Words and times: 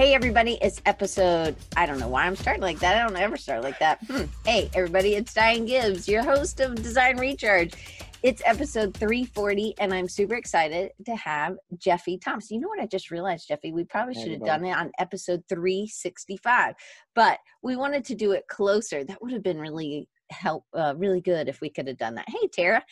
Hey, 0.00 0.14
everybody, 0.14 0.56
it's 0.62 0.80
episode. 0.86 1.56
I 1.76 1.84
don't 1.84 2.00
know 2.00 2.08
why 2.08 2.24
I'm 2.24 2.34
starting 2.34 2.62
like 2.62 2.78
that. 2.78 2.96
I 2.96 3.06
don't 3.06 3.20
ever 3.20 3.36
start 3.36 3.62
like 3.62 3.78
that. 3.80 3.98
Hmm. 4.06 4.22
Hey, 4.46 4.70
everybody, 4.72 5.14
it's 5.14 5.34
Diane 5.34 5.66
Gibbs, 5.66 6.08
your 6.08 6.22
host 6.22 6.58
of 6.60 6.74
Design 6.76 7.18
Recharge. 7.18 7.74
It's 8.22 8.40
episode 8.46 8.94
340, 8.96 9.74
and 9.78 9.92
I'm 9.92 10.08
super 10.08 10.36
excited 10.36 10.92
to 11.04 11.14
have 11.16 11.58
Jeffy 11.76 12.16
Thomas. 12.16 12.50
You 12.50 12.60
know 12.60 12.68
what 12.68 12.80
I 12.80 12.86
just 12.86 13.10
realized, 13.10 13.46
Jeffy? 13.46 13.72
We 13.72 13.84
probably 13.84 14.14
should 14.14 14.32
have 14.32 14.42
done 14.42 14.64
it 14.64 14.74
on 14.74 14.90
episode 14.98 15.42
365, 15.50 16.76
but 17.14 17.38
we 17.62 17.76
wanted 17.76 18.06
to 18.06 18.14
do 18.14 18.32
it 18.32 18.48
closer. 18.48 19.04
That 19.04 19.20
would 19.20 19.32
have 19.32 19.42
been 19.42 19.60
really 19.60 20.08
help, 20.30 20.64
uh, 20.72 20.94
really 20.96 21.20
good 21.20 21.46
if 21.46 21.60
we 21.60 21.68
could 21.68 21.88
have 21.88 21.98
done 21.98 22.14
that. 22.14 22.24
Hey, 22.26 22.48
Tara. 22.50 22.82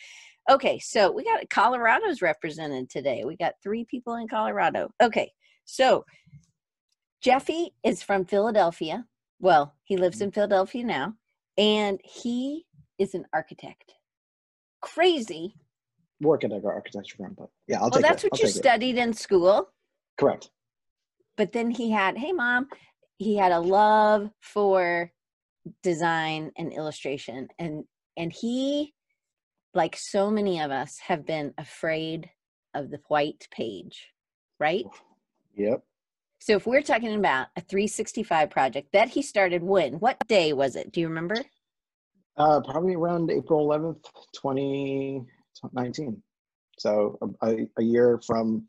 Okay, 0.47 0.77
so 0.77 1.11
we 1.11 1.23
got 1.23 1.49
Colorado's 1.49 2.21
represented 2.21 2.87
today. 2.87 3.23
We 3.25 3.35
got 3.35 3.55
three 3.63 3.83
people 3.85 4.13
in 4.13 4.27
Colorado. 4.27 4.91
Okay, 5.01 5.31
so 5.65 6.05
Jeffy 7.21 7.73
is 7.83 8.01
from 8.01 8.25
Philadelphia. 8.25 9.05
Well, 9.39 9.75
he 9.83 9.97
lives 9.97 10.17
Mm-hmm. 10.17 10.25
in 10.25 10.31
Philadelphia 10.31 10.83
now, 10.83 11.13
and 11.57 11.99
he 12.03 12.65
is 12.97 13.13
an 13.13 13.25
architect. 13.33 13.93
Crazy. 14.81 15.55
work 16.21 16.43
at 16.43 16.51
an 16.51 16.61
architecture 16.65 17.15
firm, 17.17 17.35
but 17.37 17.49
yeah, 17.67 17.77
I'll 17.77 17.83
well, 17.83 17.91
take 17.91 18.01
that's 18.03 18.23
it. 18.23 18.31
what 18.31 18.39
I'll 18.41 18.47
you 18.47 18.51
take 18.53 18.55
it. 18.55 18.59
studied 18.59 18.97
in 18.97 19.13
school. 19.13 19.69
Correct. 20.17 20.49
But 21.37 21.53
then 21.53 21.71
he 21.71 21.91
had, 21.91 22.17
hey, 22.17 22.33
mom, 22.33 22.67
he 23.17 23.37
had 23.37 23.51
a 23.53 23.59
love 23.59 24.29
for 24.41 25.11
design 25.83 26.51
and 26.57 26.73
illustration. 26.73 27.47
And, 27.57 27.85
and 28.17 28.31
he, 28.33 28.93
like 29.73 29.95
so 29.95 30.29
many 30.29 30.59
of 30.61 30.71
us, 30.71 30.97
have 30.99 31.25
been 31.25 31.53
afraid 31.57 32.29
of 32.73 32.89
the 32.91 32.99
white 33.07 33.47
page, 33.51 34.07
right? 34.59 34.85
Yep. 35.55 35.81
So 36.39 36.55
if 36.55 36.65
we're 36.65 36.81
talking 36.81 37.15
about 37.15 37.47
a 37.57 37.61
365 37.61 38.49
project 38.49 38.93
that 38.93 39.09
he 39.09 39.21
started 39.21 39.61
when, 39.61 39.93
what 39.95 40.17
day 40.27 40.53
was 40.53 40.75
it? 40.75 40.91
Do 40.91 41.01
you 41.01 41.09
remember? 41.09 41.35
Uh, 42.37 42.61
probably 42.61 42.95
around 42.95 43.29
April 43.29 43.67
11th, 43.67 44.03
2019. 44.33 46.21
So 46.77 47.35
a, 47.41 47.67
a 47.77 47.83
year 47.83 48.21
from 48.25 48.65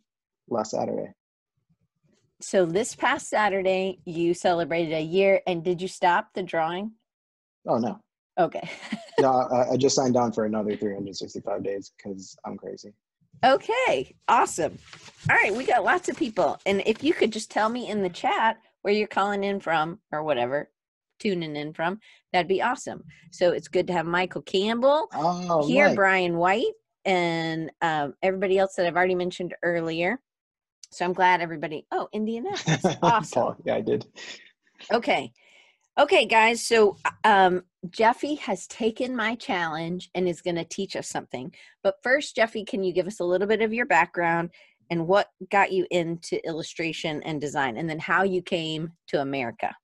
last 0.48 0.72
Saturday. 0.72 1.12
So 2.40 2.66
this 2.66 2.96
past 2.96 3.28
Saturday, 3.28 4.00
you 4.04 4.34
celebrated 4.34 4.94
a 4.94 5.02
year, 5.02 5.40
and 5.46 5.62
did 5.62 5.80
you 5.80 5.86
stop 5.86 6.30
the 6.34 6.42
drawing? 6.42 6.92
Oh 7.68 7.76
no, 7.76 8.00
Okay. 8.38 8.68
no, 9.20 9.30
I, 9.32 9.72
I 9.72 9.76
just 9.76 9.94
signed 9.94 10.16
on 10.16 10.32
for 10.32 10.46
another 10.46 10.74
365 10.76 11.62
days 11.62 11.92
because 11.96 12.36
I'm 12.44 12.56
crazy. 12.56 12.92
Okay. 13.44 14.14
Awesome. 14.28 14.78
All 15.28 15.36
right. 15.36 15.54
We 15.54 15.64
got 15.64 15.84
lots 15.84 16.08
of 16.08 16.16
people. 16.16 16.58
And 16.66 16.82
if 16.86 17.02
you 17.02 17.12
could 17.12 17.32
just 17.32 17.50
tell 17.50 17.68
me 17.68 17.88
in 17.88 18.02
the 18.02 18.08
chat 18.08 18.58
where 18.82 18.94
you're 18.94 19.06
calling 19.08 19.44
in 19.44 19.60
from 19.60 20.00
or 20.12 20.22
whatever, 20.22 20.70
tuning 21.18 21.56
in 21.56 21.72
from, 21.72 22.00
that'd 22.32 22.48
be 22.48 22.62
awesome. 22.62 23.04
So 23.30 23.50
it's 23.50 23.68
good 23.68 23.86
to 23.88 23.92
have 23.92 24.06
Michael 24.06 24.42
Campbell 24.42 25.08
Oh, 25.14 25.66
here, 25.66 25.88
Mike. 25.88 25.96
Brian 25.96 26.36
White, 26.36 26.72
and 27.04 27.70
um, 27.82 28.14
everybody 28.22 28.58
else 28.58 28.74
that 28.76 28.86
I've 28.86 28.96
already 28.96 29.14
mentioned 29.14 29.54
earlier. 29.62 30.18
So 30.92 31.04
I'm 31.04 31.12
glad 31.12 31.40
everybody. 31.40 31.86
Oh, 31.92 32.08
Indianapolis. 32.12 32.84
Awesome. 33.02 33.56
Yeah, 33.64 33.76
I 33.76 33.80
did. 33.80 34.06
Okay. 34.92 35.32
Okay, 36.00 36.24
guys. 36.24 36.66
So 36.66 36.96
um, 37.24 37.62
Jeffy 37.90 38.36
has 38.36 38.66
taken 38.68 39.14
my 39.14 39.34
challenge 39.34 40.08
and 40.14 40.26
is 40.26 40.40
going 40.40 40.56
to 40.56 40.64
teach 40.64 40.96
us 40.96 41.08
something. 41.08 41.52
But 41.82 41.96
first, 42.02 42.36
Jeffy, 42.36 42.64
can 42.64 42.82
you 42.82 42.94
give 42.94 43.06
us 43.06 43.20
a 43.20 43.24
little 43.24 43.46
bit 43.46 43.60
of 43.60 43.74
your 43.74 43.84
background 43.84 44.48
and 44.88 45.06
what 45.06 45.28
got 45.50 45.72
you 45.72 45.86
into 45.90 46.44
illustration 46.46 47.22
and 47.24 47.38
design, 47.38 47.76
and 47.76 47.88
then 47.88 47.98
how 47.98 48.22
you 48.22 48.40
came 48.40 48.92
to 49.08 49.20
America? 49.20 49.76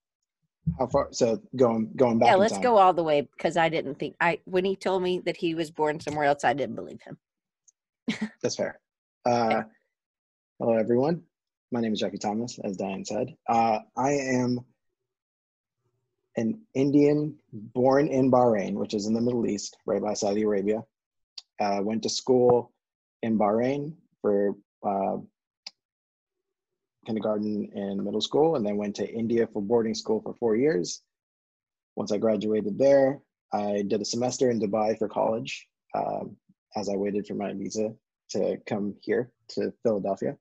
How 0.78 0.86
far? 0.86 1.08
So 1.12 1.38
going 1.54 1.92
going 1.96 2.18
back. 2.18 2.30
yeah, 2.30 2.34
let's 2.36 2.58
go 2.58 2.78
all 2.78 2.94
the 2.94 3.04
way 3.04 3.20
because 3.20 3.58
I 3.58 3.68
didn't 3.68 3.98
think 3.98 4.16
I 4.20 4.40
when 4.46 4.64
he 4.64 4.74
told 4.74 5.02
me 5.02 5.20
that 5.26 5.36
he 5.36 5.54
was 5.54 5.70
born 5.70 6.00
somewhere 6.00 6.24
else, 6.24 6.44
I 6.44 6.54
didn't 6.54 6.76
believe 6.76 7.00
him. 7.02 7.18
That's 8.42 8.56
fair. 8.56 8.80
Uh, 9.26 9.64
hello, 10.58 10.76
everyone. 10.76 11.22
My 11.70 11.80
name 11.80 11.92
is 11.92 12.00
Jeffy 12.00 12.18
Thomas, 12.18 12.58
as 12.64 12.76
Diane 12.76 13.04
said. 13.04 13.34
Uh, 13.48 13.80
I 13.96 14.12
am 14.12 14.60
an 16.36 16.60
Indian 16.74 17.36
born 17.52 18.08
in 18.08 18.30
Bahrain, 18.30 18.74
which 18.74 18.94
is 18.94 19.06
in 19.06 19.14
the 19.14 19.20
Middle 19.20 19.46
East, 19.46 19.76
right 19.86 20.02
by 20.02 20.14
Saudi 20.14 20.42
Arabia. 20.42 20.84
Uh, 21.58 21.80
went 21.82 22.02
to 22.02 22.10
school 22.10 22.72
in 23.22 23.38
Bahrain 23.38 23.94
for 24.20 24.54
uh, 24.86 25.16
kindergarten 27.06 27.70
and 27.74 28.04
middle 28.04 28.20
school, 28.20 28.56
and 28.56 28.66
then 28.66 28.76
went 28.76 28.96
to 28.96 29.08
India 29.08 29.46
for 29.46 29.62
boarding 29.62 29.94
school 29.94 30.20
for 30.20 30.34
four 30.34 30.56
years. 30.56 31.02
Once 31.94 32.12
I 32.12 32.18
graduated 32.18 32.78
there, 32.78 33.20
I 33.52 33.84
did 33.86 34.02
a 34.02 34.04
semester 34.04 34.50
in 34.50 34.60
Dubai 34.60 34.98
for 34.98 35.08
college 35.08 35.66
um, 35.94 36.36
as 36.76 36.88
I 36.88 36.96
waited 36.96 37.26
for 37.26 37.34
my 37.34 37.54
visa 37.54 37.94
to 38.30 38.58
come 38.66 38.94
here 39.00 39.30
to 39.50 39.72
Philadelphia 39.82 40.36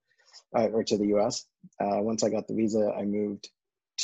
uh, 0.54 0.66
or 0.66 0.84
to 0.84 0.98
the 0.98 1.06
US. 1.16 1.46
Uh, 1.80 2.02
once 2.02 2.22
I 2.22 2.28
got 2.28 2.46
the 2.46 2.54
visa, 2.54 2.92
I 2.98 3.04
moved 3.04 3.48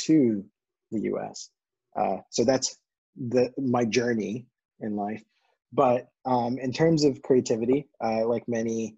to 0.05 0.43
the 0.91 1.01
US. 1.11 1.49
Uh, 1.95 2.17
so 2.29 2.43
that's 2.43 2.77
the 3.15 3.51
my 3.57 3.85
journey 3.85 4.45
in 4.79 4.95
life. 4.95 5.23
But 5.71 6.07
um, 6.25 6.57
in 6.59 6.71
terms 6.71 7.03
of 7.03 7.21
creativity, 7.21 7.87
uh, 8.03 8.27
like 8.27 8.47
many 8.47 8.95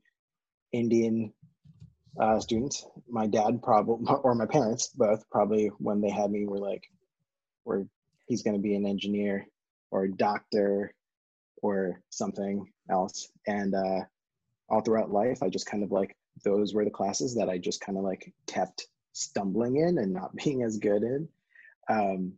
Indian 0.74 1.34
uh, 2.20 2.40
students, 2.40 2.86
my 3.10 3.28
dad 3.28 3.62
probably 3.62 4.06
or 4.24 4.36
my 4.36 4.46
parents 4.46 4.90
both 4.96 5.24
probably 5.30 5.68
when 5.80 6.02
they 6.02 6.10
had 6.10 6.32
me 6.32 6.46
were 6.46 6.60
like, 6.60 6.84
"We're 7.66 7.86
he's 8.28 8.44
going 8.44 8.56
to 8.56 8.62
be 8.62 8.76
an 8.76 8.86
engineer 8.86 9.46
or 9.92 10.04
a 10.04 10.12
doctor 10.12 10.94
or 11.62 12.02
something 12.10 12.66
else." 12.90 13.30
And 13.48 13.74
uh, 13.74 14.02
all 14.70 14.82
throughout 14.82 15.12
life, 15.12 15.44
I 15.44 15.50
just 15.50 15.68
kind 15.68 15.84
of 15.84 15.92
like 15.92 16.16
those 16.44 16.74
were 16.74 16.86
the 16.86 16.92
classes 16.92 17.36
that 17.36 17.50
I 17.50 17.58
just 17.58 17.82
kind 17.82 17.98
of 17.98 18.04
like 18.04 18.34
kept 18.48 18.88
stumbling 19.14 19.78
in 19.78 19.98
and 19.98 20.14
not 20.14 20.36
being 20.44 20.64
as 20.64 20.78
good 20.78 21.04
in. 21.04 21.28
Um, 21.90 22.34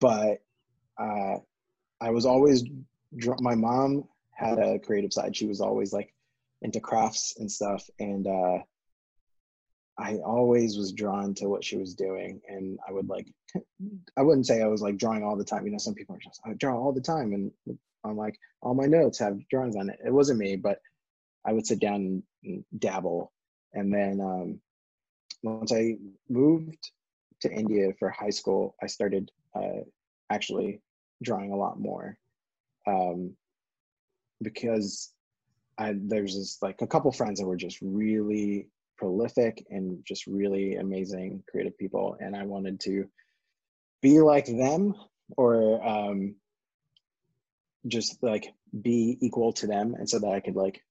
but 0.00 0.38
uh, 0.98 1.36
I 2.00 2.10
was 2.10 2.26
always 2.26 2.64
my 3.40 3.54
mom 3.54 4.04
had 4.32 4.58
a 4.58 4.78
creative 4.78 5.12
side. 5.12 5.36
She 5.36 5.46
was 5.46 5.60
always 5.60 5.92
like 5.92 6.14
into 6.62 6.80
crafts 6.80 7.36
and 7.38 7.50
stuff, 7.50 7.88
and 7.98 8.26
uh, 8.26 8.58
I 9.98 10.16
always 10.18 10.76
was 10.76 10.92
drawn 10.92 11.34
to 11.34 11.48
what 11.48 11.64
she 11.64 11.76
was 11.76 11.94
doing. 11.94 12.40
And 12.48 12.78
I 12.88 12.92
would 12.92 13.08
like, 13.08 13.32
I 14.16 14.22
wouldn't 14.22 14.46
say 14.46 14.62
I 14.62 14.66
was 14.66 14.82
like 14.82 14.96
drawing 14.96 15.24
all 15.24 15.36
the 15.36 15.44
time. 15.44 15.66
You 15.66 15.72
know, 15.72 15.78
some 15.78 15.94
people 15.94 16.16
are 16.16 16.20
just 16.20 16.40
I 16.44 16.54
draw 16.54 16.78
all 16.78 16.92
the 16.92 17.00
time, 17.00 17.32
and 17.32 17.50
I'm 18.04 18.16
like 18.16 18.38
all 18.62 18.74
my 18.74 18.86
notes 18.86 19.18
have 19.18 19.48
drawings 19.48 19.76
on 19.76 19.90
it. 19.90 19.98
It 20.04 20.12
wasn't 20.12 20.38
me, 20.38 20.56
but 20.56 20.78
I 21.44 21.52
would 21.52 21.66
sit 21.66 21.80
down 21.80 22.22
and 22.44 22.64
dabble. 22.78 23.32
And 23.72 23.92
then 23.92 24.20
um, 24.20 24.60
once 25.42 25.72
I 25.72 25.96
moved 26.28 26.90
to 27.42 27.52
India 27.52 27.92
for 27.98 28.10
high 28.10 28.30
school, 28.30 28.74
I 28.82 28.86
started 28.86 29.30
uh, 29.54 29.82
actually 30.30 30.80
drawing 31.22 31.52
a 31.52 31.56
lot 31.56 31.78
more 31.78 32.16
um, 32.86 33.36
because 34.42 35.12
I, 35.78 35.94
there's 35.96 36.36
this 36.36 36.58
like 36.62 36.82
a 36.82 36.86
couple 36.86 37.12
friends 37.12 37.40
that 37.40 37.46
were 37.46 37.56
just 37.56 37.78
really 37.80 38.68
prolific 38.96 39.64
and 39.70 40.04
just 40.06 40.26
really 40.26 40.76
amazing 40.76 41.42
creative 41.50 41.76
people, 41.78 42.16
and 42.20 42.36
I 42.36 42.44
wanted 42.44 42.80
to 42.80 43.08
be 44.02 44.20
like 44.20 44.46
them 44.46 44.94
or 45.36 45.86
um, 45.86 46.34
just 47.86 48.22
like 48.22 48.52
be 48.82 49.16
equal 49.20 49.52
to 49.54 49.66
them, 49.66 49.94
and 49.94 50.08
so 50.08 50.18
that 50.18 50.32
I 50.32 50.40
could 50.40 50.56
like 50.56 50.82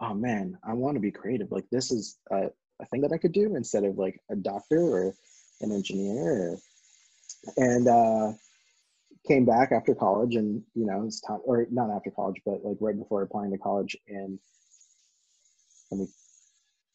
oh 0.00 0.14
man, 0.14 0.58
I 0.64 0.72
want 0.72 0.96
to 0.96 1.00
be 1.00 1.10
creative. 1.10 1.52
Like 1.52 1.68
this 1.70 1.90
is 1.90 2.18
a, 2.30 2.48
a 2.80 2.86
thing 2.86 3.02
that 3.02 3.12
I 3.12 3.18
could 3.18 3.32
do 3.32 3.54
instead 3.56 3.84
of 3.84 3.98
like 3.98 4.20
a 4.30 4.36
doctor 4.36 4.80
or 4.80 5.14
an 5.60 5.72
engineer. 5.72 6.52
Or, 6.52 6.58
and 7.56 7.88
uh, 7.88 8.32
came 9.26 9.44
back 9.44 9.72
after 9.72 9.94
college, 9.94 10.34
and 10.34 10.62
you 10.74 10.86
know 10.86 11.04
it's 11.04 11.20
time, 11.20 11.40
or 11.44 11.66
not 11.70 11.90
after 11.90 12.10
college, 12.10 12.40
but 12.44 12.64
like 12.64 12.76
right 12.80 12.98
before 12.98 13.22
applying 13.22 13.52
to 13.52 13.58
college, 13.58 13.96
and 14.08 14.38
and 15.90 16.00
we, 16.00 16.06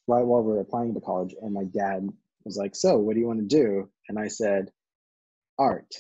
right 0.08 0.26
while 0.26 0.42
we 0.42 0.54
were 0.54 0.62
applying 0.62 0.94
to 0.94 1.02
college, 1.02 1.36
and 1.42 1.54
my 1.54 1.64
dad 1.66 2.10
was 2.44 2.58
like, 2.58 2.76
"So, 2.76 2.98
what 2.98 3.14
do 3.14 3.20
you 3.20 3.28
want 3.28 3.40
to 3.40 3.46
do?" 3.46 3.90
And 4.10 4.20
I 4.20 4.28
said, 4.28 4.72
"Art," 5.58 5.94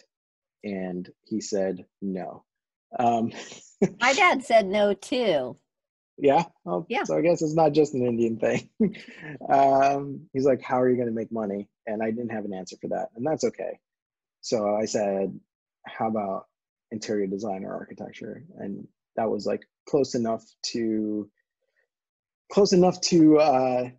and 0.64 1.10
he 1.26 1.42
said, 1.42 1.86
"No." 2.02 2.44
Um, 2.98 3.32
My 4.00 4.14
dad 4.14 4.44
said 4.44 4.68
no 4.68 4.94
too. 4.94 5.58
Yeah. 6.18 6.46
Well, 6.64 6.86
Yeah. 6.88 7.04
So 7.04 7.18
I 7.18 7.22
guess 7.22 7.42
it's 7.42 7.56
not 7.56 7.74
just 7.74 7.94
an 7.94 8.06
Indian 8.06 8.38
thing. 8.40 8.70
um, 9.50 10.28
he's 10.34 10.46
like, 10.46 10.62
"How 10.62 10.82
are 10.82 10.90
you 10.90 10.96
going 10.96 11.10
to 11.10 11.14
make 11.14 11.32
money?" 11.32 11.68
And 11.88 12.02
I 12.02 12.12
didn't 12.12 12.32
have 12.32 12.46
an 12.46 12.54
answer 12.54 12.78
for 12.82 12.88
that, 12.90 13.10
and 13.16 13.26
that's 13.26 13.44
okay. 13.44 13.80
So 14.46 14.76
I 14.76 14.86
said, 14.86 15.40
"How 15.88 16.08
about 16.08 16.46
interior 16.92 17.26
design 17.26 17.66
or 17.66 17.74
architecture?" 17.74 18.44
And 18.60 18.88
that 19.16 19.28
was 19.28 19.48
like 19.48 19.68
close 19.90 20.14
enough 20.14 20.46
to 20.74 21.28
close 22.52 22.72
enough 22.72 23.02
to 23.02 23.40
uh, 23.40 23.90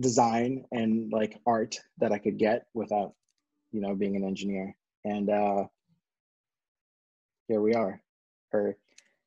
design 0.00 0.64
and 0.72 1.12
like 1.12 1.38
art 1.46 1.78
that 1.98 2.10
I 2.10 2.18
could 2.18 2.36
get 2.36 2.66
without, 2.74 3.14
you 3.70 3.80
know, 3.80 3.94
being 3.94 4.16
an 4.16 4.24
engineer. 4.24 4.74
And 5.04 5.30
uh, 5.30 5.66
here 7.46 7.60
we 7.60 7.74
are, 7.74 8.02
or 8.52 8.76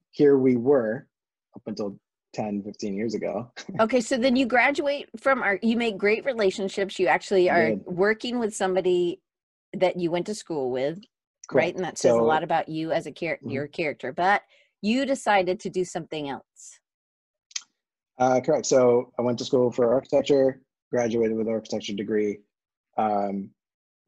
here 0.10 0.38
we 0.38 0.58
were 0.58 1.08
up 1.56 1.62
until 1.68 1.98
10, 2.34 2.64
15 2.64 2.94
years 2.96 3.14
ago. 3.14 3.50
okay, 3.80 4.02
so 4.02 4.18
then 4.18 4.36
you 4.36 4.46
graduate 4.46 5.08
from 5.22 5.42
art, 5.42 5.64
you 5.64 5.78
make 5.78 5.98
great 5.98 6.26
relationships. 6.26 7.00
You 7.00 7.08
actually 7.08 7.50
are 7.50 7.76
working 7.86 8.40
with 8.40 8.54
somebody 8.54 9.22
that 9.74 9.98
you 9.98 10.12
went 10.12 10.26
to 10.28 10.36
school 10.36 10.72
with, 10.72 11.00
Correct. 11.48 11.66
right? 11.66 11.76
And 11.76 11.84
that 11.84 11.98
says 11.98 12.12
so, 12.12 12.22
a 12.22 12.26
lot 12.26 12.44
about 12.44 12.70
you 12.70 12.92
as 12.92 13.06
a 13.06 13.12
character, 13.12 13.46
mm-hmm. 13.46 13.54
your 13.54 13.68
character. 13.68 14.12
But 14.12 14.42
you 14.82 15.06
decided 15.06 15.60
to 15.62 15.70
do 15.70 15.86
something 15.86 16.30
else. 16.30 16.80
Uh, 18.18 18.40
correct. 18.42 18.66
So 18.66 19.12
I 19.18 19.22
went 19.22 19.40
to 19.40 19.46
school 19.46 19.72
for 19.72 19.94
architecture, 19.94 20.62
graduated 20.92 21.38
with 21.38 21.48
an 21.48 21.54
architecture 21.54 21.94
degree. 21.94 22.40
Um, 22.98 23.50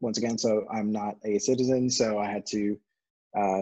once 0.01 0.18
again, 0.18 0.38
so 0.38 0.65
I'm 0.71 0.92
not 0.92 1.15
a 1.24 1.39
citizen, 1.39 1.89
so 1.89 2.19
I 2.19 2.27
had 2.30 2.45
to 2.48 2.77
uh, 3.38 3.62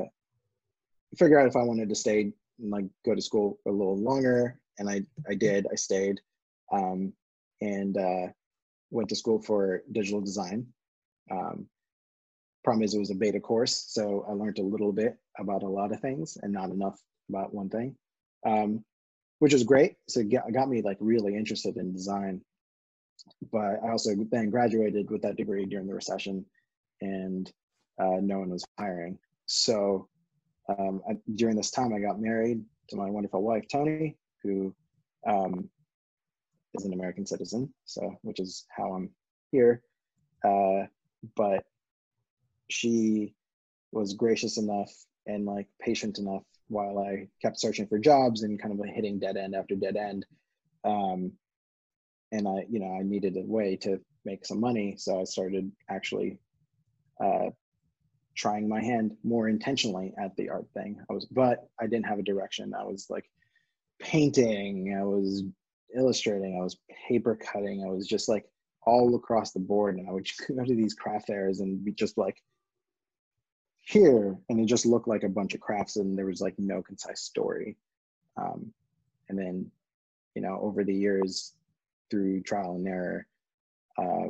figure 1.18 1.39
out 1.39 1.48
if 1.48 1.56
I 1.56 1.63
wanted 1.63 1.89
to 1.89 1.95
stay 1.95 2.33
and 2.59 2.71
like 2.71 2.86
go 3.06 3.15
to 3.15 3.21
school 3.21 3.59
a 3.68 3.71
little 3.71 3.98
longer, 3.98 4.59
and 4.80 4.89
I 4.89 5.03
I 5.30 5.36
did. 5.36 5.68
I 5.71 5.75
stayed, 5.75 6.19
um, 6.71 7.13
and 7.62 7.98
uh, 7.98 8.27
went 8.89 9.09
to 9.09 9.15
school 9.15 9.42
for 9.42 9.83
digital 9.92 10.21
design. 10.21 10.68
Um, 11.30 11.68
problem 12.63 12.83
is, 12.83 12.93
it 12.93 12.99
was 12.99 13.11
a 13.11 13.15
beta 13.15 13.39
course, 13.39 13.85
so 13.89 14.25
I 14.27 14.33
learned 14.33 14.59
a 14.59 14.63
little 14.63 14.91
bit 14.91 15.17
about 15.39 15.63
a 15.63 15.67
lot 15.67 15.91
of 15.91 15.99
things 15.99 16.37
and 16.41 16.53
not 16.53 16.69
enough 16.69 16.99
about 17.29 17.53
one 17.53 17.69
thing. 17.69 17.95
Um, 18.45 18.83
which 19.41 19.53
was 19.53 19.63
great. 19.63 19.95
So 20.07 20.19
it 20.19 20.29
got, 20.29 20.53
got 20.53 20.69
me 20.69 20.83
like 20.83 20.97
really 20.99 21.35
interested 21.35 21.75
in 21.77 21.91
design. 21.91 22.41
But 23.51 23.79
I 23.83 23.89
also 23.89 24.11
then 24.31 24.51
graduated 24.51 25.09
with 25.09 25.23
that 25.23 25.35
degree 25.35 25.65
during 25.65 25.87
the 25.87 25.95
recession, 25.95 26.45
and 27.01 27.51
uh, 27.99 28.19
no 28.21 28.37
one 28.37 28.51
was 28.51 28.63
hiring. 28.77 29.17
So 29.47 30.07
um, 30.69 31.01
I, 31.09 31.17
during 31.35 31.55
this 31.55 31.71
time, 31.71 31.91
I 31.91 31.99
got 31.99 32.21
married 32.21 32.63
to 32.89 32.95
my 32.95 33.09
wonderful 33.09 33.41
wife 33.41 33.65
Tony, 33.67 34.15
who 34.43 34.75
um, 35.27 35.67
is 36.75 36.85
an 36.85 36.93
American 36.93 37.25
citizen. 37.25 37.73
So 37.85 38.15
which 38.21 38.39
is 38.39 38.67
how 38.69 38.93
I'm 38.93 39.09
here. 39.51 39.81
Uh, 40.45 40.85
but 41.35 41.65
she 42.71 43.33
was 43.91 44.13
gracious 44.13 44.57
enough 44.57 44.91
and 45.27 45.45
like 45.45 45.68
patient 45.79 46.18
enough 46.18 46.44
while 46.68 47.00
I 47.00 47.27
kept 47.41 47.59
searching 47.59 47.88
for 47.88 48.00
jobs 48.00 48.44
and 48.44 48.62
kind 48.62 48.73
of 48.73 48.85
hitting 48.88 49.19
dead 49.19 49.38
end 49.38 49.56
after 49.56 49.75
dead 49.75 49.97
end. 49.97 50.25
Um, 50.83 51.33
and 52.31 52.47
I, 52.47 52.65
you 52.69 52.79
know, 52.79 52.95
I 52.97 53.03
needed 53.03 53.35
a 53.35 53.41
way 53.41 53.75
to 53.77 54.00
make 54.23 54.45
some 54.45 54.59
money, 54.59 54.95
so 54.97 55.19
I 55.19 55.25
started 55.25 55.71
actually 55.89 56.39
uh, 57.21 57.50
trying 58.35 58.69
my 58.69 58.81
hand 58.81 59.17
more 59.24 59.50
intentionally 59.50 60.13
at 60.17 60.35
the 60.38 60.50
art 60.50 60.67
thing. 60.74 60.97
I 61.09 61.13
was, 61.13 61.25
but 61.25 61.67
I 61.79 61.88
didn't 61.88 62.06
have 62.06 62.19
a 62.19 62.24
direction. 62.24 62.74
I 62.74 62.83
was 62.83 63.07
like 63.09 63.25
painting, 64.00 64.95
I 64.97 65.03
was 65.03 65.44
illustrating, 65.94 66.57
I 66.57 66.63
was 66.63 66.77
paper 67.07 67.35
cutting, 67.35 67.83
I 67.85 67.91
was 67.91 68.07
just 68.07 68.29
like 68.29 68.45
all 68.83 69.13
across 69.15 69.51
the 69.51 69.59
board. 69.59 69.97
And 69.97 70.07
I 70.07 70.13
would 70.13 70.27
go 70.47 70.63
to 70.63 70.75
these 70.75 70.94
craft 70.94 71.27
fairs 71.27 71.59
and 71.59 71.83
be 71.83 71.91
just 71.91 72.17
like, 72.17 72.41
here 73.91 74.38
and 74.49 74.59
it 74.59 74.65
just 74.65 74.85
looked 74.85 75.07
like 75.07 75.23
a 75.23 75.29
bunch 75.29 75.53
of 75.53 75.59
crafts 75.59 75.97
and 75.97 76.17
there 76.17 76.25
was 76.25 76.41
like 76.41 76.55
no 76.57 76.81
concise 76.81 77.21
story. 77.21 77.77
Um, 78.38 78.73
and 79.29 79.38
then 79.38 79.71
you 80.35 80.41
know 80.41 80.59
over 80.61 80.83
the 80.83 80.93
years 80.93 81.53
through 82.09 82.41
trial 82.41 82.75
and 82.75 82.88
error 82.88 83.25
uh, 83.97 84.29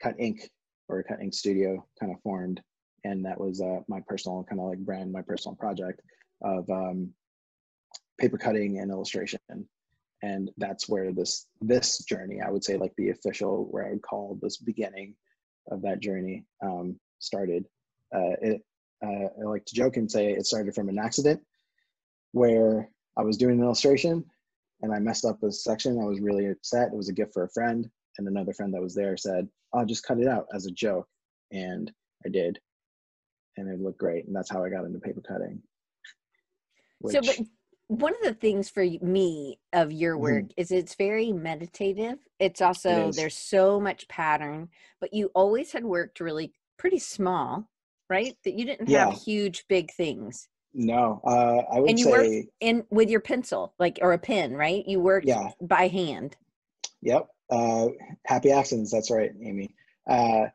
Cutt 0.00 0.16
Ink 0.18 0.50
or 0.88 1.02
Cutt 1.02 1.20
Ink 1.22 1.34
studio 1.34 1.86
kind 1.98 2.12
of 2.12 2.20
formed 2.22 2.62
and 3.04 3.24
that 3.24 3.40
was 3.40 3.60
uh, 3.60 3.80
my 3.88 4.00
personal 4.06 4.44
kind 4.48 4.60
of 4.60 4.68
like 4.68 4.78
brand 4.78 5.12
my 5.12 5.22
personal 5.22 5.56
project 5.56 6.00
of 6.42 6.68
um, 6.70 7.10
paper 8.18 8.38
cutting 8.38 8.78
and 8.78 8.90
illustration. 8.90 9.40
And 10.22 10.50
that's 10.56 10.88
where 10.88 11.12
this 11.12 11.46
this 11.60 11.98
journey 12.04 12.40
i 12.44 12.50
would 12.50 12.64
say 12.64 12.76
like 12.76 12.92
the 12.96 13.10
official 13.10 13.68
where 13.70 13.86
i 13.86 13.90
would 13.90 14.02
call 14.02 14.38
this 14.42 14.56
beginning 14.56 15.14
of 15.70 15.82
that 15.82 16.00
journey 16.00 16.44
um, 16.62 16.98
started. 17.18 17.64
Uh, 18.14 18.34
it, 18.40 18.62
uh, 19.04 19.28
I 19.40 19.44
like 19.44 19.64
to 19.66 19.74
joke 19.74 19.96
and 19.96 20.10
say 20.10 20.32
it 20.32 20.46
started 20.46 20.74
from 20.74 20.88
an 20.88 20.98
accident 20.98 21.40
where 22.32 22.88
I 23.16 23.22
was 23.22 23.36
doing 23.36 23.58
an 23.58 23.64
illustration 23.64 24.24
and 24.82 24.92
I 24.92 24.98
messed 24.98 25.24
up 25.24 25.42
a 25.42 25.50
section. 25.50 26.00
I 26.00 26.06
was 26.06 26.20
really 26.20 26.48
upset. 26.48 26.88
It 26.92 26.96
was 26.96 27.08
a 27.08 27.12
gift 27.12 27.34
for 27.34 27.44
a 27.44 27.50
friend, 27.50 27.88
and 28.18 28.28
another 28.28 28.52
friend 28.52 28.72
that 28.74 28.82
was 28.82 28.94
there 28.94 29.16
said, 29.16 29.48
"I'll 29.72 29.86
just 29.86 30.04
cut 30.04 30.20
it 30.20 30.28
out 30.28 30.46
as 30.54 30.66
a 30.66 30.70
joke," 30.70 31.08
and 31.52 31.90
I 32.24 32.28
did, 32.28 32.60
and 33.56 33.68
it 33.68 33.80
looked 33.80 33.98
great, 33.98 34.26
and 34.26 34.34
that's 34.34 34.50
how 34.50 34.64
I 34.64 34.70
got 34.70 34.84
into 34.84 35.00
paper 35.00 35.20
cutting. 35.20 35.62
Which, 37.00 37.14
so, 37.14 37.20
but 37.20 37.46
one 37.88 38.14
of 38.14 38.22
the 38.22 38.34
things 38.34 38.68
for 38.68 38.84
me 38.84 39.58
of 39.72 39.92
your 39.92 40.14
mm-hmm. 40.14 40.22
work 40.22 40.44
mm-hmm. 40.44 40.60
is 40.60 40.70
it's 40.70 40.94
very 40.94 41.32
meditative. 41.32 42.18
It's 42.38 42.60
also 42.60 43.08
it 43.08 43.16
there's 43.16 43.36
so 43.36 43.80
much 43.80 44.08
pattern, 44.08 44.68
but 45.00 45.12
you 45.12 45.30
always 45.34 45.72
had 45.72 45.84
worked 45.84 46.20
really 46.20 46.52
pretty 46.76 46.98
small 46.98 47.68
right? 48.08 48.36
That 48.44 48.54
you 48.54 48.64
didn't 48.64 48.88
yeah. 48.88 49.10
have 49.10 49.20
huge, 49.20 49.64
big 49.68 49.92
things. 49.92 50.48
No, 50.74 51.20
uh, 51.24 51.74
I 51.74 51.80
would 51.80 51.90
and 51.90 51.98
you 51.98 52.04
say, 52.04 52.10
worked 52.10 52.48
in 52.60 52.84
with 52.90 53.08
your 53.10 53.20
pencil, 53.20 53.74
like 53.78 53.98
or 54.02 54.12
a 54.12 54.18
pen, 54.18 54.54
right? 54.54 54.86
You 54.86 55.00
worked 55.00 55.26
yeah. 55.26 55.50
by 55.60 55.88
hand. 55.88 56.36
Yep. 57.02 57.28
Uh, 57.50 57.88
happy 58.26 58.50
accidents. 58.50 58.92
That's 58.92 59.10
right, 59.10 59.30
Amy. 59.42 59.74
Uh, 60.08 60.46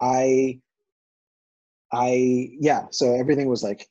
I, 0.00 0.60
I, 1.92 2.50
yeah. 2.60 2.86
So 2.90 3.14
everything 3.14 3.48
was 3.48 3.62
like 3.62 3.86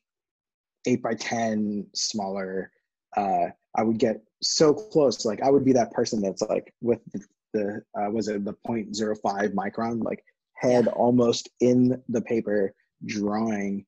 eight 0.86 1.02
by 1.02 1.14
ten, 1.14 1.86
smaller. 1.94 2.70
Uh, 3.16 3.48
I 3.74 3.82
would 3.82 3.98
get 3.98 4.22
so 4.42 4.72
close. 4.72 5.24
Like 5.24 5.42
I 5.42 5.50
would 5.50 5.64
be 5.64 5.72
that 5.72 5.92
person 5.92 6.20
that's 6.22 6.42
like 6.42 6.72
with 6.80 7.00
the, 7.12 7.24
the 7.52 7.82
uh, 7.98 8.10
was 8.10 8.28
it 8.28 8.44
the 8.44 8.54
0.05 8.66 9.54
micron, 9.54 10.02
like 10.02 10.24
head 10.54 10.88
almost 10.88 11.50
in 11.60 12.02
the 12.08 12.22
paper 12.22 12.72
drawing 13.06 13.84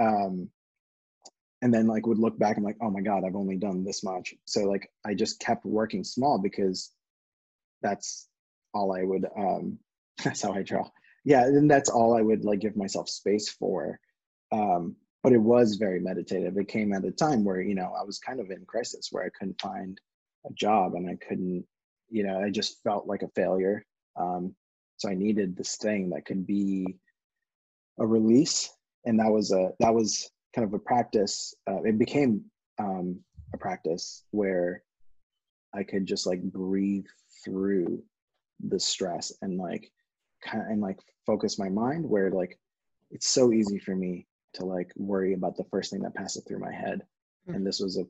um 0.00 0.50
and 1.62 1.72
then 1.72 1.86
like 1.86 2.06
would 2.06 2.18
look 2.18 2.38
back 2.38 2.56
and 2.56 2.64
like 2.64 2.76
oh 2.82 2.90
my 2.90 3.00
god 3.00 3.24
i've 3.24 3.36
only 3.36 3.56
done 3.56 3.84
this 3.84 4.04
much. 4.04 4.34
So 4.44 4.64
like 4.64 4.90
i 5.04 5.14
just 5.14 5.40
kept 5.40 5.64
working 5.64 6.04
small 6.04 6.38
because 6.38 6.92
that's 7.82 8.28
all 8.74 8.94
i 8.94 9.02
would 9.02 9.26
um 9.36 9.78
that's 10.24 10.42
how 10.42 10.52
i 10.52 10.62
draw. 10.62 10.88
Yeah 11.24 11.44
and 11.44 11.70
that's 11.70 11.90
all 11.90 12.16
i 12.16 12.22
would 12.22 12.44
like 12.44 12.60
give 12.60 12.76
myself 12.76 13.08
space 13.08 13.48
for 13.48 13.98
um 14.52 14.96
but 15.22 15.32
it 15.32 15.38
was 15.38 15.74
very 15.74 15.98
meditative. 15.98 16.56
It 16.56 16.68
came 16.68 16.92
at 16.92 17.04
a 17.04 17.10
time 17.10 17.44
where 17.44 17.60
you 17.60 17.74
know 17.74 17.92
i 17.98 18.04
was 18.04 18.18
kind 18.18 18.38
of 18.38 18.50
in 18.50 18.64
crisis 18.66 19.08
where 19.10 19.24
i 19.24 19.30
couldn't 19.36 19.60
find 19.60 20.00
a 20.48 20.52
job 20.52 20.94
and 20.94 21.08
i 21.10 21.16
couldn't 21.26 21.64
you 22.08 22.22
know 22.22 22.40
i 22.40 22.50
just 22.50 22.82
felt 22.82 23.06
like 23.06 23.22
a 23.22 23.28
failure 23.34 23.84
um 24.16 24.54
so 24.96 25.08
i 25.08 25.14
needed 25.14 25.56
this 25.56 25.76
thing 25.76 26.10
that 26.10 26.24
could 26.24 26.46
be 26.46 26.96
a 27.98 28.06
release, 28.06 28.70
and 29.04 29.18
that 29.20 29.30
was 29.30 29.52
a 29.52 29.70
that 29.80 29.94
was 29.94 30.30
kind 30.54 30.66
of 30.66 30.74
a 30.74 30.78
practice. 30.78 31.54
Uh, 31.68 31.82
it 31.82 31.98
became 31.98 32.44
um, 32.78 33.20
a 33.54 33.58
practice 33.58 34.24
where 34.30 34.82
I 35.74 35.82
could 35.82 36.06
just 36.06 36.26
like 36.26 36.42
breathe 36.42 37.06
through 37.44 38.02
the 38.68 38.80
stress 38.80 39.32
and 39.42 39.58
like 39.58 39.90
kind 40.42 40.62
of, 40.62 40.70
and 40.70 40.80
like 40.80 40.98
focus 41.26 41.58
my 41.58 41.68
mind 41.68 42.08
where 42.08 42.30
like 42.30 42.58
it's 43.10 43.28
so 43.28 43.52
easy 43.52 43.78
for 43.78 43.94
me 43.94 44.26
to 44.54 44.64
like 44.64 44.90
worry 44.96 45.34
about 45.34 45.56
the 45.56 45.64
first 45.70 45.90
thing 45.90 46.00
that 46.02 46.14
passes 46.14 46.42
through 46.44 46.58
my 46.58 46.72
head 46.72 47.02
mm-hmm. 47.46 47.54
and 47.54 47.66
this 47.66 47.80
was 47.80 47.98
a 47.98 48.04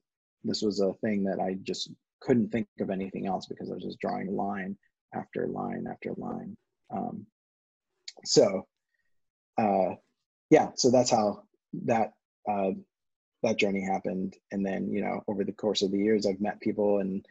this 0.44 0.62
was 0.62 0.80
a 0.80 0.92
thing 0.94 1.24
that 1.24 1.40
i 1.40 1.56
just 1.64 1.90
couldn't 2.20 2.50
think 2.50 2.66
of 2.80 2.90
anything 2.90 3.26
else 3.26 3.46
because 3.46 3.70
i 3.70 3.74
was 3.74 3.82
just 3.82 3.98
drawing 3.98 4.34
line 4.34 4.76
after 5.14 5.48
line 5.48 5.86
after 5.90 6.12
line 6.16 6.56
um, 6.94 7.26
so 8.24 8.66
uh, 9.58 9.94
yeah, 10.50 10.70
so 10.76 10.90
that's 10.90 11.10
how 11.10 11.42
that 11.84 12.12
uh, 12.48 12.70
that 13.42 13.58
journey 13.58 13.82
happened. 13.82 14.34
And 14.50 14.64
then 14.64 14.90
you 14.90 15.02
know, 15.02 15.22
over 15.28 15.44
the 15.44 15.52
course 15.52 15.82
of 15.82 15.90
the 15.90 15.98
years, 15.98 16.26
I've 16.26 16.40
met 16.40 16.60
people 16.60 16.98
and 16.98 17.24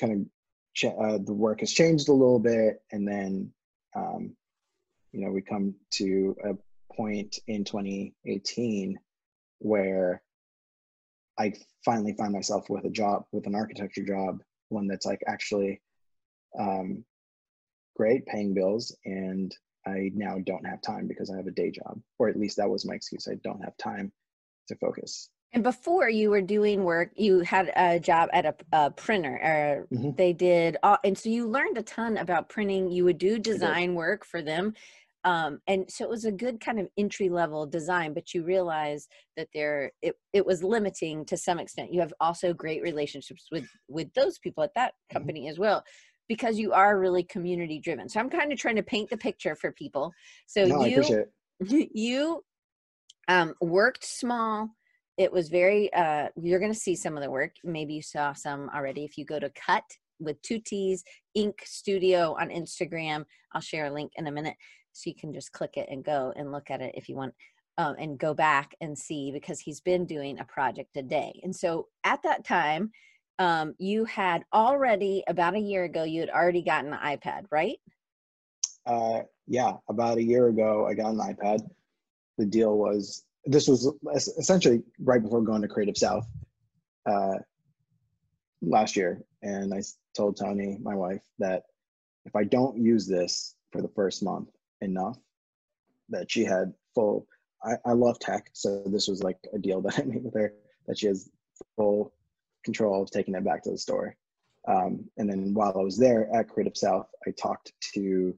kind 0.00 0.12
of 0.12 0.18
ch- 0.74 0.84
uh, 0.86 1.18
the 1.18 1.34
work 1.34 1.60
has 1.60 1.72
changed 1.72 2.08
a 2.08 2.12
little 2.12 2.38
bit. 2.38 2.82
And 2.92 3.06
then 3.06 3.52
um, 3.94 4.36
you 5.12 5.24
know, 5.24 5.32
we 5.32 5.40
come 5.40 5.74
to 5.92 6.36
a 6.44 6.94
point 6.94 7.38
in 7.46 7.64
2018 7.64 8.98
where 9.58 10.22
I 11.38 11.52
finally 11.84 12.14
find 12.14 12.32
myself 12.32 12.68
with 12.68 12.84
a 12.84 12.90
job, 12.90 13.24
with 13.32 13.46
an 13.46 13.54
architecture 13.54 14.04
job, 14.04 14.42
one 14.68 14.86
that's 14.86 15.06
like 15.06 15.22
actually 15.26 15.80
um, 16.58 17.04
great, 17.94 18.26
paying 18.26 18.54
bills, 18.54 18.94
and 19.04 19.54
I 19.86 20.10
now 20.14 20.38
don't 20.44 20.66
have 20.66 20.82
time 20.82 21.06
because 21.06 21.30
I 21.30 21.36
have 21.36 21.46
a 21.46 21.52
day 21.52 21.70
job, 21.70 22.00
or 22.18 22.28
at 22.28 22.38
least 22.38 22.56
that 22.56 22.68
was 22.68 22.84
my 22.84 22.94
excuse. 22.94 23.28
I 23.28 23.36
don't 23.44 23.62
have 23.62 23.76
time 23.76 24.12
to 24.68 24.76
focus. 24.76 25.30
And 25.52 25.62
before 25.62 26.08
you 26.08 26.30
were 26.30 26.42
doing 26.42 26.84
work, 26.84 27.12
you 27.16 27.40
had 27.40 27.72
a 27.76 27.98
job 28.00 28.28
at 28.32 28.44
a, 28.44 28.54
a 28.72 28.90
printer, 28.90 29.36
or 29.42 29.88
Mhm. 29.96 30.16
they 30.16 30.32
did, 30.32 30.76
all, 30.82 30.98
and 31.04 31.16
so 31.16 31.28
you 31.30 31.48
learned 31.48 31.78
a 31.78 31.82
ton 31.82 32.18
about 32.18 32.48
printing. 32.48 32.90
You 32.90 33.04
would 33.04 33.18
do 33.18 33.38
design 33.38 33.94
work 33.94 34.24
for 34.24 34.42
them, 34.42 34.74
um, 35.24 35.60
and 35.66 35.90
so 35.90 36.04
it 36.04 36.10
was 36.10 36.24
a 36.24 36.32
good 36.32 36.60
kind 36.60 36.78
of 36.78 36.88
entry 36.98 37.28
level 37.28 37.64
design. 37.64 38.12
But 38.12 38.34
you 38.34 38.42
realize 38.42 39.08
that 39.36 39.48
there, 39.54 39.92
it 40.02 40.16
it 40.32 40.44
was 40.44 40.62
limiting 40.62 41.24
to 41.26 41.36
some 41.36 41.58
extent. 41.58 41.92
You 41.92 42.00
have 42.00 42.12
also 42.20 42.52
great 42.52 42.82
relationships 42.82 43.46
with 43.50 43.68
with 43.88 44.12
those 44.14 44.38
people 44.38 44.62
at 44.64 44.74
that 44.74 44.94
Mhm. 45.10 45.12
company 45.12 45.48
as 45.48 45.58
well, 45.58 45.84
because 46.28 46.58
you 46.58 46.72
are 46.72 46.98
really 46.98 47.22
community 47.22 47.78
driven. 47.78 48.08
So 48.08 48.20
I'm 48.20 48.30
kind 48.30 48.52
of 48.52 48.58
trying 48.58 48.76
to 48.76 48.82
paint 48.82 49.10
the 49.10 49.16
picture 49.16 49.54
for 49.54 49.72
people. 49.72 50.12
So 50.46 50.64
No, 50.64 50.84
you 50.84 51.26
you 51.94 52.44
um, 53.28 53.54
worked 53.60 54.04
small. 54.04 54.70
It 55.16 55.32
was 55.32 55.48
very, 55.48 55.92
uh, 55.94 56.28
you're 56.36 56.58
going 56.60 56.72
to 56.72 56.78
see 56.78 56.94
some 56.94 57.16
of 57.16 57.22
the 57.22 57.30
work. 57.30 57.52
Maybe 57.64 57.94
you 57.94 58.02
saw 58.02 58.34
some 58.34 58.70
already. 58.74 59.04
If 59.04 59.16
you 59.16 59.24
go 59.24 59.38
to 59.38 59.50
Cut 59.50 59.84
with 60.18 60.40
two 60.42 60.58
T's, 60.58 61.02
Ink 61.34 61.62
Studio 61.64 62.36
on 62.38 62.50
Instagram, 62.50 63.24
I'll 63.52 63.60
share 63.60 63.86
a 63.86 63.92
link 63.92 64.12
in 64.16 64.26
a 64.26 64.32
minute. 64.32 64.56
So 64.92 65.10
you 65.10 65.16
can 65.18 65.32
just 65.32 65.52
click 65.52 65.76
it 65.76 65.88
and 65.90 66.04
go 66.04 66.32
and 66.36 66.52
look 66.52 66.70
at 66.70 66.80
it 66.80 66.94
if 66.94 67.08
you 67.08 67.16
want. 67.16 67.34
Um, 67.78 67.94
and 67.98 68.18
go 68.18 68.32
back 68.32 68.74
and 68.80 68.98
see 68.98 69.30
because 69.30 69.60
he's 69.60 69.82
been 69.82 70.06
doing 70.06 70.38
a 70.38 70.46
project 70.46 70.96
a 70.96 71.02
day. 71.02 71.38
And 71.42 71.54
so 71.54 71.88
at 72.04 72.22
that 72.22 72.42
time, 72.42 72.90
um, 73.38 73.74
you 73.78 74.04
had 74.04 74.44
already 74.52 75.22
about 75.26 75.54
a 75.54 75.60
year 75.60 75.84
ago, 75.84 76.04
you 76.04 76.20
had 76.20 76.30
already 76.30 76.62
gotten 76.62 76.92
an 76.92 76.98
iPad, 76.98 77.46
right? 77.50 77.78
Uh, 78.86 79.22
yeah, 79.46 79.74
about 79.88 80.18
a 80.18 80.22
year 80.22 80.48
ago, 80.48 80.86
I 80.86 80.94
got 80.94 81.10
an 81.10 81.18
iPad. 81.18 81.68
The 82.38 82.46
deal 82.46 82.76
was 82.76 83.24
this 83.44 83.68
was 83.68 83.92
essentially 84.14 84.82
right 84.98 85.22
before 85.22 85.42
going 85.42 85.62
to 85.62 85.68
Creative 85.68 85.96
South 85.96 86.26
uh, 87.06 87.36
last 88.60 88.96
year, 88.96 89.22
and 89.42 89.72
i 89.72 89.82
told 90.16 90.36
Tony, 90.36 90.78
my 90.82 90.94
wife, 90.94 91.20
that 91.38 91.64
if 92.24 92.34
I 92.34 92.44
don't 92.44 92.76
use 92.78 93.06
this 93.06 93.54
for 93.70 93.82
the 93.82 93.88
first 93.88 94.22
month 94.22 94.48
enough, 94.80 95.18
that 96.08 96.30
she 96.30 96.44
had 96.44 96.72
full. 96.94 97.26
I, 97.64 97.74
I 97.84 97.92
love 97.92 98.18
tech, 98.18 98.50
so 98.52 98.82
this 98.86 99.08
was 99.08 99.22
like 99.22 99.38
a 99.52 99.58
deal 99.58 99.80
that 99.82 99.98
I 99.98 100.02
made 100.02 100.24
with 100.24 100.34
her 100.34 100.52
that 100.86 100.98
she 100.98 101.06
has 101.06 101.30
full 101.76 102.12
control 102.66 103.02
of 103.02 103.10
taking 103.10 103.34
it 103.34 103.44
back 103.44 103.62
to 103.62 103.70
the 103.70 103.78
store. 103.78 104.14
Um, 104.68 105.08
and 105.16 105.30
then 105.30 105.54
while 105.54 105.74
I 105.78 105.82
was 105.82 105.96
there 105.96 106.28
at 106.34 106.48
Creative 106.48 106.76
South, 106.76 107.08
I 107.26 107.30
talked 107.30 107.72
to 107.94 108.36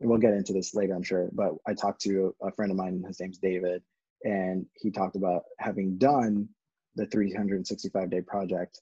and 0.00 0.08
we'll 0.08 0.18
get 0.18 0.34
into 0.34 0.52
this 0.52 0.74
later, 0.74 0.94
I'm 0.94 1.02
sure, 1.02 1.28
but 1.32 1.54
I 1.66 1.74
talked 1.74 2.02
to 2.02 2.34
a 2.40 2.52
friend 2.52 2.70
of 2.70 2.76
mine, 2.76 3.02
his 3.06 3.20
name's 3.20 3.38
David, 3.38 3.82
and 4.22 4.66
he 4.74 4.90
talked 4.90 5.16
about 5.16 5.44
having 5.58 5.98
done 5.98 6.48
the 6.94 7.06
365 7.06 8.10
day 8.10 8.20
project 8.20 8.80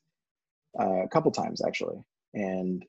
uh, 0.79 1.05
a 1.05 1.09
couple 1.09 1.31
times 1.31 1.63
actually. 1.65 2.03
And, 2.35 2.85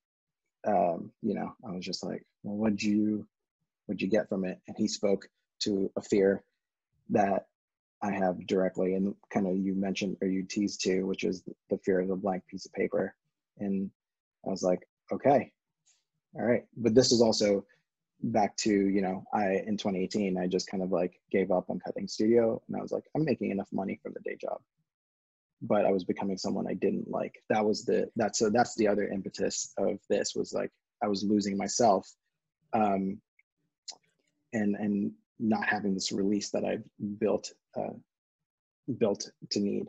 um, 0.68 1.12
you 1.22 1.36
know, 1.36 1.54
I 1.66 1.72
was 1.72 1.86
just 1.86 2.04
like, 2.04 2.26
well, 2.44 2.58
what'd 2.58 2.84
you, 2.84 3.26
what'd 3.86 4.02
you 4.02 4.10
get 4.10 4.28
from 4.28 4.44
it? 4.44 4.60
And 4.68 4.76
he 4.78 4.88
spoke 4.88 5.30
to 5.62 5.90
a 5.96 6.02
fear 6.02 6.44
that 7.10 7.48
I 8.02 8.12
have 8.12 8.46
directly 8.46 8.94
and 8.94 9.16
kind 9.32 9.48
of 9.48 9.58
you 9.58 9.74
mentioned 9.74 10.18
or 10.22 10.28
you 10.28 10.44
teased 10.44 10.84
too, 10.84 11.06
which 11.08 11.24
is 11.24 11.44
the 11.70 11.78
fear 11.80 12.00
of 12.00 12.08
the 12.08 12.16
blank 12.16 12.46
piece 12.48 12.66
of 12.66 12.74
paper. 12.74 13.16
And 13.60 13.90
I 14.46 14.50
was 14.50 14.64
like, 14.64 14.88
okay, 15.12 15.52
all 16.36 16.46
right. 16.46 16.66
But 16.76 16.94
this 16.94 17.12
is 17.12 17.22
also 17.22 17.66
back 18.24 18.56
to 18.58 18.72
you 18.72 19.02
know 19.02 19.24
i 19.34 19.62
in 19.68 19.78
2018 19.78 20.38
i 20.38 20.48
just 20.48 20.68
kind 20.68 20.82
of 20.82 20.92
like 20.92 21.20
gave 21.32 21.52
up 21.52 21.70
on 21.70 21.80
Cutt 21.80 21.94
Ink 21.98 22.10
studio 22.10 22.62
and 22.68 22.76
i 22.76 22.82
was 22.82 22.92
like 22.92 23.04
i'm 23.16 23.24
making 23.24 23.52
enough 23.52 23.68
money 23.72 24.00
from 24.02 24.14
the 24.14 24.20
day 24.22 24.36
job 24.40 24.60
but 25.62 25.86
i 25.86 25.92
was 25.92 26.04
becoming 26.04 26.38
someone 26.38 26.68
i 26.68 26.74
didn't 26.74 27.10
like 27.10 27.44
that 27.50 27.64
was 27.64 27.86
the 27.86 28.10
that's 28.16 28.40
so 28.40 28.50
that's 28.50 28.76
the 28.76 28.88
other 28.88 29.08
impetus 29.08 29.74
of 29.78 30.00
this 30.10 30.34
was 30.36 30.52
like 30.52 30.72
i 31.04 31.08
was 31.08 31.24
losing 31.24 31.56
myself 31.56 32.12
um 32.74 33.22
and 34.54 34.76
and 34.76 35.12
not 35.40 35.68
having 35.68 35.94
this 35.94 36.12
release 36.12 36.50
that 36.50 36.64
i've 36.66 36.84
built 37.20 37.52
uh 37.78 37.94
built 39.00 39.30
to 39.50 39.60
need 39.60 39.86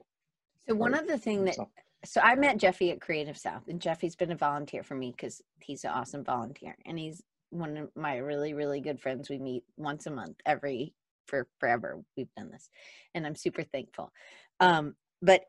So 0.68 0.74
one 0.74 0.94
of 0.94 1.06
the 1.06 1.18
thing 1.18 1.44
that 1.44 1.54
So- 1.54 1.70
so 2.04 2.20
I 2.20 2.36
met 2.36 2.58
Jeffy 2.58 2.92
at 2.92 3.00
Creative 3.00 3.36
South, 3.36 3.66
and 3.66 3.80
Jeffy's 3.80 4.14
been 4.14 4.30
a 4.30 4.36
volunteer 4.36 4.84
for 4.84 4.94
me 4.94 5.10
because 5.10 5.42
he's 5.60 5.82
an 5.82 5.90
awesome 5.90 6.22
volunteer, 6.22 6.76
and 6.86 6.96
he's 6.96 7.24
one 7.50 7.76
of 7.76 7.90
my 7.96 8.18
really 8.18 8.54
really 8.54 8.80
good 8.80 9.00
friends. 9.00 9.28
We 9.28 9.38
meet 9.38 9.64
once 9.76 10.06
a 10.06 10.12
month, 10.12 10.36
every 10.46 10.94
for 11.26 11.48
forever. 11.58 12.00
We've 12.16 12.32
done 12.36 12.50
this, 12.52 12.68
and 13.14 13.26
I'm 13.26 13.34
super 13.34 13.64
thankful. 13.64 14.12
Um, 14.60 14.94
but 15.22 15.42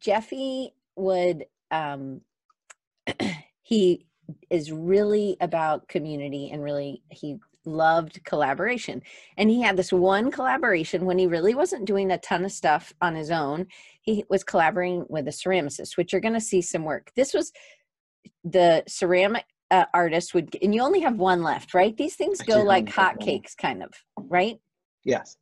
Jeffy 0.00 0.74
would 0.96 1.44
um, 1.70 2.22
he 3.62 4.06
is 4.48 4.72
really 4.72 5.36
about 5.42 5.88
community 5.88 6.50
and 6.52 6.62
really 6.62 7.02
he 7.10 7.36
loved 7.64 8.24
collaboration. 8.24 9.02
And 9.36 9.50
he 9.50 9.62
had 9.62 9.76
this 9.76 9.92
one 9.92 10.30
collaboration 10.30 11.04
when 11.04 11.18
he 11.18 11.26
really 11.26 11.54
wasn't 11.54 11.84
doing 11.84 12.10
a 12.10 12.18
ton 12.18 12.44
of 12.44 12.52
stuff 12.52 12.92
on 13.00 13.14
his 13.14 13.30
own. 13.30 13.66
He 14.02 14.24
was 14.28 14.44
collaborating 14.44 15.04
with 15.08 15.28
a 15.28 15.32
ceramicist 15.32 15.96
which 15.96 16.12
you're 16.12 16.20
going 16.20 16.34
to 16.34 16.40
see 16.40 16.62
some 16.62 16.84
work. 16.84 17.12
This 17.14 17.32
was 17.34 17.52
the 18.44 18.82
ceramic 18.88 19.44
uh, 19.70 19.86
artist 19.94 20.34
would 20.34 20.56
and 20.60 20.74
you 20.74 20.82
only 20.82 21.00
have 21.00 21.16
one 21.16 21.42
left 21.42 21.72
right? 21.72 21.96
These 21.96 22.14
things 22.16 22.42
go 22.42 22.62
like 22.62 22.86
hotcakes 22.86 23.56
kind 23.56 23.82
of 23.82 23.90
right? 24.16 24.58
Yes. 25.04 25.36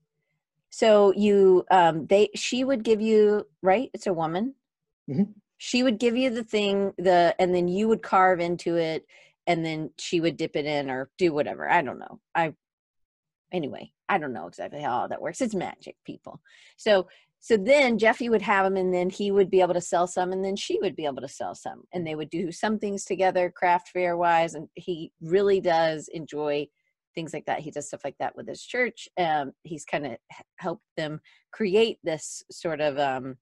So 0.71 1.13
you 1.17 1.65
um 1.71 2.07
they 2.07 2.31
she 2.37 2.63
would 2.63 2.85
give 2.85 3.01
you 3.01 3.47
right? 3.63 3.91
It's 3.93 4.07
a 4.07 4.13
woman. 4.13 4.55
Mhm. 5.11 5.35
she 5.57 5.83
would 5.83 5.99
give 5.99 6.17
you 6.17 6.31
the 6.31 6.45
thing 6.45 6.93
the 6.97 7.35
and 7.41 7.53
then 7.55 7.67
you 7.67 7.89
would 7.89 8.03
carve 8.03 8.39
into 8.39 8.77
it 8.77 9.05
and 9.51 9.65
then 9.65 9.91
she 9.99 10.21
would 10.21 10.37
dip 10.37 10.55
it 10.55 10.65
in 10.65 10.89
or 10.89 11.11
do 11.19 11.33
whatever 11.33 11.69
i 11.69 11.83
don't 11.83 11.99
know. 11.99 12.21
I 12.35 12.55
anyway 13.53 13.91
i 14.09 14.17
don't 14.17 14.33
know 14.33 14.47
exactly 14.47 14.81
how 14.81 14.93
all 15.01 15.09
that 15.09 15.21
works 15.21 15.41
it's 15.41 15.55
magic 15.55 15.97
people. 16.07 16.41
So 16.77 17.09
so 17.43 17.57
then 17.57 17.99
jeffy 17.99 18.29
would 18.29 18.43
have 18.43 18.65
them 18.65 18.77
and 18.77 18.95
then 18.95 19.11
he 19.11 19.31
would 19.33 19.51
be 19.51 19.61
able 19.61 19.75
to 19.75 19.81
sell 19.81 20.07
some 20.07 20.31
and 20.33 20.45
then 20.45 20.57
she 20.57 20.79
would 20.81 20.95
be 20.95 21.07
able 21.07 21.23
to 21.23 21.29
sell 21.29 21.55
some 21.55 21.83
and 21.93 22.07
they 22.07 22.15
would 22.15 22.31
do 22.31 22.53
some 22.53 22.79
things 22.79 23.05
together 23.05 23.53
craft 23.55 23.89
fair 23.89 24.17
wise 24.17 24.55
and 24.55 24.69
he 24.77 25.11
really 25.21 25.61
does 25.61 26.09
enjoy 26.13 26.67
things 27.13 27.35
like 27.35 27.45
that. 27.47 27.59
He 27.59 27.73
does 27.73 27.89
stuff 27.89 28.05
like 28.05 28.15
that 28.21 28.37
with 28.37 28.47
his 28.47 28.63
church 28.63 29.09
um 29.19 29.51
he's 29.65 29.85
kind 29.85 30.07
of 30.07 30.17
helped 30.59 30.85
them 30.97 31.21
create 31.53 31.99
this 32.05 32.45
sort 32.53 32.81
of 32.81 32.99
um 32.99 33.37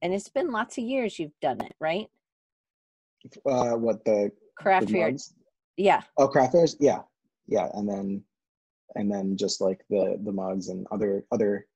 and 0.00 0.14
it's 0.14 0.30
been 0.30 0.50
lots 0.50 0.78
of 0.78 0.84
years 0.84 1.18
you've 1.18 1.40
done 1.42 1.60
it 1.60 1.74
right? 1.80 2.06
Uh 3.44 3.76
what 3.76 4.02
the, 4.06 4.30
craft 4.56 4.86
the 4.86 4.92
fair. 4.92 5.14
yeah. 5.76 6.02
Oh, 6.18 6.28
craft 6.28 6.52
fairs, 6.52 6.76
yeah, 6.80 7.00
yeah, 7.46 7.68
and 7.74 7.88
then 7.88 8.22
and 8.94 9.10
then 9.10 9.36
just 9.36 9.60
like 9.60 9.80
the 9.90 10.18
the 10.24 10.32
mugs 10.32 10.68
and 10.68 10.86
other 10.92 11.24
other 11.32 11.66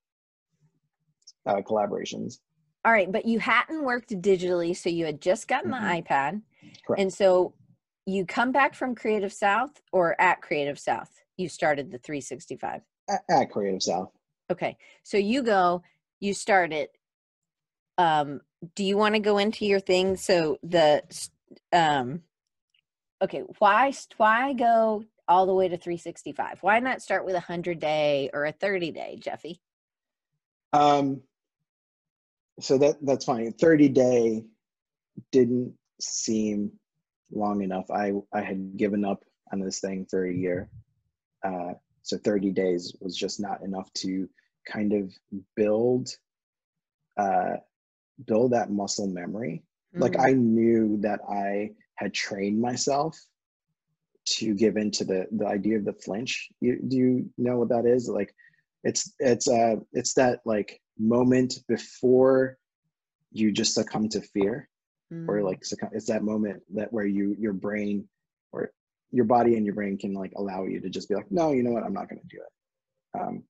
uh, 1.46 1.60
collaborations. 1.62 2.38
all 2.84 2.92
right 2.92 3.10
but 3.10 3.24
you 3.26 3.38
hadn't 3.38 3.82
worked 3.84 4.10
digitally 4.20 4.76
so 4.76 4.88
you 4.88 5.04
had 5.06 5.20
just 5.20 5.48
gotten 5.48 5.70
Mhm. 5.72 5.80
the 5.80 6.02
ipad. 6.02 6.42
Correct. 6.86 7.00
and 7.00 7.12
so 7.12 7.54
you 8.06 8.24
come 8.24 8.52
back 8.52 8.74
from 8.74 8.94
creative 8.94 9.32
south 9.32 9.80
or 9.92 10.18
at 10.20 10.40
creative 10.40 10.78
south? 10.78 11.10
You 11.36 11.48
started 11.48 11.90
the 11.90 11.98
365 11.98 12.82
At, 13.08 13.22
at 13.30 13.50
Creative 13.50 13.82
South, 13.82 14.10
okay 14.50 14.76
so 15.02 15.16
you 15.16 15.42
go 15.42 15.82
you 16.20 16.34
start 16.34 16.72
it. 16.72 16.90
Um 17.96 18.40
do 18.74 18.84
you 18.84 18.96
want 18.96 19.14
to 19.14 19.20
go 19.20 19.38
into 19.38 19.64
your 19.66 19.80
thing? 19.80 20.16
So 20.16 20.58
the 20.62 21.02
um 21.72 22.22
okay 23.22 23.42
why 23.58 23.92
why 24.16 24.52
go 24.52 25.04
all 25.26 25.46
the 25.46 25.54
way 25.54 25.68
to 25.68 25.76
365 25.76 26.58
why 26.62 26.78
not 26.78 27.02
start 27.02 27.24
with 27.24 27.34
a 27.34 27.38
100 27.38 27.78
day 27.78 28.30
or 28.32 28.46
a 28.46 28.52
30 28.52 28.90
day 28.92 29.18
jeffy? 29.20 29.60
Um, 30.72 31.22
so 32.60 32.78
that 32.78 32.96
that's 33.02 33.24
fine. 33.24 33.52
Thirty 33.52 33.88
day 33.88 34.44
didn't 35.32 35.74
seem 36.00 36.72
long 37.30 37.62
enough. 37.62 37.90
I 37.90 38.12
I 38.32 38.40
had 38.42 38.76
given 38.76 39.04
up 39.04 39.24
on 39.52 39.60
this 39.60 39.80
thing 39.80 40.06
for 40.10 40.26
a 40.26 40.32
year, 40.32 40.68
uh, 41.44 41.74
so 42.02 42.18
thirty 42.18 42.50
days 42.50 42.94
was 43.00 43.16
just 43.16 43.40
not 43.40 43.62
enough 43.62 43.92
to 43.94 44.28
kind 44.70 44.92
of 44.92 45.12
build 45.56 46.08
uh, 47.16 47.56
build 48.26 48.52
that 48.52 48.70
muscle 48.70 49.06
memory. 49.08 49.62
Like 49.96 50.16
Mm, 50.16 50.20
i 50.20 50.32
knew 50.32 50.98
that 51.00 51.20
i 51.30 51.70
had 51.98 52.14
trained 52.14 52.60
myself 52.60 53.18
to 54.24 54.54
give 54.54 54.76
into 54.76 55.04
the 55.04 55.26
the 55.32 55.46
idea 55.46 55.76
of 55.76 55.84
the 55.84 55.92
flinch. 55.92 56.48
You 56.60 56.80
do 56.86 56.96
you 56.96 57.30
know 57.36 57.58
what 57.58 57.70
that 57.70 57.86
is? 57.86 58.08
Like 58.08 58.34
it's 58.84 59.12
it's 59.18 59.48
uh 59.48 59.76
it's 59.92 60.14
that 60.14 60.40
like 60.44 60.80
moment 60.98 61.54
before 61.66 62.56
you 63.32 63.52
just 63.52 63.74
succumb 63.74 64.08
to 64.08 64.20
fear 64.20 64.68
or 65.26 65.36
mm, 65.38 65.44
like 65.44 65.64
succumb, 65.64 65.90
it's 65.92 66.06
that 66.06 66.22
moment 66.22 66.62
that 66.74 66.92
where 66.92 67.06
you 67.06 67.34
your 67.38 67.52
brain 67.52 68.06
or 68.52 68.70
your 69.10 69.24
body 69.24 69.56
and 69.56 69.66
your 69.66 69.74
brain 69.74 69.98
can 69.98 70.14
like 70.14 70.32
allow 70.36 70.64
you 70.64 70.80
to 70.80 70.88
just 70.88 71.08
be 71.08 71.14
like 71.14 71.30
no 71.30 71.52
you 71.52 71.62
know 71.62 71.72
what? 71.72 71.82
I'm 71.82 71.94
not 71.94 72.08
going 72.08 72.20
to 72.20 72.36
do 72.36 72.42
it. 72.42 73.20
Um 73.20 73.42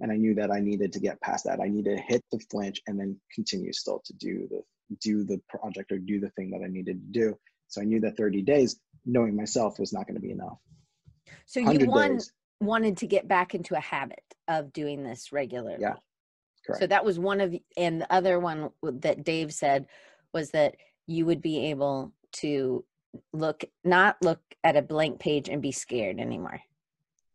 and 0.00 0.10
I 0.10 0.16
knew 0.16 0.34
that 0.34 0.50
I 0.50 0.58
needed 0.58 0.92
to 0.94 1.00
get 1.00 1.20
past 1.20 1.44
that. 1.44 1.60
I 1.60 1.68
needed 1.68 1.96
to 1.96 2.02
hit 2.02 2.24
the 2.32 2.40
flinch 2.50 2.80
and 2.88 2.98
then 2.98 3.16
continue 3.32 3.72
still 3.72 4.02
to 4.04 4.12
do 4.14 4.48
the 4.50 4.62
do 5.00 5.22
the 5.22 5.40
project 5.48 5.92
or 5.92 5.98
do 5.98 6.18
the 6.18 6.30
thing 6.30 6.50
that 6.50 6.62
I 6.64 6.68
needed 6.68 7.00
to 7.00 7.20
do. 7.20 7.38
So 7.68 7.80
I 7.80 7.84
knew 7.84 8.00
that 8.00 8.16
30 8.16 8.42
days, 8.42 8.80
knowing 9.04 9.36
myself, 9.36 9.78
was 9.78 9.92
not 9.92 10.06
going 10.06 10.16
to 10.16 10.20
be 10.20 10.30
enough. 10.30 10.58
So 11.46 11.60
you 11.60 11.86
one, 11.86 12.20
wanted 12.60 12.96
to 12.98 13.06
get 13.06 13.28
back 13.28 13.54
into 13.54 13.74
a 13.74 13.80
habit 13.80 14.22
of 14.48 14.72
doing 14.72 15.02
this 15.02 15.32
regularly. 15.32 15.78
Yeah. 15.80 15.94
Correct. 16.66 16.80
So 16.80 16.86
that 16.86 17.04
was 17.04 17.18
one 17.18 17.40
of, 17.40 17.54
and 17.76 18.00
the 18.00 18.12
other 18.12 18.40
one 18.40 18.70
that 18.82 19.24
Dave 19.24 19.52
said 19.52 19.86
was 20.32 20.50
that 20.52 20.76
you 21.06 21.26
would 21.26 21.42
be 21.42 21.66
able 21.66 22.12
to 22.32 22.84
look, 23.32 23.64
not 23.84 24.16
look 24.22 24.40
at 24.62 24.76
a 24.76 24.82
blank 24.82 25.20
page 25.20 25.48
and 25.48 25.60
be 25.60 25.72
scared 25.72 26.18
anymore. 26.18 26.60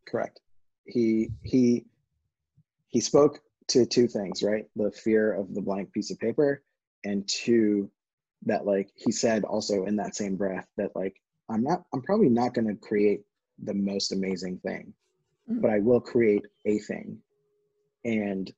Correct. 0.07 0.39
He, 0.85 1.29
he, 1.43 1.85
he 2.87 2.99
spoke 2.99 3.39
to 3.67 3.85
two 3.85 4.07
things, 4.07 4.41
right? 4.41 4.65
The 4.75 4.91
fear 4.91 5.31
of 5.33 5.53
the 5.53 5.61
blank 5.61 5.91
piece 5.91 6.09
of 6.09 6.19
paper, 6.19 6.63
and 7.05 7.27
two, 7.27 7.89
that 8.45 8.65
like 8.65 8.89
he 8.95 9.11
said 9.11 9.43
also 9.43 9.85
in 9.85 9.95
that 9.97 10.15
same 10.15 10.35
breath 10.35 10.67
that 10.77 10.95
like 10.95 11.15
I'm 11.49 11.63
not, 11.63 11.83
I'm 11.93 12.01
probably 12.01 12.29
not 12.29 12.53
going 12.53 12.67
to 12.67 12.75
create 12.75 13.21
the 13.63 13.73
most 13.73 14.11
amazing 14.11 14.59
thing, 14.59 14.93
mm. 15.49 15.61
but 15.61 15.71
I 15.71 15.79
will 15.79 15.99
create 15.99 16.45
a 16.65 16.79
thing. 16.79 17.17
And 18.05 18.51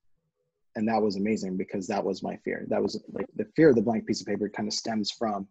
and 0.76 0.88
that 0.88 1.02
was 1.02 1.18
amazing 1.18 1.58
because 1.58 1.86
that 1.88 2.04
was 2.04 2.24
my 2.24 2.38
fear. 2.46 2.66
That 2.70 2.82
was 2.82 3.02
like 3.12 3.28
the 3.36 3.46
fear 3.56 3.70
of 3.70 3.76
the 3.76 3.82
blank 3.82 4.06
piece 4.06 4.22
of 4.22 4.28
paper 4.28 4.50
kind 4.50 4.68
of 4.68 4.74
stems 4.74 5.12
from 5.12 5.48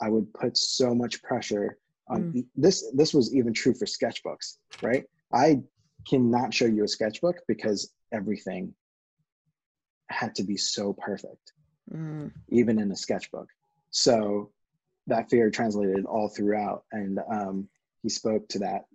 I 0.00 0.08
would 0.08 0.32
put 0.34 0.56
so 0.56 0.94
much 0.94 1.22
pressure 1.22 1.78
on 2.08 2.32
mm. 2.32 2.46
this. 2.56 2.90
This 2.94 3.12
was 3.12 3.34
even 3.34 3.52
true 3.52 3.74
for 3.74 3.86
sketchbooks, 3.86 4.58
right? 4.82 5.04
I 5.32 5.62
cannot 6.08 6.54
show 6.54 6.66
you 6.66 6.84
a 6.84 6.88
sketchbook 6.88 7.36
because 7.48 7.92
everything 8.12 8.74
had 10.08 10.34
to 10.36 10.42
be 10.42 10.56
so 10.56 10.92
perfect, 10.94 11.52
mm. 11.92 12.30
even 12.48 12.78
in 12.78 12.90
a 12.92 12.96
sketchbook. 12.96 13.48
So 13.92 14.50
that 15.06 15.30
fear 15.30 15.50
translated 15.50 16.04
all 16.06 16.28
throughout, 16.28 16.84
and 16.92 17.20
um, 17.30 17.68
he 18.02 18.08
spoke 18.08 18.48
to 18.48 18.58
that. 18.60 18.86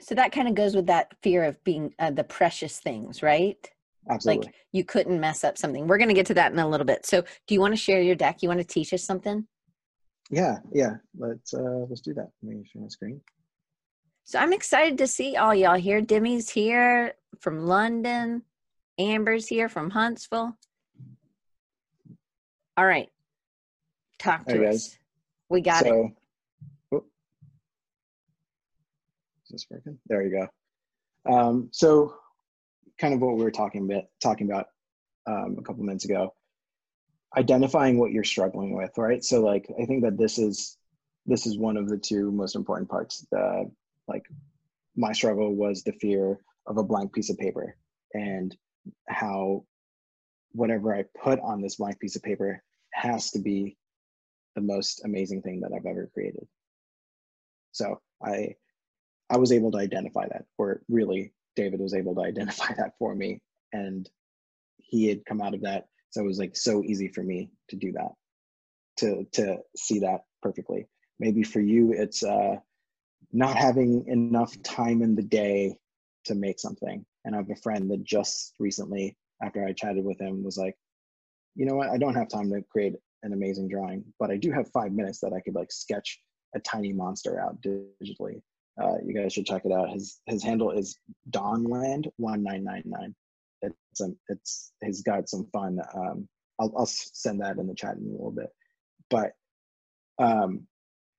So 0.00 0.14
that 0.14 0.32
kind 0.32 0.48
of 0.48 0.54
goes 0.54 0.74
with 0.74 0.86
that 0.86 1.14
fear 1.22 1.44
of 1.44 1.62
being 1.62 1.94
uh, 1.98 2.10
the 2.10 2.24
precious 2.24 2.80
things, 2.80 3.22
right? 3.22 3.56
Absolutely. 4.10 4.46
Like 4.46 4.54
you 4.72 4.84
couldn't 4.84 5.20
mess 5.20 5.44
up 5.44 5.58
something. 5.58 5.86
We're 5.86 5.98
going 5.98 6.08
to 6.08 6.14
get 6.14 6.26
to 6.26 6.34
that 6.34 6.52
in 6.52 6.58
a 6.58 6.68
little 6.68 6.86
bit. 6.86 7.04
So, 7.04 7.22
do 7.46 7.54
you 7.54 7.60
want 7.60 7.72
to 7.72 7.76
share 7.76 8.00
your 8.00 8.14
deck? 8.14 8.42
You 8.42 8.48
want 8.48 8.60
to 8.60 8.66
teach 8.66 8.92
us 8.94 9.04
something? 9.04 9.46
Yeah, 10.30 10.58
yeah. 10.72 10.94
Let's 11.18 11.52
uh 11.52 11.84
let's 11.88 12.00
do 12.00 12.14
that. 12.14 12.30
Let 12.42 12.56
me 12.56 12.64
share 12.64 12.82
my 12.82 12.88
screen. 12.88 13.20
So 14.24 14.38
I'm 14.38 14.52
excited 14.52 14.96
to 14.98 15.06
see 15.06 15.36
all 15.36 15.54
y'all 15.54 15.76
here. 15.76 16.00
Demi's 16.00 16.48
here 16.48 17.14
from 17.40 17.66
London. 17.66 18.42
Amber's 18.98 19.48
here 19.48 19.68
from 19.68 19.90
Huntsville. 19.90 20.56
All 22.76 22.86
right. 22.86 23.08
Talk 24.20 24.46
to 24.46 24.68
us. 24.68 24.88
Guys. 24.88 24.98
We 25.48 25.60
got 25.62 25.84
so, 25.84 26.04
it. 26.92 27.02
Is 29.44 29.50
this 29.50 29.66
working? 29.70 29.98
There 30.06 30.22
you 30.22 30.46
go. 31.26 31.32
Um, 31.32 31.68
so 31.72 32.14
kind 32.98 33.14
of 33.14 33.20
what 33.20 33.36
we 33.36 33.42
were 33.42 33.50
talking 33.50 33.90
about 33.90 34.04
talking 34.22 34.50
about 34.50 34.66
um, 35.26 35.56
a 35.58 35.62
couple 35.62 35.82
minutes 35.82 36.04
ago 36.04 36.34
identifying 37.36 37.98
what 37.98 38.10
you're 38.10 38.24
struggling 38.24 38.76
with 38.76 38.90
right 38.96 39.24
so 39.24 39.40
like 39.40 39.66
i 39.80 39.84
think 39.86 40.02
that 40.02 40.18
this 40.18 40.38
is 40.38 40.76
this 41.26 41.46
is 41.46 41.56
one 41.56 41.76
of 41.76 41.88
the 41.88 41.96
two 41.96 42.30
most 42.30 42.56
important 42.56 42.88
parts 42.88 43.26
the 43.30 43.70
like 44.08 44.24
my 44.96 45.12
struggle 45.12 45.54
was 45.54 45.82
the 45.82 45.92
fear 45.92 46.38
of 46.66 46.76
a 46.76 46.82
blank 46.82 47.12
piece 47.12 47.30
of 47.30 47.38
paper 47.38 47.76
and 48.14 48.56
how 49.08 49.64
whatever 50.52 50.94
i 50.94 51.04
put 51.22 51.38
on 51.40 51.60
this 51.60 51.76
blank 51.76 51.98
piece 52.00 52.16
of 52.16 52.22
paper 52.22 52.62
has 52.92 53.30
to 53.30 53.38
be 53.38 53.76
the 54.54 54.60
most 54.60 55.04
amazing 55.04 55.42
thing 55.42 55.60
that 55.60 55.72
i've 55.72 55.86
ever 55.86 56.10
created 56.12 56.46
so 57.72 58.00
i 58.24 58.54
i 59.28 59.36
was 59.36 59.52
able 59.52 59.70
to 59.70 59.78
identify 59.78 60.26
that 60.28 60.44
or 60.58 60.82
really 60.88 61.32
David 61.56 61.80
was 61.80 61.94
able 61.94 62.14
to 62.14 62.20
identify 62.32 62.72
that 62.74 62.94
for 62.98 63.14
me, 63.14 63.40
and 63.72 64.08
he 64.78 65.08
had 65.08 65.24
come 65.26 65.40
out 65.40 65.54
of 65.54 65.62
that, 65.62 65.88
so 66.10 66.22
it 66.22 66.26
was 66.26 66.38
like 66.38 66.56
so 66.56 66.82
easy 66.84 67.08
for 67.08 67.22
me 67.22 67.50
to 67.68 67.76
do 67.76 67.92
that, 67.92 68.12
to 68.98 69.24
to 69.32 69.58
see 69.76 70.00
that 70.00 70.22
perfectly. 70.42 70.88
Maybe 71.18 71.42
for 71.42 71.60
you, 71.60 71.92
it's 71.92 72.22
uh, 72.22 72.56
not 73.32 73.56
having 73.56 74.06
enough 74.06 74.60
time 74.62 75.02
in 75.02 75.14
the 75.14 75.22
day 75.22 75.76
to 76.24 76.34
make 76.34 76.58
something. 76.58 77.04
And 77.24 77.34
I 77.34 77.38
have 77.38 77.50
a 77.50 77.56
friend 77.56 77.90
that 77.90 78.02
just 78.02 78.54
recently, 78.58 79.16
after 79.42 79.64
I 79.64 79.72
chatted 79.74 80.04
with 80.04 80.18
him, 80.18 80.42
was 80.42 80.56
like, 80.56 80.76
you 81.54 81.66
know 81.66 81.74
what? 81.74 81.90
I 81.90 81.98
don't 81.98 82.14
have 82.14 82.28
time 82.28 82.50
to 82.50 82.62
create 82.62 82.94
an 83.22 83.32
amazing 83.32 83.68
drawing, 83.68 84.04
but 84.18 84.30
I 84.30 84.36
do 84.36 84.50
have 84.50 84.70
five 84.70 84.92
minutes 84.92 85.20
that 85.20 85.32
I 85.32 85.40
could 85.40 85.54
like 85.54 85.70
sketch 85.70 86.20
a 86.54 86.60
tiny 86.60 86.92
monster 86.92 87.40
out 87.40 87.60
digitally 87.60 88.40
uh, 88.80 88.94
you 89.04 89.14
guys 89.14 89.32
should 89.32 89.46
check 89.46 89.62
it 89.64 89.72
out. 89.72 89.90
His 89.90 90.20
his 90.26 90.42
handle 90.42 90.70
is 90.70 90.96
Donland 91.30 92.06
one 92.16 92.42
nine 92.42 92.64
nine 92.64 92.82
nine. 92.86 93.14
It's 93.62 94.00
um, 94.00 94.16
it's 94.28 94.72
he's 94.82 95.02
got 95.02 95.28
some 95.28 95.46
fun. 95.52 95.78
Um, 95.94 96.28
I'll 96.58 96.72
I'll 96.76 96.86
send 96.86 97.40
that 97.40 97.58
in 97.58 97.66
the 97.66 97.74
chat 97.74 97.96
in 97.96 98.06
a 98.06 98.10
little 98.10 98.30
bit. 98.30 98.50
But 99.10 99.32
um, 100.18 100.66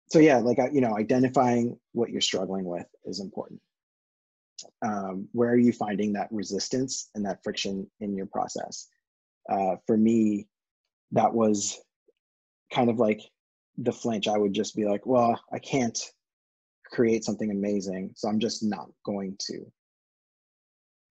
so 0.09 0.19
yeah, 0.19 0.37
like 0.37 0.57
you 0.73 0.81
know, 0.81 0.97
identifying 0.97 1.77
what 1.91 2.09
you're 2.09 2.21
struggling 2.21 2.65
with 2.65 2.87
is 3.05 3.19
important. 3.19 3.59
Um, 4.83 5.27
where 5.31 5.49
are 5.49 5.57
you 5.57 5.73
finding 5.73 6.13
that 6.13 6.29
resistance 6.31 7.09
and 7.15 7.25
that 7.25 7.43
friction 7.43 7.89
in 7.99 8.15
your 8.15 8.27
process? 8.27 8.87
Uh, 9.49 9.75
for 9.87 9.97
me, 9.97 10.47
that 11.11 11.33
was 11.33 11.79
kind 12.73 12.89
of 12.89 12.97
like 12.99 13.21
the 13.77 13.91
flinch. 13.91 14.27
I 14.27 14.37
would 14.37 14.53
just 14.53 14.75
be 14.75 14.85
like, 14.85 15.05
well, 15.05 15.39
I 15.51 15.59
can't 15.59 15.97
create 16.91 17.23
something 17.23 17.51
amazing 17.51 18.11
so 18.15 18.27
i'm 18.27 18.39
just 18.39 18.63
not 18.63 18.87
going 19.05 19.35
to. 19.39 19.65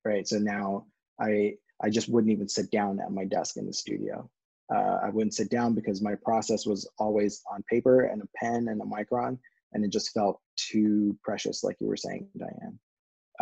Right 0.05 0.27
so 0.27 0.39
now 0.39 0.87
i 1.21 1.55
i 1.83 1.91
just 1.91 2.09
wouldn't 2.09 2.33
even 2.33 2.49
sit 2.49 2.71
down 2.71 3.01
at 3.01 3.13
my 3.13 3.25
desk 3.25 3.57
in 3.57 3.67
the 3.67 3.73
studio. 3.73 4.29
Uh, 4.75 4.99
i 5.03 5.09
wouldn't 5.09 5.35
sit 5.35 5.51
down 5.51 5.75
because 5.75 6.01
my 6.03 6.15
process 6.15 6.67
was 6.67 6.89
always 6.99 7.43
on 7.51 7.65
paper 7.69 8.03
and 8.03 8.23
a 8.23 8.29
pen 8.37 8.69
and 8.69 8.81
a 8.81 8.85
micron 8.85 9.39
and 9.73 9.85
it 9.85 9.91
just 9.91 10.13
felt 10.13 10.41
too 10.57 11.17
precious 11.23 11.65
like 11.65 11.77
you 11.81 11.87
were 11.87 11.97
saying 11.97 12.29
diane. 12.37 12.79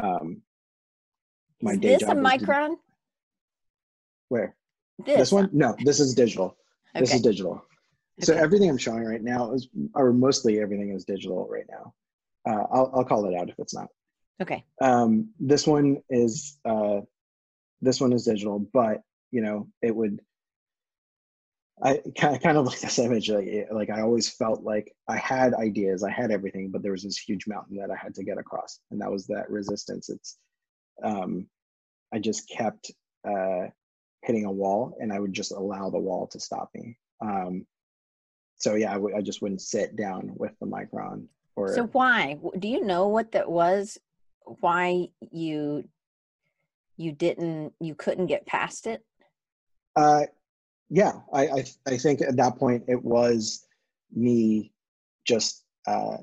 Um 0.03 0.43
my 1.61 1.73
is 1.73 1.79
day 1.79 1.89
this 1.95 2.01
job 2.03 2.17
a 2.17 2.21
micron? 2.21 2.77
Where? 4.29 4.55
This. 5.05 5.17
this 5.17 5.33
one? 5.33 5.51
No 5.53 5.77
this 5.85 6.01
is 6.01 6.15
digital. 6.15 6.57
Okay. 6.95 7.01
this 7.01 7.15
is 7.15 7.23
digital 7.23 7.65
okay. 8.19 8.25
so 8.25 8.35
everything 8.35 8.69
i'm 8.69 8.79
showing 8.79 9.05
right 9.05 9.23
now 9.23 9.53
is 9.53 9.69
or 9.95 10.13
mostly 10.13 10.61
everything 10.61 10.91
is 10.91 11.05
digital 11.05 11.49
right 11.51 11.67
now 11.71 11.93
uh, 12.49 12.65
I'll, 12.73 12.91
I'll 12.95 13.05
call 13.05 13.27
it 13.27 13.37
out 13.37 13.51
if 13.51 13.59
it's 13.59 13.75
not. 13.75 13.89
Okay. 14.41 14.65
Um, 14.81 15.31
this 15.39 15.67
one 15.67 15.99
is 16.09 16.59
uh, 16.65 17.01
this 17.81 18.01
one 18.01 18.13
is 18.13 18.25
digital, 18.25 18.61
but 18.73 19.03
you 19.31 19.43
know 19.43 19.69
it 19.83 19.95
would. 19.95 20.21
I 21.83 22.01
kind 22.17 22.57
of 22.57 22.67
like 22.67 22.81
this 22.81 22.99
image. 22.99 23.31
Like, 23.31 23.69
like 23.71 23.91
I 23.91 24.01
always 24.01 24.29
felt 24.29 24.63
like 24.63 24.93
I 25.09 25.17
had 25.17 25.55
ideas, 25.55 26.03
I 26.03 26.11
had 26.11 26.31
everything, 26.31 26.71
but 26.71 26.83
there 26.83 26.93
was 26.93 27.03
this 27.03 27.19
huge 27.19 27.47
mountain 27.47 27.77
that 27.77 27.91
I 27.91 27.97
had 27.97 28.15
to 28.15 28.25
get 28.25 28.39
across, 28.39 28.81
and 28.91 29.01
that 29.01 29.11
was 29.11 29.27
that 29.27 29.51
resistance. 29.51 30.09
It's, 30.09 30.39
um, 31.03 31.47
I 32.13 32.19
just 32.19 32.49
kept 32.49 32.91
uh, 33.29 33.67
hitting 34.23 34.45
a 34.45 34.53
wall, 34.53 34.97
and 35.01 35.13
I 35.13 35.21
would 35.21 35.33
just 35.33 35.53
allow 35.53 35.91
the 35.91 35.99
wall 35.99 36.27
to 36.29 36.41
stop 36.41 36.71
me. 36.75 36.97
Um, 37.21 37.67
so 38.59 38.75
yeah, 38.75 38.91
I, 38.91 38.95
w- 38.95 39.17
I 39.17 39.23
just 39.23 39.43
wouldn't 39.43 39.63
sit 39.63 39.97
down 39.97 40.33
with 40.37 40.53
the 40.61 40.67
micron 40.67 41.27
or 41.57 41.75
so 41.75 41.85
why? 41.87 42.39
Do 42.59 42.69
you 42.69 42.85
know 42.85 43.09
what 43.09 43.33
that 43.33 43.51
was? 43.51 43.99
Why 44.61 45.09
you 45.31 45.89
you 46.97 47.13
didn't 47.13 47.73
you 47.81 47.95
couldn't 47.95 48.27
get 48.27 48.47
past 48.47 48.87
it? 48.87 49.05
Uh 49.97 50.23
yeah 50.91 51.13
i 51.33 51.47
i, 51.49 51.65
I 51.87 51.97
think 51.97 52.21
at 52.21 52.37
that 52.37 52.57
point 52.57 52.85
it 52.89 53.03
was 53.03 53.67
me 54.15 54.73
just 55.27 55.65
uh 55.87 56.17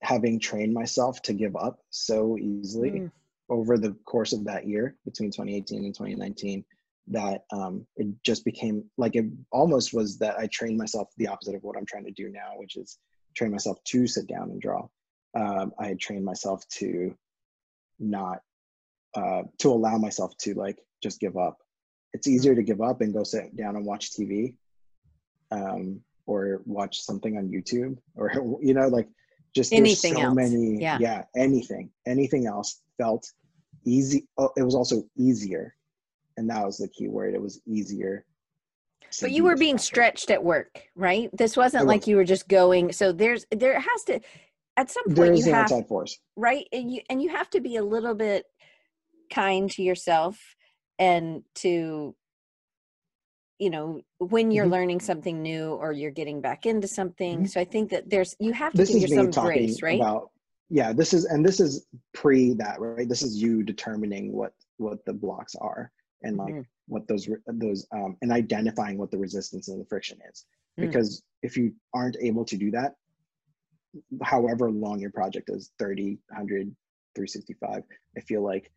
having 0.00 0.38
trained 0.38 0.72
myself 0.72 1.22
to 1.22 1.32
give 1.32 1.56
up 1.56 1.80
so 1.90 2.36
easily 2.38 2.90
mm. 2.90 3.10
over 3.48 3.78
the 3.78 3.92
course 4.04 4.32
of 4.32 4.44
that 4.44 4.66
year 4.66 4.96
between 5.04 5.30
2018 5.30 5.84
and 5.84 5.94
2019 5.94 6.64
that 7.08 7.42
um, 7.52 7.86
it 7.96 8.08
just 8.24 8.44
became 8.44 8.84
like 8.96 9.16
it 9.16 9.26
almost 9.50 9.92
was 9.92 10.18
that 10.18 10.38
I 10.38 10.46
trained 10.46 10.78
myself 10.78 11.08
the 11.16 11.28
opposite 11.28 11.56
of 11.56 11.62
what 11.62 11.76
I'm 11.76 11.86
trying 11.86 12.04
to 12.04 12.12
do 12.12 12.28
now, 12.28 12.52
which 12.56 12.76
is 12.76 12.98
train 13.34 13.50
myself 13.50 13.82
to 13.84 14.06
sit 14.06 14.26
down 14.26 14.50
and 14.50 14.60
draw. 14.60 14.86
Um, 15.34 15.72
I 15.78 15.88
had 15.88 15.98
trained 15.98 16.24
myself 16.24 16.66
to 16.78 17.14
not 17.98 18.40
uh, 19.16 19.42
to 19.58 19.68
allow 19.68 19.98
myself 19.98 20.36
to 20.38 20.54
like 20.54 20.78
just 21.02 21.20
give 21.20 21.36
up. 21.36 21.56
It's 22.12 22.28
easier 22.28 22.54
to 22.54 22.62
give 22.62 22.80
up 22.80 23.00
and 23.00 23.12
go 23.12 23.24
sit 23.24 23.56
down 23.56 23.76
and 23.76 23.84
watch 23.84 24.12
TV, 24.12 24.54
um, 25.50 26.00
or 26.26 26.62
watch 26.66 27.00
something 27.00 27.36
on 27.36 27.48
YouTube, 27.48 27.96
or 28.14 28.30
you 28.62 28.74
know, 28.74 28.88
like 28.88 29.08
just 29.54 29.72
anything 29.72 30.14
so 30.14 30.22
else. 30.22 30.34
many, 30.34 30.80
yeah. 30.80 30.98
yeah, 31.00 31.24
anything, 31.36 31.90
anything 32.06 32.46
else 32.46 32.80
felt 32.96 33.26
easy. 33.84 34.28
Oh, 34.38 34.50
it 34.56 34.62
was 34.62 34.74
also 34.74 35.02
easier 35.16 35.74
and 36.42 36.50
that 36.50 36.66
was 36.66 36.78
the 36.78 36.88
key 36.88 37.08
word. 37.08 37.34
It 37.34 37.40
was 37.40 37.60
easier. 37.66 38.26
But 39.20 39.30
you 39.30 39.44
were 39.44 39.56
being 39.56 39.78
stretched 39.78 40.30
at 40.30 40.42
work, 40.42 40.88
right? 40.96 41.30
This 41.32 41.56
wasn't 41.56 41.84
I 41.84 41.86
like 41.86 42.06
you 42.06 42.16
were 42.16 42.24
just 42.24 42.48
going. 42.48 42.92
So 42.92 43.12
there's 43.12 43.46
there 43.50 43.78
has 43.78 44.04
to 44.06 44.20
at 44.76 44.90
some 44.90 45.04
point 45.04 45.16
There's 45.16 45.46
you 45.46 45.52
an 45.52 45.54
have 45.54 45.62
outside 45.64 45.86
force. 45.86 46.18
right 46.36 46.66
and 46.72 46.90
you 46.90 47.02
and 47.08 47.22
you 47.22 47.28
have 47.28 47.48
to 47.50 47.60
be 47.60 47.76
a 47.76 47.84
little 47.84 48.14
bit 48.14 48.44
kind 49.32 49.70
to 49.72 49.82
yourself 49.82 50.56
and 50.98 51.42
to 51.56 52.14
you 53.58 53.70
know 53.70 54.00
when 54.18 54.50
you're 54.50 54.66
Mhm. 54.66 54.70
learning 54.70 55.00
something 55.00 55.42
new 55.42 55.74
or 55.74 55.92
you're 55.92 56.10
getting 56.10 56.40
back 56.40 56.64
into 56.66 56.88
something 56.88 57.42
Mhm. 57.44 57.48
so 57.50 57.60
i 57.60 57.64
think 57.64 57.90
that 57.90 58.08
there's 58.08 58.34
you 58.40 58.52
have 58.52 58.72
to 58.72 58.78
This 58.78 58.88
give 58.88 58.96
is 59.04 59.10
yourself 59.10 59.44
grace 59.46 59.82
right 59.82 60.00
about 60.00 60.30
yeah. 60.70 60.90
This 60.94 61.12
is 61.12 61.26
and 61.26 61.44
this 61.44 61.60
is 61.60 61.86
pre 62.14 62.54
that 62.54 62.80
right. 62.80 63.06
This 63.06 63.20
is 63.22 63.36
you 63.42 63.62
determining 63.62 64.32
what 64.32 64.54
what 64.78 65.04
the 65.04 65.12
blocks 65.12 65.54
are 65.56 65.92
and 66.24 66.36
like 66.36 66.54
Mhm. 66.54 66.66
what 66.86 67.06
those 67.08 67.28
those 67.46 67.86
um 67.92 68.16
and 68.22 68.32
identifying 68.32 68.98
what 68.98 69.10
the 69.10 69.18
resistance 69.18 69.68
and 69.68 69.80
the 69.80 69.86
friction 69.86 70.18
is. 70.30 70.46
Mm. 70.78 70.86
Because 70.86 71.22
if 71.42 71.56
you 71.56 71.74
aren't 71.92 72.16
able 72.20 72.44
to 72.44 72.56
do 72.56 72.70
that, 72.72 72.94
however 74.22 74.70
long 74.70 74.98
your 75.00 75.10
project 75.10 75.50
is 75.50 75.70
30 75.78 76.18
100 76.28 76.74
365 77.14 77.82
i 78.16 78.20
feel 78.20 78.42
like 78.42 78.72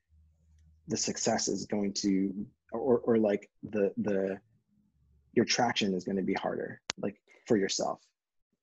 the 0.88 0.97
success 0.97 1.47
is 1.47 1.65
going 1.65 1.93
to 1.93 2.45
or 2.73 2.99
or 2.99 3.17
like 3.17 3.49
the 3.63 3.93
the 3.97 4.38
your 5.34 5.45
traction 5.45 5.93
is 5.93 6.03
going 6.03 6.17
to 6.17 6.21
be 6.21 6.34
harder 6.34 6.81
like 6.97 7.15
for 7.47 7.58
yourself 7.58 8.01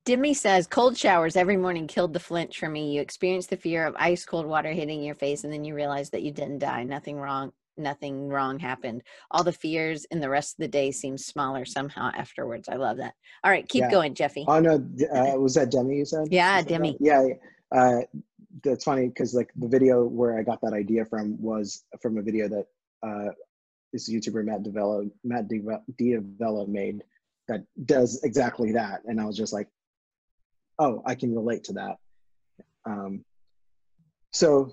Demi 0.05 0.35
says 0.35 0.67
cold 0.67 0.97
showers 0.99 1.37
every 1.37 1.57
morning 1.57 1.87
killed 1.87 2.13
the 2.13 2.19
flinch 2.19 2.59
for 2.59 2.69
me. 2.69 2.93
You 2.93 3.01
experience 3.01 3.47
the 3.47 3.57
fear 3.57 3.87
of 3.87 3.95
ice 3.97 4.25
cold 4.25 4.47
water 4.47 4.73
hitting 4.73 5.01
your 5.01 5.15
face, 5.15 5.45
and 5.45 5.53
then 5.53 5.65
you 5.65 5.77
realize 5.77 6.11
that 6.11 6.23
you 6.23 6.33
didn't 6.33 6.59
die. 6.59 6.83
Nothing 6.83 7.19
wrong. 7.19 7.53
Nothing 7.77 8.29
wrong 8.29 8.59
happened. 8.59 9.03
All 9.31 9.43
the 9.45 9.53
fears 9.53 10.07
and 10.11 10.23
the 10.23 10.29
rest 10.29 10.55
of 10.59 10.63
the 10.63 10.69
day 10.69 10.91
seem 10.91 11.17
smaller 11.17 11.65
somehow 11.65 12.11
afterwards. 12.15 12.69
I 12.69 12.77
love 12.77 12.99
that. 12.99 13.15
All 13.45 13.51
right, 13.51 13.69
keep 13.69 13.81
Yeah. 13.83 13.91
going, 13.91 14.15
Jeffy. 14.15 14.45
oh 14.47 14.61
no 14.61 14.75
uh, 14.75 15.39
was 15.39 15.55
that 15.55 15.71
demi 15.71 15.97
you 15.97 16.05
said 16.05 16.29
Yeah, 16.31 16.57
said 16.59 16.65
that? 16.67 16.69
Demi. 16.69 16.97
yeah 17.01 17.23
yeah. 17.27 17.79
uh 17.81 18.01
that's 18.63 18.85
funny 18.85 19.09
because 19.09 19.33
like 19.35 19.49
the 19.57 19.67
video 19.69 20.05
where 20.05 20.39
i 20.39 20.43
got 20.43 20.61
that 20.61 20.75
idea 20.75 21.07
from 21.07 21.41
was 21.41 21.85
from 22.03 22.19
a 22.19 22.23
video 22.23 22.47
that 22.49 22.67
uh 23.03 23.31
this 23.95 24.11
youtuber 24.13 24.45
matt 24.45 24.63
D'Avella, 24.63 25.09
matt 25.25 25.49
D'Avella 25.49 26.67
made 26.69 27.03
that 27.49 27.63
does 27.87 28.21
exactly 28.25 28.73
that 28.73 29.01
and 29.07 29.19
i 29.19 29.25
was 29.25 29.39
just 29.39 29.55
like 29.55 29.69
oh 30.79 31.03
i 31.07 31.15
can 31.15 31.35
relate 31.35 31.65
to 31.65 31.73
that 31.73 31.97
um 32.85 33.25
so 34.33 34.71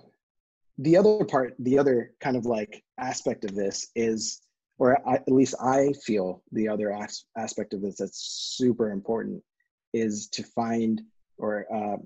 the 0.80 0.98
other 0.98 1.26
part 1.26 1.54
the 1.60 1.78
other 1.78 2.14
kind 2.20 2.36
of 2.36 2.46
like 2.46 2.84
aspect 2.98 3.46
of 3.46 3.54
this 3.54 3.88
is 3.96 4.42
or 4.78 4.98
I, 5.08 5.16
at 5.16 5.32
least 5.32 5.56
i 5.62 5.94
feel 6.06 6.42
the 6.52 6.68
other 6.68 6.92
as- 6.92 7.26
aspect 7.38 7.74
of 7.74 7.82
this 7.82 7.98
that's 7.98 8.56
super 8.58 8.92
important 8.92 9.44
is 9.94 10.28
to 10.30 10.44
find 10.44 11.02
or 11.38 11.66
uh, 11.74 11.98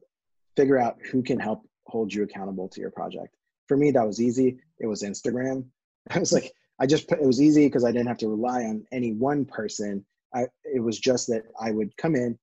figure 0.55 0.77
out 0.77 0.97
who 1.11 1.21
can 1.21 1.39
help 1.39 1.67
hold 1.87 2.13
you 2.13 2.23
accountable 2.23 2.69
to 2.69 2.79
your 2.79 2.91
project. 2.91 3.35
For 3.67 3.75
me 3.75 3.91
that 3.91 4.05
was 4.05 4.21
easy. 4.21 4.57
It 4.79 4.87
was 4.87 5.03
instagram. 5.03 5.65
I 6.09 6.19
was 6.19 6.33
like 6.33 6.51
i 6.79 6.85
just 6.87 7.07
put 7.07 7.19
it 7.19 7.25
was 7.25 7.41
easy 7.41 7.67
because 7.67 7.85
i 7.85 7.91
didn't 7.91 8.07
have 8.07 8.17
to 8.17 8.29
rely 8.29 8.63
on 8.63 8.85
any 8.91 9.13
one 9.13 9.45
person. 9.45 10.05
I 10.33 10.47
it 10.63 10.81
was 10.81 10.99
just 10.99 11.27
that 11.27 11.43
i 11.59 11.71
would 11.71 11.95
come 11.97 12.15
in 12.15 12.37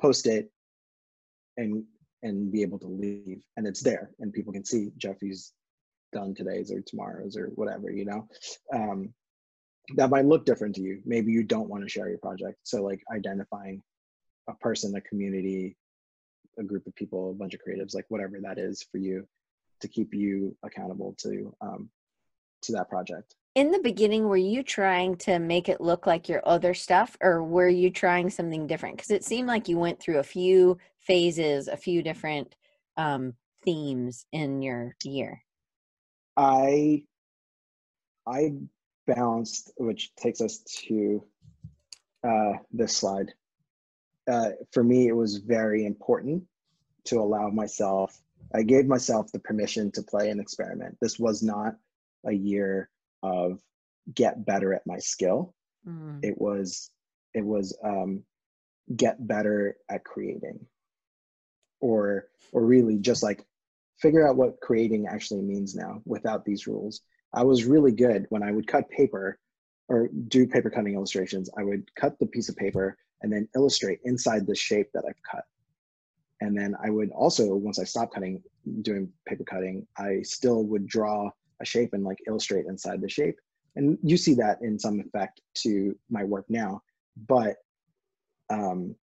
post 0.00 0.26
it 0.26 0.50
and 1.56 1.84
and 2.22 2.50
be 2.50 2.62
able 2.62 2.78
to 2.78 2.88
leave 2.88 3.42
and 3.56 3.66
it's 3.66 3.82
there 3.82 4.10
and 4.18 4.32
people 4.32 4.52
can 4.52 4.64
see 4.64 4.90
jeffy's 4.96 5.52
done 6.12 6.34
today's 6.34 6.72
or 6.72 6.80
tomorrow's 6.80 7.36
or 7.36 7.48
whatever 7.54 7.90
you 7.90 8.04
know? 8.04 8.28
Um, 8.72 9.12
that 9.96 10.10
might 10.10 10.26
look 10.26 10.44
different 10.44 10.74
to 10.74 10.82
you. 10.82 11.00
Maybe 11.04 11.32
you 11.32 11.42
don't 11.42 11.68
want 11.68 11.82
to 11.82 11.88
share 11.88 12.08
your 12.08 12.18
project. 12.18 12.58
So 12.64 12.82
like 12.82 13.02
identifying 13.12 13.82
a 14.48 14.54
person 14.54 14.94
a 14.96 15.00
community 15.00 15.76
a 16.58 16.62
group 16.62 16.86
of 16.86 16.94
people 16.94 17.30
a 17.30 17.34
bunch 17.34 17.54
of 17.54 17.60
creatives 17.60 17.94
like 17.94 18.06
whatever 18.08 18.38
that 18.42 18.58
is 18.58 18.84
for 18.90 18.98
you 18.98 19.24
to 19.80 19.86
keep 19.86 20.12
you 20.12 20.56
accountable 20.64 21.14
to 21.18 21.54
um, 21.60 21.88
to 22.62 22.72
that 22.72 22.88
project 22.88 23.34
In 23.54 23.70
the 23.72 23.80
beginning, 23.80 24.28
were 24.28 24.36
you 24.36 24.62
trying 24.62 25.16
to 25.18 25.38
make 25.38 25.68
it 25.68 25.80
look 25.80 26.06
like 26.06 26.28
your 26.28 26.42
other 26.46 26.74
stuff, 26.74 27.16
or 27.20 27.42
were 27.42 27.68
you 27.68 27.90
trying 27.90 28.30
something 28.30 28.66
different? 28.66 28.96
Because 28.96 29.10
it 29.10 29.24
seemed 29.24 29.48
like 29.48 29.68
you 29.68 29.78
went 29.78 30.00
through 30.00 30.18
a 30.18 30.22
few 30.22 30.78
phases, 31.00 31.66
a 31.66 31.76
few 31.76 32.02
different 32.02 32.54
um, 32.96 33.34
themes 33.64 34.26
in 34.32 34.62
your 34.62 34.94
year. 35.04 35.42
i 36.36 37.02
i 38.26 38.52
bounced 39.06 39.72
which 39.76 40.14
takes 40.14 40.40
us 40.40 40.58
to 40.58 41.22
uh, 42.24 42.52
this 42.72 42.96
slide 42.96 43.32
uh, 44.30 44.50
for 44.72 44.84
me 44.84 45.08
it 45.08 45.16
was 45.16 45.38
very 45.38 45.86
important 45.86 46.44
to 47.04 47.18
allow 47.18 47.48
myself 47.48 48.20
i 48.54 48.62
gave 48.62 48.86
myself 48.86 49.32
the 49.32 49.38
permission 49.38 49.90
to 49.90 50.02
play 50.02 50.30
and 50.30 50.40
experiment 50.40 50.96
this 51.00 51.18
was 51.18 51.42
not 51.42 51.74
a 52.26 52.32
year 52.32 52.90
of 53.22 53.60
get 54.14 54.44
better 54.44 54.72
at 54.74 54.86
my 54.86 54.98
skill. 54.98 55.54
Mm. 55.86 56.20
it 56.22 56.38
was 56.38 56.90
it 57.34 57.44
was 57.44 57.76
um, 57.84 58.24
get 58.94 59.26
better 59.26 59.76
at 59.88 60.04
creating. 60.04 60.66
Or 61.80 62.28
or 62.52 62.64
really 62.64 62.98
just 62.98 63.22
like 63.22 63.44
figure 63.98 64.26
out 64.26 64.36
what 64.36 64.60
creating 64.60 65.06
actually 65.06 65.42
means 65.42 65.74
now 65.74 66.02
without 66.04 66.44
these 66.44 66.66
rules. 66.66 67.00
I 67.32 67.44
was 67.44 67.64
really 67.64 67.92
good 67.92 68.26
when 68.30 68.42
i 68.42 68.50
would 68.50 68.66
cut 68.66 68.88
paper 68.88 69.38
or 69.88 70.08
do 70.28 70.46
paper 70.46 70.70
cutting 70.70 70.94
illustrations 70.94 71.50
i 71.58 71.62
would 71.62 71.88
cut 71.94 72.18
the 72.18 72.26
piece 72.26 72.48
of 72.48 72.56
paper 72.56 72.96
and 73.22 73.32
then 73.32 73.48
illustrate 73.54 74.00
inside 74.04 74.46
the 74.46 74.54
shape 74.54 74.88
that 74.94 75.04
i've 75.08 75.22
cut. 75.30 75.44
And 76.40 76.56
then 76.56 76.74
i 76.82 76.90
would 76.90 77.10
also 77.10 77.54
once 77.54 77.78
i 77.78 77.84
stopped 77.84 78.14
cutting 78.14 78.42
doing 78.82 79.12
paper 79.26 79.44
cutting 79.44 79.86
i 79.98 80.22
still 80.22 80.64
would 80.64 80.86
draw 80.86 81.30
a 81.60 81.64
shape 81.64 81.90
and 81.92 82.04
like 82.04 82.18
illustrate 82.26 82.66
inside 82.66 83.00
the 83.00 83.08
shape. 83.08 83.36
And 83.76 83.98
you 84.02 84.16
see 84.16 84.34
that 84.34 84.58
in 84.62 84.78
some 84.78 85.00
effect 85.00 85.40
to 85.58 85.96
my 86.10 86.24
work 86.24 86.46
now. 86.48 86.80
But 87.28 87.56
um, 88.50 88.94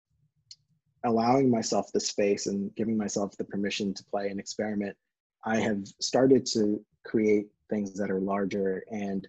allowing 1.04 1.50
myself 1.50 1.92
the 1.94 2.00
space 2.00 2.48
and 2.48 2.74
giving 2.76 2.98
myself 2.98 3.38
the 3.38 3.44
permission 3.44 3.94
to 3.94 4.04
play 4.06 4.30
and 4.30 4.40
experiment 4.40 4.98
i 5.46 5.56
have 5.56 5.86
started 6.02 6.48
to 6.48 6.84
create 7.04 7.46
things 7.70 7.94
that 7.94 8.10
are 8.10 8.20
larger 8.20 8.84
and 8.90 9.28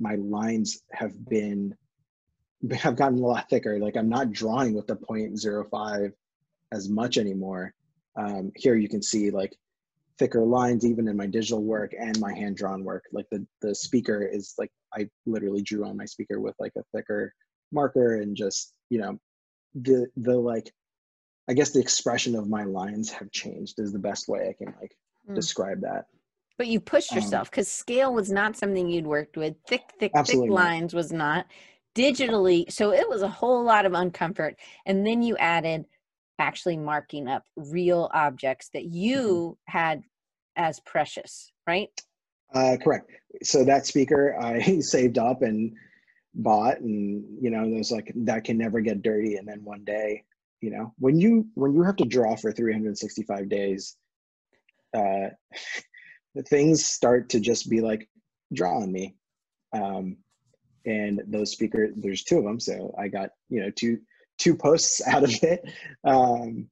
my 0.00 0.14
lines 0.16 0.82
have 0.90 1.12
been 1.28 1.74
have 2.72 2.96
gotten 2.96 3.18
a 3.18 3.26
lot 3.26 3.48
thicker. 3.48 3.78
Like 3.78 3.96
i'm 3.96 4.08
not 4.08 4.32
drawing 4.32 4.74
with 4.74 4.86
the 4.86 4.96
0.05 4.96 6.12
as 6.72 6.88
much 6.88 7.18
anymore. 7.18 7.74
Um, 8.16 8.52
here 8.56 8.76
you 8.76 8.88
can 8.88 9.02
see 9.02 9.30
like 9.30 9.56
thicker 10.20 10.44
lines 10.44 10.84
even 10.84 11.08
in 11.08 11.16
my 11.16 11.26
digital 11.26 11.64
work 11.64 11.92
and 11.98 12.20
my 12.20 12.32
hand 12.34 12.54
drawn 12.54 12.84
work 12.84 13.04
like 13.10 13.26
the 13.30 13.44
the 13.62 13.74
speaker 13.74 14.22
is 14.22 14.54
like 14.58 14.70
i 14.94 15.08
literally 15.24 15.62
drew 15.62 15.82
on 15.86 15.96
my 15.96 16.04
speaker 16.04 16.38
with 16.40 16.54
like 16.60 16.72
a 16.76 16.82
thicker 16.94 17.32
marker 17.72 18.16
and 18.16 18.36
just 18.36 18.74
you 18.90 18.98
know 19.00 19.18
the 19.74 20.06
the 20.18 20.36
like 20.36 20.70
i 21.48 21.54
guess 21.54 21.70
the 21.70 21.80
expression 21.80 22.36
of 22.36 22.50
my 22.50 22.64
lines 22.64 23.10
have 23.10 23.30
changed 23.32 23.76
is 23.78 23.94
the 23.94 23.98
best 23.98 24.28
way 24.28 24.40
i 24.48 24.64
can 24.64 24.74
like 24.80 24.92
Mm. 25.28 25.34
describe 25.34 25.80
that 25.82 26.04
But 26.58 26.66
you 26.66 26.80
pushed 26.80 27.12
Um, 27.12 27.16
yourself 27.16 27.50
because 27.50 27.68
scale 27.68 28.12
was 28.12 28.30
not 28.30 28.56
something 28.56 28.88
you'd 28.88 29.06
worked 29.06 29.36
with. 29.36 29.54
Thick, 29.66 29.82
thick, 29.98 30.12
thick 30.12 30.16
Absolutely 30.16 30.50
not. 30.50 30.56
lines 30.56 30.94
was 30.94 31.12
not. 31.12 31.46
Digitally, 31.94 32.70
so 32.70 32.92
it 32.92 33.08
was 33.08 33.22
a 33.22 33.28
whole 33.28 33.62
lot 33.64 33.86
of 33.86 33.92
uncomfort. 33.92 34.54
And 34.86 35.06
then 35.06 35.22
you 35.22 35.36
added 35.38 35.84
actually 36.38 36.76
marking 36.78 37.28
up 37.28 37.44
real 37.56 38.10
objects 38.14 38.70
that 38.74 38.86
you 38.86 39.58
had 39.66 40.02
as 40.60 40.78
precious, 40.80 41.50
right? 41.66 41.88
uh 42.52 42.76
correct. 42.82 43.08
So 43.44 43.64
that 43.64 43.86
speaker 43.86 44.36
i 44.40 44.80
saved 44.94 45.18
up 45.18 45.42
and 45.42 45.72
bought 46.34 46.80
and 46.80 47.24
you 47.40 47.48
know 47.50 47.68
there's 47.70 47.92
like 47.92 48.12
that 48.28 48.44
can 48.44 48.58
never 48.58 48.80
get 48.80 49.02
dirty. 49.02 49.36
And 49.36 49.46
then 49.48 49.62
one 49.64 49.84
day 49.84 50.24
you 50.60 50.70
know 50.70 50.92
when 50.98 51.16
you 51.18 51.46
when 51.54 51.74
you 51.74 51.82
have 51.82 51.96
to 51.96 52.04
draw 52.04 52.34
for 52.36 52.50
365 52.52 53.48
days 53.48 53.96
uh 54.94 55.28
the 56.34 56.42
things 56.42 56.84
start 56.86 57.28
to 57.30 57.40
just 57.40 57.70
be 57.70 57.80
like 57.80 58.08
draw 58.52 58.78
on 58.82 58.90
me. 58.92 59.14
Um 59.72 60.16
and 60.86 61.22
those 61.28 61.52
speakers 61.52 61.90
there's 61.96 62.24
two 62.24 62.38
of 62.38 62.44
them 62.44 62.58
so 62.58 62.92
i 62.98 63.06
got 63.06 63.30
you 63.48 63.60
know 63.62 63.70
two 63.70 63.98
two 64.38 64.56
posts 64.56 65.00
out 65.12 65.22
of 65.24 65.32
it. 65.42 65.60
Um 66.04 66.68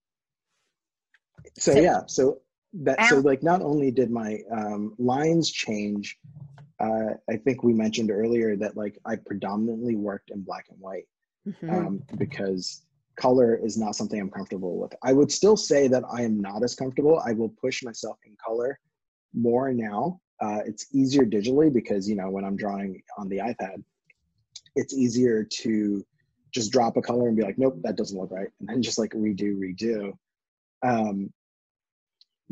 so, 1.59 1.73
So- 1.75 1.81
yeah 1.81 2.01
so 2.09 2.41
that 2.85 3.05
so 3.07 3.19
like 3.19 3.43
not 3.43 3.63
only 3.63 3.91
did 3.91 4.11
my 4.11 4.39
um 4.53 4.95
lines 4.99 5.51
change 5.51 6.17
uh 6.81 7.11
i 7.29 7.37
think 7.37 7.63
we 7.63 7.73
mentioned 7.73 8.11
earlier 8.11 8.57
that 8.57 8.77
like 8.77 8.99
i 9.05 9.17
predominantly 9.17 9.97
worked 9.97 10.31
in 10.31 10.41
black 10.43 10.67
and 10.71 10.79
white 10.81 11.07
Mhm. 11.47 11.87
um, 11.87 12.03
because 12.19 12.83
color 13.17 13.57
is 13.57 13.79
not 13.79 13.97
something 13.97 14.21
I'm 14.21 14.31
comfortable 14.31 14.77
with. 14.79 14.93
I 15.03 15.13
would 15.13 15.33
still 15.33 15.57
say 15.57 15.89
that 15.89 16.05
I 16.13 16.23
am 16.23 16.41
not 16.41 16.63
as 16.63 16.75
comfortable. 16.75 17.21
I 17.25 17.33
will 17.33 17.49
push 17.61 17.83
myself 17.83 18.19
in 18.27 18.37
color 18.45 18.79
more 19.35 19.73
now 19.73 20.21
uh, 20.41 20.61
it's 20.65 20.87
easier 20.95 21.25
digitally 21.25 21.73
because 21.73 22.09
you 22.09 22.17
know 22.17 22.31
when 22.31 22.45
i'm 22.45 22.57
drawing 22.57 23.01
on 23.19 23.29
the 23.29 23.39
ipad 23.39 23.83
it's 24.77 24.95
easier 24.95 25.45
to 25.45 26.05
just 26.53 26.73
drop 26.73 26.97
a 26.97 27.03
color 27.03 27.29
and 27.29 27.37
be 27.37 27.43
like 27.43 27.59
nope 27.59 27.79
that 27.83 27.97
doesn't 27.97 28.19
look 28.19 28.31
right 28.31 28.49
and 28.61 28.69
then 28.69 28.83
just 28.83 28.99
like 28.99 29.11
redo 29.13 29.57
redo 29.57 30.13
um 30.83 31.33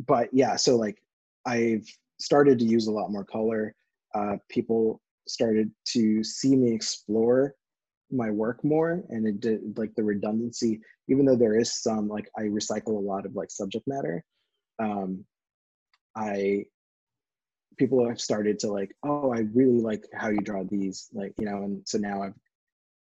but 0.07 0.29
yeah 0.33 0.57
so 0.57 0.77
like 0.77 0.99
i've 1.47 1.87
started 2.19 2.59
to 2.59 2.65
use 2.65 2.87
a 2.87 2.93
lot 2.93 3.11
more 3.11 3.25
color. 3.25 3.75
Uh 4.15 4.37
people 4.49 5.01
started 5.29 5.71
to 5.85 6.23
see 6.23 6.57
me 6.57 6.73
explore 6.73 7.55
my 8.11 8.31
work 8.31 8.63
more 8.65 9.03
and 9.09 9.27
it 9.27 9.41
did 9.41 9.77
like 9.77 9.93
the 9.97 10.03
redundancy 10.03 10.81
even 11.09 11.27
though 11.27 11.37
there 11.37 11.59
is 11.59 11.83
some 11.83 12.09
like 12.09 12.31
i 12.39 12.43
recycle 12.43 12.97
a 12.97 13.07
lot 13.13 13.27
of 13.27 13.35
like 13.35 13.51
subject 13.51 13.85
matter 13.89 14.23
um 14.79 15.25
i 16.15 16.65
people 17.79 18.07
have 18.09 18.21
started 18.21 18.61
to 18.61 18.71
like 18.71 18.95
oh 19.03 19.33
i 19.33 19.41
really 19.55 19.81
like 19.81 20.05
how 20.15 20.29
you 20.29 20.39
draw 20.39 20.63
these 20.71 21.09
like 21.13 21.35
you 21.37 21.45
know 21.45 21.65
and 21.65 21.83
so 21.85 21.99
now 21.99 22.23
i've 22.23 22.35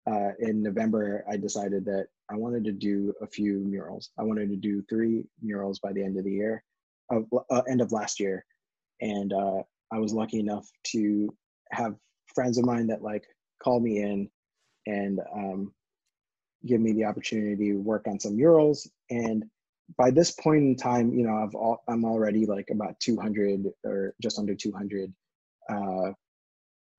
uh, 0.07 0.31
in 0.39 0.63
november 0.63 1.25
i 1.29 1.37
decided 1.37 1.85
that 1.85 2.07
i 2.31 2.37
wanted 2.37 2.65
to 2.65 2.73
do 2.73 3.13
a 3.23 3.27
few 3.27 3.59
murals. 3.61 4.11
I 4.19 4.23
wanted 4.23 4.51
to 4.51 4.57
do 4.57 4.83
three 4.89 5.25
murals 5.43 5.81
by 5.81 5.93
the 5.93 6.03
end 6.03 6.17
of 6.17 6.25
the 6.25 6.33
year 6.33 6.63
of 7.12 7.27
uh, 7.51 7.62
end 7.70 7.81
of 7.81 7.92
last 7.92 8.18
year 8.18 8.44
and 9.01 9.33
uh, 9.33 9.62
i 9.92 9.98
was 9.98 10.12
lucky 10.12 10.40
enough 10.40 10.68
to 10.85 11.29
have 11.70 11.94
friends 12.35 12.59
of 12.59 12.64
mine 12.64 12.87
that 12.87 13.03
like 13.03 13.25
called 13.62 13.83
me 13.83 14.03
in 14.03 14.29
and 14.87 15.20
um, 15.35 15.72
give 16.66 16.81
me 16.81 16.92
the 16.92 17.05
opportunity 17.05 17.57
to 17.57 17.75
work 17.75 18.07
on 18.07 18.20
some 18.20 18.37
murals. 18.37 18.90
And 19.11 19.44
by 19.96 20.11
this 20.11 20.31
point 20.31 20.62
in 20.62 20.77
time, 20.77 21.12
you 21.12 21.25
know, 21.25 21.37
I've 21.37 21.55
all, 21.55 21.83
I'm 21.88 22.05
already 22.05 22.46
like 22.46 22.70
about 22.70 22.98
200 23.01 23.66
or 23.85 24.14
just 24.22 24.38
under 24.38 24.55
200 24.55 25.12
uh, 25.68 26.12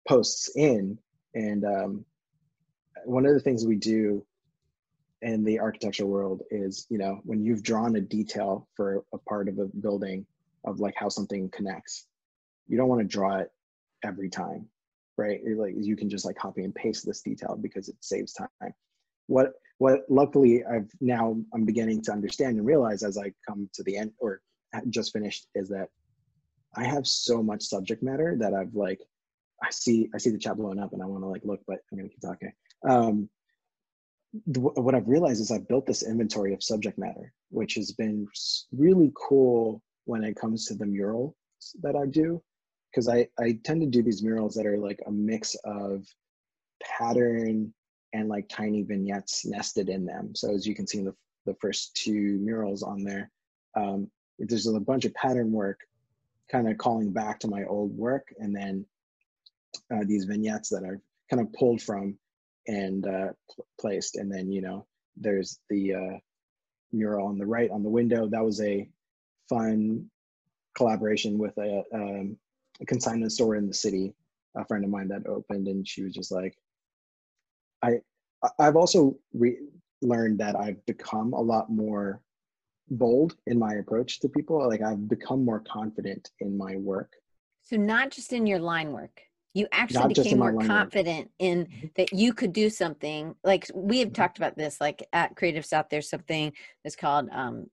posts 0.07 0.51
in. 0.55 0.97
And 1.33 1.65
um, 1.65 2.05
one 3.05 3.25
of 3.25 3.33
the 3.33 3.39
things 3.39 3.65
we 3.65 3.75
do 3.75 4.25
in 5.23 5.43
the 5.43 5.59
architecture 5.59 6.05
world 6.05 6.41
is, 6.51 6.85
you 6.89 6.97
know, 6.97 7.21
when 7.23 7.43
you've 7.43 7.63
drawn 7.63 7.95
a 7.95 8.01
detail 8.01 8.67
for 8.75 9.03
a 9.13 9.17
part 9.17 9.47
of 9.47 9.57
a 9.59 9.65
building 9.65 10.25
of 10.65 10.79
like 10.79 10.93
how 10.97 11.09
something 11.09 11.49
connects, 11.49 12.07
you 12.67 12.77
don't 12.77 12.87
want 12.87 13.01
to 13.01 13.07
draw 13.07 13.37
it 13.37 13.51
every 14.03 14.29
time 14.29 14.67
right? 15.17 15.41
Like 15.45 15.73
you 15.77 15.95
can 15.95 16.09
just 16.09 16.25
like 16.25 16.35
copy 16.35 16.63
and 16.63 16.73
paste 16.73 17.05
this 17.05 17.21
detail 17.21 17.57
because 17.61 17.89
it 17.89 17.95
saves 17.99 18.33
time. 18.33 18.73
What 19.27 19.53
what 19.77 20.01
luckily 20.09 20.63
I've 20.65 20.89
now 21.01 21.37
I'm 21.53 21.65
beginning 21.65 22.01
to 22.03 22.11
understand 22.11 22.57
and 22.57 22.65
realize 22.65 23.03
as 23.03 23.17
I 23.17 23.33
come 23.47 23.69
to 23.73 23.83
the 23.83 23.97
end 23.97 24.11
or 24.19 24.41
just 24.89 25.13
finished 25.13 25.47
is 25.55 25.69
that 25.69 25.89
I 26.75 26.83
have 26.83 27.05
so 27.05 27.43
much 27.43 27.63
subject 27.63 28.01
matter 28.03 28.35
that 28.39 28.53
I've 28.53 28.73
like 28.73 28.99
I 29.61 29.69
see 29.71 30.09
I 30.13 30.17
see 30.17 30.31
the 30.31 30.37
chat 30.37 30.57
blowing 30.57 30.79
up 30.79 30.93
and 30.93 31.01
I 31.01 31.05
want 31.05 31.23
to 31.23 31.27
like 31.27 31.45
look, 31.45 31.61
but 31.67 31.79
I'm 31.91 31.97
gonna 31.97 32.09
keep 32.09 32.21
talking. 32.21 32.51
Um, 32.87 33.29
what 34.45 34.95
I've 34.95 35.07
realized 35.07 35.41
is 35.41 35.51
I've 35.51 35.67
built 35.67 35.85
this 35.85 36.03
inventory 36.03 36.53
of 36.53 36.63
subject 36.63 36.97
matter, 36.97 37.31
which 37.49 37.75
has 37.75 37.91
been 37.91 38.27
really 38.71 39.11
cool 39.15 39.81
when 40.05 40.23
it 40.23 40.35
comes 40.35 40.65
to 40.65 40.75
the 40.75 40.85
mural 40.85 41.35
that 41.81 41.95
I 41.95 42.07
do 42.07 42.41
because 42.91 43.07
I, 43.07 43.27
I 43.39 43.59
tend 43.63 43.81
to 43.81 43.87
do 43.87 44.03
these 44.03 44.23
murals 44.23 44.53
that 44.55 44.65
are 44.65 44.77
like 44.77 44.99
a 45.07 45.11
mix 45.11 45.55
of 45.65 46.05
pattern 46.81 47.73
and 48.13 48.29
like 48.29 48.47
tiny 48.49 48.83
vignettes 48.83 49.45
nested 49.45 49.89
in 49.89 50.05
them. 50.05 50.35
So 50.35 50.53
as 50.53 50.67
you 50.67 50.75
can 50.75 50.85
see 50.85 50.99
in 50.99 51.05
the, 51.05 51.15
the 51.45 51.55
first 51.55 51.95
two 51.95 52.37
murals 52.41 52.83
on 52.83 53.03
there, 53.03 53.31
um, 53.75 54.09
there's 54.37 54.67
a 54.67 54.79
bunch 54.79 55.05
of 55.05 55.13
pattern 55.15 55.51
work 55.51 55.79
kind 56.51 56.69
of 56.69 56.77
calling 56.77 57.11
back 57.11 57.39
to 57.39 57.47
my 57.47 57.63
old 57.65 57.95
work 57.97 58.27
and 58.37 58.55
then 58.55 58.85
uh, 59.91 60.03
these 60.05 60.25
vignettes 60.25 60.69
that 60.69 60.83
are 60.83 61.01
kind 61.29 61.41
of 61.41 61.51
pulled 61.53 61.81
from 61.81 62.17
and 62.67 63.05
uh, 63.07 63.31
pl 63.53 63.65
placed. 63.79 64.15
And 64.15 64.31
then, 64.31 64.51
you 64.51 64.61
know, 64.61 64.85
there's 65.15 65.59
the 65.69 65.93
uh, 65.93 66.17
mural 66.91 67.27
on 67.27 67.37
the 67.37 67.45
right 67.45 67.71
on 67.71 67.83
the 67.83 67.89
window. 67.89 68.27
That 68.27 68.43
was 68.43 68.61
a 68.61 68.89
fun 69.49 70.09
collaboration 70.75 71.37
with 71.37 71.57
a, 71.57 71.83
um, 71.93 72.37
a 72.81 72.85
consignment 72.85 73.31
store 73.31 73.55
in 73.55 73.67
the 73.67 73.73
city, 73.73 74.13
a 74.55 74.65
friend 74.65 74.83
of 74.83 74.89
mine 74.89 75.09
that 75.09 75.27
opened, 75.27 75.67
and 75.67 75.87
she 75.87 76.03
was 76.03 76.13
just 76.13 76.31
like, 76.31 76.57
I, 77.83 77.99
I've 78.59 78.75
also 78.75 79.17
learned 80.01 80.39
that 80.39 80.55
I've 80.55 80.83
become 80.85 81.33
a 81.33 81.41
lot 81.41 81.69
more 81.69 82.21
bold 82.89 83.35
in 83.47 83.57
my 83.57 83.75
approach 83.75 84.19
to 84.21 84.29
people. 84.29 84.67
Like 84.67 84.81
I've 84.81 85.07
become 85.07 85.45
more 85.45 85.61
confident 85.61 86.29
in 86.39 86.57
my 86.57 86.75
work. 86.75 87.13
So 87.61 87.77
not 87.77 88.11
just 88.11 88.33
in 88.33 88.45
your 88.45 88.59
line 88.59 88.91
work. 88.91 89.21
You 89.53 89.67
actually 89.71 90.13
became 90.13 90.39
more 90.39 90.57
confident 90.57 91.29
in 91.37 91.65
mm-hmm. 91.65 91.87
that 91.95 92.11
you 92.11 92.33
could 92.33 92.53
do 92.53 92.69
something. 92.69 93.35
Like 93.43 93.67
we 93.73 93.99
have 93.99 94.09
mm-hmm. 94.09 94.15
talked 94.15 94.37
about 94.37 94.57
this, 94.57 94.81
like 94.81 95.03
at 95.13 95.35
Creative 95.35 95.65
South, 95.65 95.87
there's 95.91 96.09
something 96.09 96.53
that's 96.83 96.95
called 96.95 97.29
um, 97.31 97.67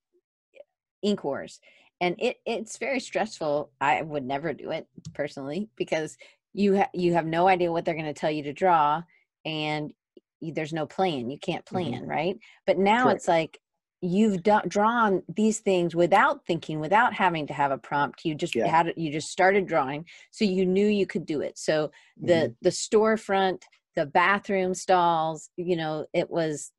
Ink 1.03 1.25
Wars 1.25 1.61
and 2.01 2.17
it 2.19 2.39
it's 2.47 2.79
very 2.79 3.01
stressful 3.01 3.71
i 3.81 4.03
would 4.03 4.25
never 4.25 4.53
do 4.53 4.71
it 4.71 4.87
personally 5.15 5.69
because 5.77 6.17
you 6.53 6.79
ha- 6.79 6.91
you 6.95 7.15
have 7.15 7.27
no 7.27 7.47
idea 7.47 7.71
what 7.71 7.85
they're 7.85 7.95
going 7.95 8.05
to 8.07 8.13
tell 8.13 8.31
you 8.31 8.43
to 8.43 8.53
draw 8.53 9.03
and 9.45 9.93
you, 10.41 10.53
there's 10.53 10.73
no 10.73 10.87
plan 10.87 11.31
you 11.31 11.39
can't 11.39 11.65
mm-hmm. 11.67 11.77
plan 11.77 12.03
mm-hmm. 12.03 12.11
right 12.11 12.39
but 12.67 12.79
now 12.79 13.05
Correct. 13.05 13.17
it's 13.17 13.29
like 13.29 13.59
you've 14.03 14.43
d- 14.43 14.53
drawn 14.67 15.23
these 15.29 15.61
things 15.61 15.95
without 15.95 16.45
thinking 16.47 16.81
without 16.81 17.13
having 17.13 17.47
to 17.47 17.53
have 17.53 17.71
a 17.71 17.79
prompt 17.79 18.25
you 18.25 18.35
just 18.35 18.55
yeah. 18.55 18.67
had 18.67 18.93
you 18.97 19.13
just 19.13 19.31
started 19.31 19.67
drawing 19.67 20.05
so 20.31 20.45
you 20.45 20.65
knew 20.65 20.87
you 20.87 21.07
could 21.07 21.27
do 21.27 21.41
it 21.41 21.59
so 21.59 21.91
the 22.21 22.33
mm-hmm. 22.33 22.53
the 22.63 22.71
storefront 22.71 23.63
the 23.97 24.07
bathroom 24.07 24.75
stalls 24.75 25.51
you 25.57 25.77
know 25.77 26.07
it 26.15 26.31
was 26.31 26.73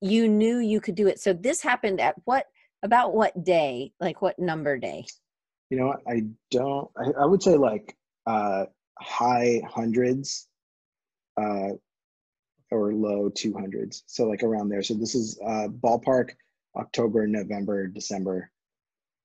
you 0.00 0.28
knew 0.28 0.58
you 0.58 0.80
could 0.80 0.94
do 0.94 1.08
it 1.08 1.18
so 1.18 1.32
this 1.32 1.62
happened 1.62 2.00
at 2.00 2.14
what 2.24 2.46
about 2.82 3.14
what 3.14 3.44
day? 3.44 3.92
Like 4.00 4.22
what 4.22 4.38
number 4.38 4.78
day? 4.78 5.06
You 5.70 5.78
know, 5.78 5.96
I 6.06 6.24
don't. 6.50 6.90
I, 6.96 7.22
I 7.22 7.26
would 7.26 7.42
say 7.42 7.56
like 7.56 7.96
uh, 8.26 8.66
high 8.98 9.62
hundreds, 9.68 10.48
uh, 11.40 11.70
or 12.70 12.94
low 12.94 13.28
two 13.28 13.52
hundreds. 13.52 14.04
So 14.06 14.24
like 14.24 14.42
around 14.42 14.68
there. 14.68 14.82
So 14.82 14.94
this 14.94 15.14
is 15.14 15.38
uh, 15.44 15.68
ballpark 15.68 16.30
October, 16.78 17.26
November, 17.26 17.86
December 17.86 18.50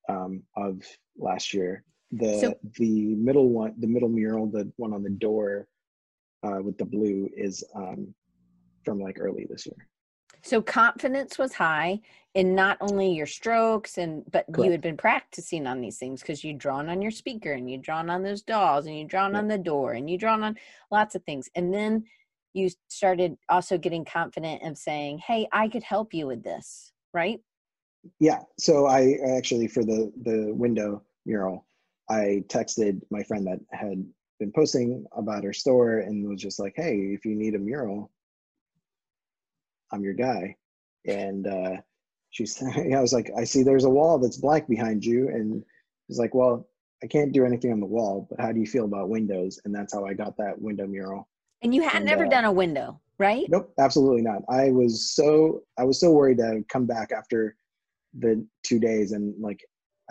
um, 0.10 0.44
of 0.56 0.82
last 1.18 1.54
year. 1.54 1.84
The 2.12 2.40
so, 2.40 2.58
the 2.78 3.16
middle 3.16 3.50
one, 3.50 3.74
the 3.80 3.88
middle 3.88 4.10
mural, 4.10 4.48
the 4.48 4.72
one 4.78 4.94
on 4.94 5.04
the 5.04 5.10
door 5.10 5.68
uh, 6.44 6.62
with 6.62 6.78
the 6.78 6.86
blue 6.86 7.30
is 7.36 7.64
um, 7.76 8.14
from 8.84 9.00
like 9.00 9.18
early 9.20 9.48
this 9.50 9.66
year. 9.66 9.88
So 10.42 10.62
confidence 10.62 11.38
was 11.38 11.54
high 11.54 12.02
in 12.34 12.54
not 12.54 12.78
only 12.82 13.12
your 13.12 13.26
strokes 13.26 13.98
and 13.98 14.24
but 14.30 14.46
Correct. 14.48 14.66
you 14.66 14.72
had 14.72 14.82
been 14.82 14.98
practicing 14.98 15.66
on 15.66 15.80
these 15.80 15.98
things 15.98 16.22
because 16.22 16.44
you'd 16.44 16.58
drawn 16.58 16.90
on 16.90 17.02
your 17.02 17.12
speaker 17.12 17.54
and 17.54 17.70
you'd 17.70 17.82
drawn 17.82 18.10
on 18.10 18.24
those 18.24 18.42
dolls 18.42 18.86
and 18.86 18.98
you'd 18.98 19.08
drawn 19.08 19.36
on 19.36 19.48
the 19.48 19.58
door 19.58 19.94
and 19.94 20.10
you'd 20.10 20.20
drawn 20.20 20.44
on 20.44 20.58
lots 20.92 21.16
of 21.16 21.24
things. 21.24 21.50
And 21.56 21.74
then 21.74 22.04
you 22.54 22.70
started 22.90 23.38
also 23.48 23.78
getting 23.78 24.04
confident 24.04 24.64
of 24.64 24.78
saying, 24.78 25.20
Hey, 25.20 25.48
I 25.52 25.70
could 25.70 25.84
help 25.84 26.14
you 26.14 26.28
with 26.28 26.44
this, 26.44 26.92
right? 27.14 27.40
Yeah. 28.20 28.42
So 28.60 28.88
I 28.88 29.18
actually 29.38 29.68
for 29.68 29.84
the 29.84 30.12
the 30.24 30.54
window 30.54 31.04
mural, 31.26 31.66
I 32.10 32.44
texted 32.48 33.02
my 33.10 33.24
friend 33.24 33.48
that 33.48 33.60
had 33.72 34.06
been 34.40 34.52
posting 34.52 35.06
about 35.16 35.44
her 35.44 35.54
store 35.54 36.00
and 36.00 36.28
was 36.28 36.42
just 36.42 36.60
like, 36.60 36.74
Hey, 36.76 36.96
if 37.16 37.24
you 37.26 37.36
need 37.36 37.56
a 37.56 37.60
mural, 37.60 38.12
I'm 39.94 40.04
your 40.04 40.14
guy. 40.14 40.56
And 41.08 41.48
uh, 41.48 41.78
she's, 42.32 42.62
I 42.94 43.00
was 43.00 43.14
like, 43.14 43.32
I 43.38 43.44
see 43.44 43.64
there's 43.64 43.86
a 43.86 43.90
wall 43.90 44.20
that's 44.20 44.38
black 44.38 44.68
behind 44.68 45.06
you. 45.06 45.30
And 45.30 45.64
she's 46.08 46.20
like, 46.20 46.34
well, 46.34 46.68
I 47.04 47.08
can't 47.08 47.32
do 47.32 47.46
anything 47.46 47.72
on 47.72 47.80
the 47.80 47.86
wall, 47.86 48.28
but 48.30 48.40
how 48.40 48.52
do 48.52 48.60
you 48.60 48.66
feel 48.66 48.86
about 48.86 49.10
windows? 49.10 49.60
And 49.66 49.74
that's 49.74 49.94
how 49.94 50.06
I 50.06 50.14
got 50.14 50.36
that 50.38 50.60
window 50.60 50.88
mural. 50.88 51.28
And 51.62 51.74
you 51.74 51.84
had 51.84 51.98
and, 51.98 52.06
never 52.06 52.26
uh, 52.26 52.30
done 52.30 52.46
a 52.46 52.52
window, 52.52 53.00
right? 53.20 53.46
Nope, 53.50 53.74
absolutely 53.80 54.22
not. 54.22 54.42
I 54.50 54.72
was 54.72 55.12
so 55.12 55.62
I 55.78 55.84
was 55.84 56.00
so 56.00 56.12
worried 56.12 56.40
that 56.40 56.54
I'd 56.54 56.70
come 56.70 56.86
back 56.86 57.12
after 57.12 57.56
the 58.18 58.46
two 58.64 58.80
days 58.80 59.12
and 59.12 59.34
like 59.42 59.60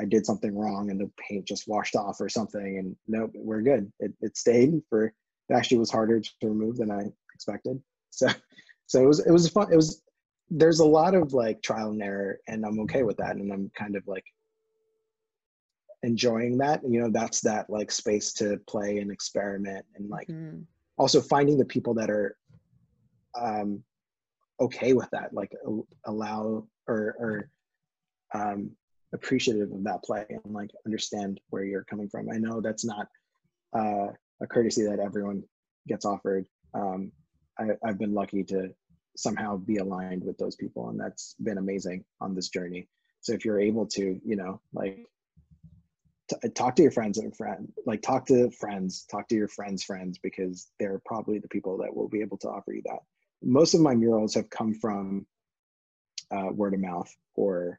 I 0.01 0.05
did 0.05 0.27
something 0.27 0.57
wrong 0.57 0.91
and 0.91 1.01
the 1.01 1.11
paint 1.29 1.47
just 1.47 1.69
washed 1.69 1.97
off 1.97 2.21
or 2.21 2.29
something. 2.29 2.79
And 2.79 2.97
nope, 3.07 3.33
we're 3.35 3.63
good. 3.63 3.93
It 4.01 4.13
it 4.21 4.37
stayed 4.37 4.81
for 4.89 5.07
it 5.07 5.15
actually 5.55 5.79
was 5.79 5.91
harder 5.91 6.21
to 6.21 6.49
remove 6.49 6.77
than 6.77 6.91
I 6.91 7.11
expected. 7.35 7.81
So 8.11 8.29
so 8.93 9.03
it 9.03 9.07
was 9.07 9.21
it 9.21 9.33
was 9.33 9.49
fun 9.49 9.73
it 9.73 9.77
was 9.77 10.03
there's 10.51 10.81
a 10.81 10.85
lot 10.85 11.15
of 11.15 11.33
like 11.33 11.63
trial 11.63 11.91
and 11.91 12.03
error 12.03 12.39
and 12.47 12.65
i'm 12.65 12.79
okay 12.81 13.03
with 13.03 13.17
that 13.17 13.37
and 13.37 13.51
i'm 13.51 13.71
kind 13.75 13.97
of 13.97 14.07
like 14.07 14.25
enjoying 16.03 16.59
that 16.59 16.81
you 16.87 17.01
know 17.01 17.11
that's 17.11 17.41
that 17.41 17.69
like 17.71 17.91
space 17.91 18.33
to 18.33 18.59
play 18.69 18.99
and 18.99 19.11
experiment 19.11 19.85
and 19.97 20.11
like 20.11 20.29
mm. 20.29 20.63
also 20.99 21.21
finding 21.21 21.57
the 21.57 21.65
people 21.65 21.95
that 21.95 22.11
are 22.11 22.37
um 23.41 23.83
okay 24.61 24.93
with 24.93 25.09
that 25.11 25.33
like 25.33 25.53
allow 26.07 26.67
or 26.87 27.17
or 27.19 27.51
um 28.35 28.71
appreciative 29.15 29.71
of 29.73 29.85
that 29.85 30.03
play 30.05 30.25
and 30.29 30.55
like 30.55 30.71
understand 30.87 31.39
where 31.51 31.65
you're 31.65 31.85
coming 31.85 32.09
from 32.09 32.29
i 32.31 32.39
know 32.39 32.61
that's 32.61 32.85
not 32.85 33.07
uh, 33.75 34.09
a 34.43 34.47
courtesy 34.47 34.85
that 34.85 34.99
everyone 34.99 35.43
gets 35.87 36.05
offered. 36.05 36.47
Um, 36.75 37.13
I, 37.59 37.71
I've 37.85 37.99
been 37.99 38.15
lucky 38.15 38.45
to 38.45 38.71
somehow 39.17 39.57
be 39.57 39.77
aligned 39.77 40.25
with 40.25 40.39
those 40.39 40.57
people, 40.57 40.89
and 40.89 40.99
that's 40.99 41.35
been 41.43 41.59
amazing 41.59 42.05
on 42.21 42.35
this 42.35 42.49
journey. 42.49 42.89
So 43.21 43.33
if 43.33 43.45
you're 43.45 43.61
able 43.61 43.87
to, 43.87 44.21
you 44.25 44.37
know, 44.37 44.61
like 44.73 45.07
t- 46.29 46.49
talk 46.51 46.77
to 46.77 46.83
your 46.83 46.91
friends 46.91 47.19
and 47.19 47.37
friend, 47.37 47.73
like 47.87 48.03
talk 48.03 48.27
to 48.27 48.51
friends, 48.51 49.05
talk 49.11 49.29
to 49.29 49.35
your 49.35 49.49
friends' 49.49 49.85
friends, 49.85 50.19
because 50.19 50.69
they're 50.81 51.01
probably 51.05 51.39
the 51.39 51.49
people 51.49 51.79
that 51.79 51.95
will 51.95 52.09
be 52.09 52.21
able 52.21 52.39
to 52.39 52.49
offer 52.49 52.73
you 52.73 52.83
that. 52.87 53.01
Most 53.43 53.75
of 53.75 53.81
my 53.81 53.95
murals 53.95 54.35
have 54.35 54.51
come 54.51 54.75
from 54.75 55.27
uh, 56.31 56.49
word 56.53 56.75
of 56.75 56.81
mouth 56.81 57.15
or 57.35 57.79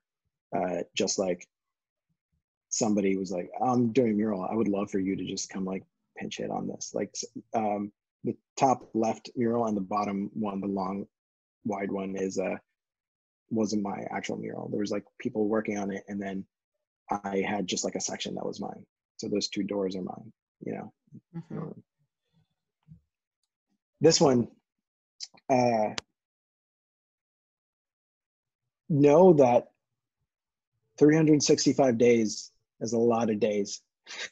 uh, 0.55 0.83
just 0.95 1.17
like 1.17 1.47
somebody 2.69 3.17
was 3.17 3.31
like, 3.31 3.49
I'm 3.61 3.93
doing 3.93 4.11
a 4.11 4.15
mural. 4.15 4.47
I 4.49 4.55
would 4.55 4.67
love 4.67 4.91
for 4.91 4.99
you 4.99 5.15
to 5.15 5.25
just 5.25 5.49
come 5.49 5.65
like 5.65 5.83
pinch 6.17 6.37
hit 6.37 6.51
on 6.51 6.67
this. 6.67 6.91
Like 6.93 7.13
um, 7.53 7.91
the 8.23 8.35
top 8.57 8.89
left 8.93 9.29
mural 9.35 9.65
and 9.65 9.77
the 9.77 9.81
bottom 9.81 10.29
one, 10.33 10.61
the 10.61 10.67
long 10.67 11.05
wide 11.65 11.91
one 11.91 12.15
is 12.17 12.37
uh 12.37 12.57
wasn't 13.49 13.83
my 13.83 14.05
actual 14.11 14.37
mural. 14.37 14.67
There 14.69 14.79
was 14.79 14.91
like 14.91 15.05
people 15.19 15.47
working 15.47 15.77
on 15.77 15.91
it 15.91 16.03
and 16.07 16.21
then 16.21 16.45
I 17.09 17.43
had 17.47 17.67
just 17.67 17.83
like 17.83 17.95
a 17.95 18.01
section 18.01 18.35
that 18.35 18.45
was 18.45 18.59
mine. 18.59 18.85
So 19.17 19.27
those 19.27 19.47
two 19.47 19.63
doors 19.63 19.95
are 19.95 20.01
mine, 20.01 20.33
you 20.65 20.73
know. 20.73 20.93
Mm-hmm. 21.35 21.57
Um, 21.57 21.83
this 24.01 24.19
one, 24.19 24.47
uh, 25.49 25.93
know 28.89 29.33
that 29.33 29.67
365 30.99 31.97
days 31.97 32.51
is 32.81 32.93
a 32.93 32.97
lot 32.97 33.29
of 33.29 33.39
days. 33.39 33.81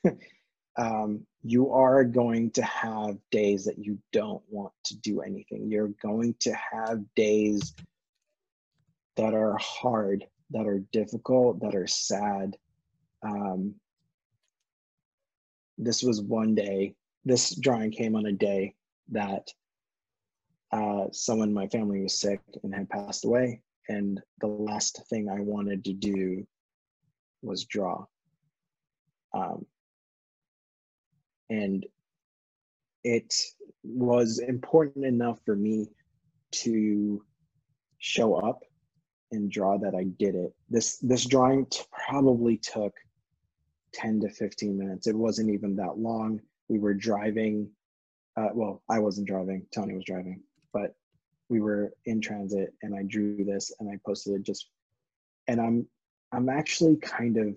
um, 0.77 1.25
you 1.43 1.71
are 1.71 2.04
going 2.04 2.51
to 2.51 2.63
have 2.63 3.17
days 3.32 3.65
that 3.65 3.80
you 3.80 3.97
don't 4.12 4.43
want 4.49 4.73
to 4.86 4.95
do 4.97 5.21
anything. 5.21 5.71
You're 5.71 5.93
going 6.01 6.36
to 6.41 6.54
have 6.54 6.99
days 7.15 7.73
that 9.15 9.34
are 9.34 9.58
hard, 9.58 10.25
that 10.51 10.67
are 10.67 10.80
difficult, 10.91 11.62
that 11.62 11.75
are 11.75 11.88
sad. 11.88 12.58
Um, 13.23 13.75
this 15.77 16.04
was 16.04 16.21
one 16.21 16.54
day, 16.54 16.95
this 17.25 17.56
drawing 17.56 17.91
came 17.91 18.15
on 18.15 18.25
a 18.27 18.32
day 18.32 18.75
that 19.10 19.49
uh, 20.71 21.05
someone 21.12 21.49
in 21.49 21.53
my 21.53 21.67
family 21.67 22.01
was 22.01 22.19
sick 22.19 22.39
and 22.63 22.73
had 22.73 22.89
passed 22.89 23.25
away. 23.25 23.62
And 23.89 24.21
the 24.39 24.47
last 24.47 25.01
thing 25.10 25.29
I 25.29 25.41
wanted 25.41 25.84
to 25.86 25.93
do 25.93 26.47
was 27.41 27.65
draw. 27.65 28.05
Um, 29.34 29.65
and 31.49 31.86
it 33.03 33.34
was 33.84 34.39
important 34.39 35.05
enough 35.05 35.39
for 35.45 35.55
me 35.55 35.88
to 36.51 37.23
show 37.97 38.36
up 38.36 38.63
and 39.31 39.51
draw 39.51 39.77
that 39.77 39.95
I 39.95 40.03
did 40.03 40.36
it. 40.36 40.53
This 40.69 40.97
this 40.97 41.25
drawing 41.25 41.65
t- 41.65 41.84
probably 41.91 42.57
took 42.57 42.93
10 43.93 44.21
to 44.21 44.29
15 44.29 44.77
minutes. 44.77 45.07
It 45.07 45.15
wasn't 45.15 45.49
even 45.49 45.75
that 45.77 45.97
long. 45.97 46.41
We 46.69 46.79
were 46.79 46.93
driving 46.93 47.69
uh, 48.38 48.49
well, 48.53 48.81
I 48.89 48.99
wasn't 48.99 49.27
driving, 49.27 49.65
Tony 49.73 49.93
was 49.93 50.05
driving, 50.05 50.41
we 51.52 51.62
were 51.62 51.94
in 52.06 52.22
transit 52.22 52.74
and 52.82 52.96
I 52.96 53.04
drew 53.04 53.44
this 53.44 53.72
and 53.80 53.90
I 53.90 54.00
posted 54.06 54.34
it 54.36 54.44
just 54.44 54.70
and 55.48 55.62
I'm 55.62 55.88
I'm 56.32 56.50
actually 56.50 56.96
kind 56.96 57.38
of 57.38 57.56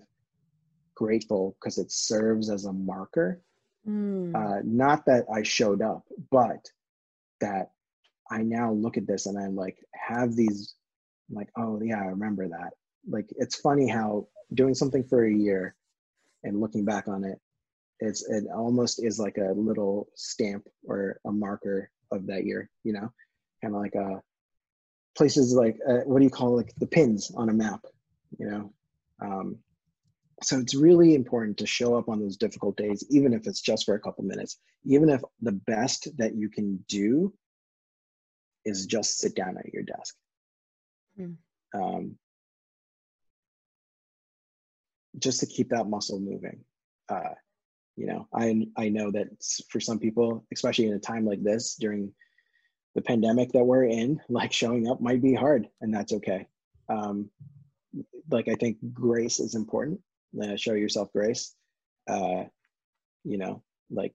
grateful 0.95 1.55
because 1.59 1.77
it 1.77 1.91
serves 1.91 2.49
as 2.49 2.65
a 2.65 2.73
marker 2.73 3.41
Mm. 3.87 4.35
Uh, 4.35 4.61
not 4.63 5.05
that 5.05 5.25
I 5.31 5.43
showed 5.43 5.81
up, 5.81 6.03
but 6.31 6.65
that 7.41 7.71
I 8.31 8.41
now 8.41 8.71
look 8.71 8.97
at 8.97 9.07
this 9.07 9.27
and 9.27 9.37
I'm 9.37 9.55
like 9.55 9.77
have 9.93 10.35
these 10.35 10.75
like, 11.29 11.49
oh 11.57 11.79
yeah, 11.81 12.01
I 12.01 12.05
remember 12.05 12.47
that. 12.47 12.73
Like 13.07 13.27
it's 13.37 13.55
funny 13.55 13.87
how 13.87 14.27
doing 14.53 14.73
something 14.73 15.03
for 15.03 15.25
a 15.25 15.33
year 15.33 15.75
and 16.43 16.59
looking 16.59 16.85
back 16.85 17.07
on 17.07 17.23
it, 17.23 17.39
it's 17.99 18.27
it 18.27 18.45
almost 18.53 19.03
is 19.03 19.19
like 19.19 19.37
a 19.37 19.53
little 19.53 20.09
stamp 20.15 20.67
or 20.83 21.19
a 21.25 21.31
marker 21.31 21.91
of 22.11 22.25
that 22.27 22.45
year, 22.45 22.69
you 22.83 22.93
know, 22.93 23.11
kind 23.65 23.75
of 23.75 23.81
like 23.81 23.95
a 23.95 24.15
uh, 24.15 24.19
places 25.17 25.53
like 25.53 25.77
uh, 25.89 26.01
what 26.05 26.19
do 26.19 26.25
you 26.25 26.29
call 26.29 26.55
like 26.55 26.73
the 26.77 26.87
pins 26.87 27.31
on 27.35 27.49
a 27.49 27.53
map, 27.53 27.81
you 28.37 28.47
know. 28.47 28.73
Um, 29.21 29.57
so 30.43 30.59
it's 30.59 30.75
really 30.75 31.15
important 31.15 31.57
to 31.57 31.65
show 31.65 31.95
up 31.95 32.09
on 32.09 32.19
those 32.19 32.35
difficult 32.35 32.75
days 32.75 33.05
even 33.09 33.33
if 33.33 33.47
it's 33.47 33.61
just 33.61 33.85
for 33.85 33.95
a 33.95 33.99
couple 33.99 34.23
minutes 34.25 34.59
even 34.83 35.09
if 35.09 35.21
the 35.41 35.53
best 35.53 36.09
that 36.17 36.35
you 36.35 36.49
can 36.49 36.83
do 36.89 37.33
is 38.65 38.85
just 38.85 39.17
sit 39.17 39.33
down 39.33 39.57
at 39.57 39.73
your 39.73 39.83
desk 39.83 40.15
mm. 41.17 41.35
um, 41.73 42.15
just 45.17 45.39
to 45.39 45.45
keep 45.45 45.69
that 45.69 45.87
muscle 45.87 46.19
moving 46.19 46.59
uh, 47.07 47.33
you 47.95 48.05
know 48.05 48.27
i 48.33 48.67
i 48.75 48.89
know 48.89 49.09
that 49.09 49.27
for 49.69 49.79
some 49.79 49.97
people 49.97 50.45
especially 50.51 50.87
in 50.87 50.93
a 50.93 50.99
time 50.99 51.25
like 51.25 51.41
this 51.43 51.75
during 51.75 52.11
the 52.95 53.01
pandemic 53.01 53.51
that 53.51 53.63
we're 53.63 53.85
in 53.85 54.19
like 54.29 54.51
showing 54.51 54.89
up 54.89 55.01
might 55.01 55.21
be 55.21 55.33
hard 55.33 55.67
and 55.81 55.93
that's 55.93 56.13
okay. 56.13 56.47
Um, 56.89 57.29
like 58.29 58.47
i 58.47 58.55
think 58.55 58.77
grace 58.93 59.39
is 59.39 59.55
important. 59.55 59.99
Uh, 60.41 60.55
show 60.55 60.73
yourself 60.73 61.11
grace. 61.13 61.55
Uh, 62.09 62.43
you 63.23 63.37
know 63.37 63.63
like 63.89 64.13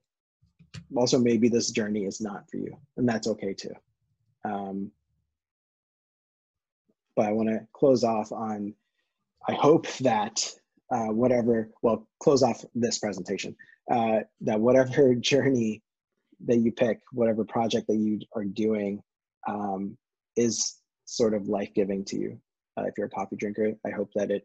also 0.96 1.18
maybe 1.18 1.48
this 1.48 1.70
journey 1.70 2.04
is 2.04 2.20
not 2.20 2.48
for 2.50 2.56
you 2.58 2.76
and 2.96 3.08
that's 3.08 3.28
okay 3.28 3.54
too. 3.54 3.74
Um, 4.44 4.90
but 7.16 7.26
i 7.26 7.32
want 7.32 7.48
to 7.48 7.66
close 7.72 8.04
off 8.04 8.32
on 8.32 8.72
i 9.48 9.52
hope 9.52 9.86
that 9.98 10.54
uh, 10.90 11.06
whatever 11.06 11.70
well 11.82 12.06
close 12.20 12.42
off 12.42 12.64
this 12.74 12.98
presentation. 12.98 13.54
Uh, 13.90 14.20
that 14.40 14.60
whatever 14.60 15.14
journey 15.30 15.82
that 16.46 16.58
you 16.58 16.72
pick 16.72 17.00
whatever 17.12 17.44
project 17.44 17.86
that 17.86 17.96
you 17.96 18.20
are 18.34 18.44
doing 18.44 19.02
um, 19.48 19.96
is 20.36 20.76
sort 21.04 21.34
of 21.34 21.48
life-giving 21.48 22.04
to 22.04 22.16
you 22.16 22.40
uh, 22.78 22.84
if 22.84 22.94
you're 22.96 23.08
a 23.08 23.10
coffee 23.10 23.36
drinker 23.36 23.72
i 23.86 23.90
hope 23.90 24.10
that 24.14 24.30
it 24.30 24.44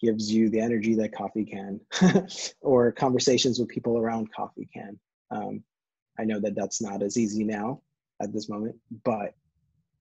gives 0.00 0.32
you 0.32 0.48
the 0.48 0.60
energy 0.60 0.94
that 0.94 1.14
coffee 1.14 1.44
can, 1.44 1.80
or 2.60 2.92
conversations 2.92 3.58
with 3.58 3.68
people 3.68 3.98
around 3.98 4.32
coffee 4.32 4.68
can. 4.72 4.98
Um, 5.30 5.62
I 6.18 6.24
know 6.24 6.40
that 6.40 6.54
that's 6.54 6.80
not 6.80 7.02
as 7.02 7.16
easy 7.16 7.44
now 7.44 7.82
at 8.22 8.32
this 8.32 8.48
moment, 8.48 8.76
but 9.04 9.34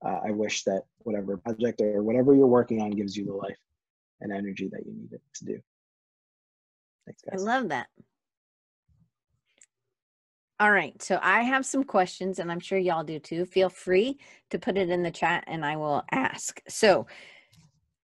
uh, 0.05 0.19
I 0.25 0.31
wish 0.31 0.63
that 0.63 0.83
whatever 0.99 1.37
project 1.37 1.81
or 1.81 2.03
whatever 2.03 2.35
you're 2.35 2.47
working 2.47 2.81
on 2.81 2.91
gives 2.91 3.15
you 3.15 3.25
the 3.25 3.33
life 3.33 3.57
and 4.21 4.31
energy 4.31 4.69
that 4.71 4.85
you 4.85 4.93
need 4.93 5.13
it 5.13 5.21
to 5.35 5.45
do. 5.45 5.59
Thanks, 7.05 7.21
guys. 7.21 7.41
I 7.41 7.43
love 7.43 7.69
that. 7.69 7.87
All 10.59 10.71
right. 10.71 10.99
So 11.01 11.19
I 11.21 11.43
have 11.43 11.65
some 11.65 11.83
questions, 11.83 12.39
and 12.39 12.51
I'm 12.51 12.59
sure 12.59 12.79
y'all 12.79 13.03
do 13.03 13.19
too. 13.19 13.45
Feel 13.45 13.69
free 13.69 14.17
to 14.49 14.57
put 14.57 14.77
it 14.77 14.89
in 14.89 15.03
the 15.03 15.11
chat 15.11 15.43
and 15.47 15.63
I 15.63 15.77
will 15.77 16.03
ask. 16.11 16.59
So, 16.67 17.05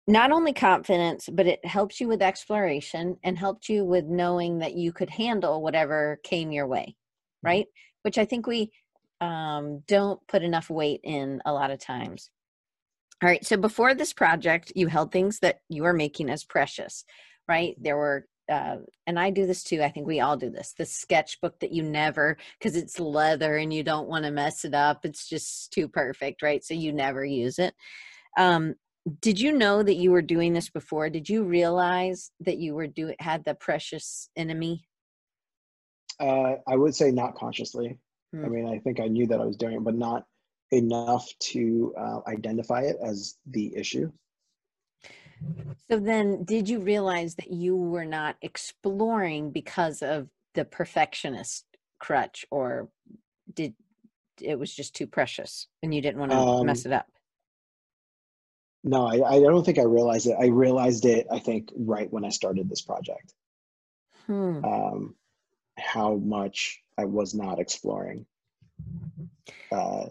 not 0.08 0.32
only 0.32 0.52
confidence, 0.52 1.28
but 1.32 1.46
it 1.46 1.64
helps 1.64 2.00
you 2.00 2.08
with 2.08 2.22
exploration 2.22 3.16
and 3.22 3.38
helped 3.38 3.68
you 3.68 3.84
with 3.84 4.06
knowing 4.06 4.58
that 4.58 4.74
you 4.74 4.92
could 4.92 5.10
handle 5.10 5.62
whatever 5.62 6.18
came 6.24 6.50
your 6.50 6.66
way, 6.66 6.96
mm-hmm. 6.96 7.46
right? 7.46 7.66
Which 8.02 8.18
I 8.18 8.24
think 8.24 8.48
we 8.48 8.72
um, 9.20 9.84
don't 9.86 10.20
put 10.26 10.42
enough 10.42 10.68
weight 10.68 11.00
in 11.04 11.40
a 11.46 11.52
lot 11.52 11.70
of 11.70 11.78
times. 11.78 12.30
All 13.22 13.28
right, 13.28 13.46
so 13.46 13.56
before 13.56 13.94
this 13.94 14.12
project, 14.12 14.72
you 14.74 14.88
held 14.88 15.12
things 15.12 15.38
that 15.38 15.60
you 15.68 15.84
were 15.84 15.92
making 15.92 16.28
as 16.28 16.42
precious, 16.42 17.04
right? 17.46 17.76
There 17.80 17.96
were, 17.96 18.26
uh, 18.50 18.76
and 19.06 19.18
I 19.18 19.30
do 19.30 19.46
this 19.46 19.62
too. 19.62 19.82
I 19.82 19.90
think 19.90 20.06
we 20.06 20.20
all 20.20 20.36
do 20.36 20.50
this. 20.50 20.74
The 20.76 20.84
sketchbook 20.84 21.60
that 21.60 21.72
you 21.72 21.82
never, 21.82 22.36
because 22.58 22.76
it's 22.76 22.98
leather 22.98 23.56
and 23.56 23.72
you 23.72 23.82
don't 23.82 24.08
want 24.08 24.24
to 24.24 24.30
mess 24.30 24.64
it 24.64 24.74
up. 24.74 25.04
It's 25.04 25.28
just 25.28 25.72
too 25.72 25.88
perfect, 25.88 26.42
right? 26.42 26.64
So 26.64 26.74
you 26.74 26.92
never 26.92 27.24
use 27.24 27.58
it. 27.58 27.74
Um, 28.36 28.74
did 29.20 29.40
you 29.40 29.52
know 29.52 29.82
that 29.82 29.96
you 29.96 30.10
were 30.10 30.22
doing 30.22 30.52
this 30.52 30.70
before 30.70 31.10
did 31.10 31.28
you 31.28 31.42
realize 31.42 32.30
that 32.40 32.58
you 32.58 32.74
were 32.74 32.86
doing 32.86 33.16
had 33.18 33.44
the 33.44 33.54
precious 33.54 34.28
enemy 34.36 34.86
uh, 36.20 36.54
i 36.68 36.76
would 36.76 36.94
say 36.94 37.10
not 37.10 37.34
consciously 37.34 37.98
hmm. 38.32 38.44
i 38.44 38.48
mean 38.48 38.68
i 38.68 38.78
think 38.78 39.00
i 39.00 39.08
knew 39.08 39.26
that 39.26 39.40
i 39.40 39.44
was 39.44 39.56
doing 39.56 39.74
it 39.74 39.84
but 39.84 39.94
not 39.94 40.24
enough 40.70 41.28
to 41.38 41.92
uh, 41.98 42.20
identify 42.28 42.82
it 42.82 42.96
as 43.04 43.36
the 43.50 43.74
issue 43.76 44.10
so 45.90 45.98
then 45.98 46.44
did 46.44 46.68
you 46.68 46.80
realize 46.80 47.34
that 47.36 47.50
you 47.50 47.76
were 47.76 48.04
not 48.04 48.36
exploring 48.42 49.50
because 49.50 50.02
of 50.02 50.28
the 50.54 50.64
perfectionist 50.64 51.64
crutch 51.98 52.44
or 52.50 52.88
did 53.52 53.74
it 54.40 54.58
was 54.58 54.74
just 54.74 54.94
too 54.94 55.06
precious 55.06 55.68
and 55.82 55.94
you 55.94 56.00
didn't 56.00 56.18
want 56.18 56.32
to 56.32 56.38
um, 56.38 56.66
mess 56.66 56.86
it 56.86 56.92
up 56.92 57.06
no, 58.84 59.06
I, 59.06 59.36
I 59.36 59.40
don't 59.40 59.64
think 59.64 59.78
I 59.78 59.84
realized 59.84 60.26
it. 60.26 60.36
I 60.40 60.46
realized 60.46 61.04
it, 61.04 61.26
I 61.30 61.38
think, 61.38 61.70
right 61.76 62.12
when 62.12 62.24
I 62.24 62.30
started 62.30 62.68
this 62.68 62.80
project. 62.80 63.32
Hmm. 64.26 64.64
Um, 64.64 65.14
how 65.78 66.16
much 66.16 66.82
I 66.98 67.04
was 67.04 67.34
not 67.34 67.60
exploring. 67.60 68.26
Uh, 69.70 70.06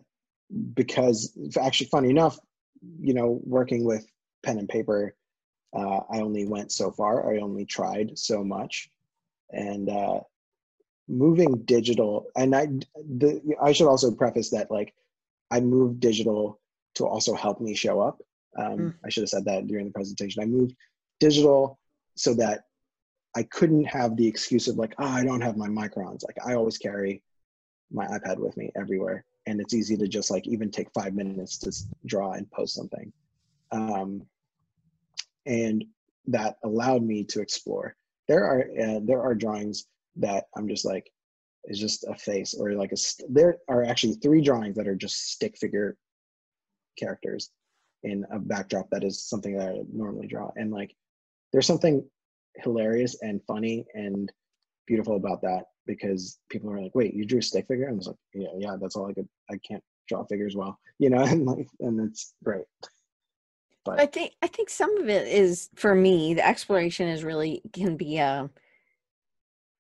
because 0.74 1.38
actually, 1.62 1.88
funny 1.88 2.10
enough, 2.10 2.40
you 3.00 3.14
know, 3.14 3.42
working 3.44 3.84
with 3.84 4.06
pen 4.44 4.58
and 4.58 4.70
paper, 4.70 5.16
uh, 5.74 6.02
I 6.10 6.20
only 6.20 6.46
went 6.46 6.72
so 6.72 6.92
far. 6.92 7.34
I 7.34 7.40
only 7.40 7.66
tried 7.66 8.18
so 8.18 8.44
much, 8.44 8.90
and 9.52 9.90
uh, 9.90 10.20
moving 11.08 11.64
digital. 11.64 12.28
And 12.36 12.56
I, 12.56 12.68
the, 12.96 13.42
I 13.62 13.72
should 13.72 13.88
also 13.88 14.12
preface 14.12 14.50
that 14.52 14.72
like, 14.72 14.94
I 15.50 15.60
moved 15.60 16.00
digital 16.00 16.60
to 16.96 17.06
also 17.06 17.36
help 17.36 17.60
me 17.60 17.76
show 17.76 18.00
up. 18.00 18.22
Um, 18.58 18.78
mm. 18.78 18.94
I 19.06 19.10
should 19.10 19.24
have 19.24 19.30
said 19.30 19.46
that 19.46 19.68
during 19.68 19.86
the 19.86 19.94
presentation. 19.94 20.42
I 20.42 20.46
moved 20.46 20.76
digital 21.20 21.80
so 22.16 22.34
that 22.36 22.66
I 23.36 23.44
couldn't 23.44 23.86
have 23.86 24.16
the 24.16 24.28
excuse 24.28 24.68
of 24.68 24.76
like, 24.78 24.94
oh, 25.00 25.06
I 25.06 25.24
don't 25.24 25.42
have 25.42 25.58
my 25.58 25.68
microns. 25.68 26.24
Like 26.26 26.38
I 26.46 26.56
always 26.56 26.78
carry 26.78 27.24
my 27.92 28.06
iPad 28.08 28.38
with 28.40 28.56
me 28.58 28.72
everywhere, 28.76 29.26
and 29.48 29.60
it's 29.60 29.74
easy 29.74 29.98
to 29.98 30.08
just 30.08 30.32
like 30.32 30.48
even 30.48 30.72
take 30.72 30.88
five 30.94 31.14
minutes 31.14 31.58
to 31.60 31.72
draw 32.06 32.34
and 32.34 32.50
post 32.52 32.76
something, 32.76 33.12
um, 33.72 34.26
and 35.46 35.84
that 36.28 36.56
allowed 36.64 37.04
me 37.04 37.24
to 37.26 37.42
explore. 37.42 37.96
There 38.28 38.44
are 38.46 38.62
uh, 38.80 39.00
there 39.04 39.22
are 39.22 39.36
drawings 39.36 39.88
that 40.18 40.46
I'm 40.56 40.68
just 40.68 40.86
like, 40.86 41.10
it's 41.66 41.80
just 41.80 42.06
a 42.08 42.16
face 42.16 42.54
or 42.54 42.74
like 42.74 42.92
a. 42.92 42.98
St- 42.98 43.34
there 43.34 43.58
are 43.68 43.84
actually 43.84 44.14
three 44.16 44.42
drawings 44.42 44.76
that 44.78 44.88
are 44.88 44.96
just 44.96 45.32
stick 45.32 45.58
figure 45.58 45.98
characters 46.98 47.52
in 48.04 48.26
a 48.32 48.40
backdrop 48.40 48.90
that 48.92 49.04
is 49.04 49.24
something 49.24 49.58
that 49.58 49.70
I 49.70 49.82
normally 49.92 50.28
draw, 50.28 50.52
and 50.56 50.72
like 50.72 50.96
there's 51.52 51.68
something 51.68 52.08
hilarious 52.58 53.22
and 53.22 53.42
funny 53.48 53.86
and 53.94 54.32
beautiful 54.88 55.16
about 55.16 55.42
that 55.42 55.66
because 55.88 56.40
people 56.50 56.72
are 56.72 56.82
like, 56.82 56.96
"Wait, 56.96 57.14
you 57.14 57.26
drew 57.26 57.40
a 57.40 57.44
stick 57.44 57.68
figure?" 57.68 57.90
I 57.90 57.94
was 57.94 58.08
like, 58.08 58.18
"Yeah, 58.34 58.50
yeah, 58.58 58.76
that's 58.80 58.96
all 58.96 59.10
I 59.10 59.14
could. 59.14 59.28
I 59.50 59.58
can't 59.68 59.84
draw 60.08 60.24
figures 60.26 60.56
well, 60.56 60.80
you 61.00 61.10
know." 61.10 61.24
And 61.32 61.46
like, 61.46 61.68
and 61.80 62.00
it's 62.10 62.34
great. 62.44 62.66
But 63.84 64.00
I 64.00 64.06
think 64.06 64.34
I 64.42 64.48
think 64.48 64.70
some 64.70 64.98
of 64.98 65.10
it 65.10 65.28
is 65.28 65.70
for 65.76 65.96
me. 65.96 66.34
The 66.34 66.48
exploration 66.48 67.08
is 67.08 67.24
really 67.24 67.62
can 67.74 67.98
be 67.98 68.18
a. 68.18 68.26
Uh, 68.26 68.48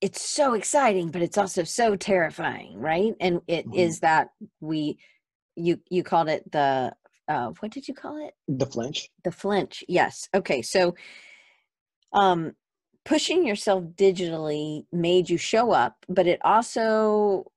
it's 0.02 0.28
so 0.28 0.56
exciting, 0.56 1.12
but 1.12 1.22
it's 1.22 1.38
also 1.38 1.64
so 1.64 1.96
terrifying, 1.96 2.80
right? 2.80 3.14
And 3.20 3.42
it 3.48 3.68
mm-hmm. 3.68 3.80
is 3.80 4.00
that 4.00 4.30
we, 4.60 4.98
you 5.56 5.80
you 5.92 6.02
called 6.02 6.28
it 6.28 6.52
the 6.52 6.94
uh, 7.28 7.52
what 7.60 7.72
did 7.72 7.88
you 7.88 7.94
call 7.94 8.26
it? 8.26 8.34
The 8.48 8.66
flinch. 8.66 9.10
The 9.24 9.32
flinch. 9.32 9.84
Yes. 9.88 10.28
Okay. 10.34 10.62
So 10.62 10.96
um, 12.14 12.54
pushing 13.06 13.46
yourself 13.46 13.84
digitally 13.96 14.86
made 14.92 15.30
you 15.30 15.38
show 15.38 15.72
up, 15.72 16.06
but 16.10 16.28
it 16.28 16.40
also 16.44 17.52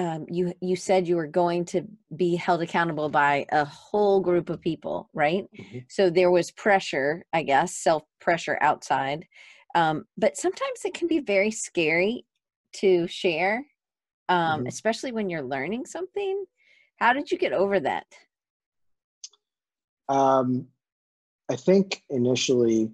um, 0.00 0.24
you 0.30 0.54
you 0.62 0.76
said 0.76 1.06
you 1.06 1.16
were 1.16 1.26
going 1.26 1.66
to 1.66 1.82
be 2.16 2.34
held 2.34 2.62
accountable 2.62 3.10
by 3.10 3.44
a 3.52 3.66
whole 3.66 4.20
group 4.20 4.48
of 4.48 4.58
people, 4.60 5.10
right? 5.12 5.44
Mm-hmm. 5.58 5.78
So 5.88 6.08
there 6.08 6.30
was 6.30 6.50
pressure, 6.50 7.22
I 7.34 7.42
guess, 7.42 7.76
self 7.76 8.04
pressure 8.18 8.56
outside. 8.62 9.26
Um, 9.74 10.06
but 10.16 10.38
sometimes 10.38 10.86
it 10.86 10.94
can 10.94 11.06
be 11.06 11.20
very 11.20 11.50
scary 11.50 12.24
to 12.76 13.06
share, 13.08 13.66
um, 14.30 14.60
mm-hmm. 14.60 14.66
especially 14.68 15.12
when 15.12 15.28
you're 15.28 15.42
learning 15.42 15.84
something. 15.84 16.46
How 16.96 17.12
did 17.12 17.30
you 17.30 17.36
get 17.36 17.52
over 17.52 17.78
that? 17.80 18.06
Um, 20.08 20.66
I 21.50 21.56
think 21.56 22.02
initially 22.08 22.90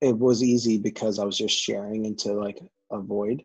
it 0.00 0.16
was 0.16 0.42
easy 0.42 0.78
because 0.78 1.18
I 1.18 1.26
was 1.26 1.36
just 1.36 1.54
sharing 1.54 2.06
into 2.06 2.32
like 2.32 2.58
a 2.90 3.00
void. 3.00 3.44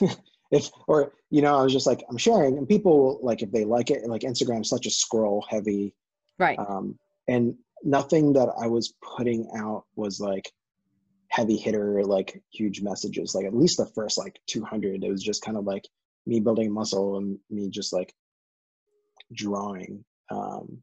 if 0.50 0.70
or 0.86 1.12
you 1.30 1.42
know, 1.42 1.58
I 1.58 1.62
was 1.62 1.72
just 1.72 1.86
like 1.86 2.04
I'm 2.08 2.18
sharing, 2.18 2.58
and 2.58 2.68
people 2.68 3.18
like 3.22 3.42
if 3.42 3.50
they 3.50 3.64
like 3.64 3.90
it, 3.90 4.06
like 4.06 4.22
Instagram's 4.22 4.68
such 4.68 4.86
a 4.86 4.90
scroll 4.90 5.44
heavy, 5.48 5.94
right? 6.38 6.58
Um, 6.58 6.98
and 7.28 7.54
nothing 7.82 8.32
that 8.34 8.48
I 8.60 8.66
was 8.66 8.94
putting 9.02 9.48
out 9.56 9.84
was 9.96 10.20
like 10.20 10.50
heavy 11.28 11.56
hitter, 11.56 12.02
like 12.04 12.42
huge 12.52 12.80
messages. 12.82 13.34
Like 13.34 13.46
at 13.46 13.54
least 13.54 13.78
the 13.78 13.86
first 13.86 14.18
like 14.18 14.38
200, 14.46 15.02
it 15.02 15.10
was 15.10 15.22
just 15.22 15.42
kind 15.42 15.56
of 15.56 15.64
like 15.64 15.86
me 16.26 16.40
building 16.40 16.72
muscle 16.72 17.18
and 17.18 17.38
me 17.50 17.68
just 17.68 17.92
like 17.92 18.14
drawing. 19.32 20.04
Um, 20.30 20.82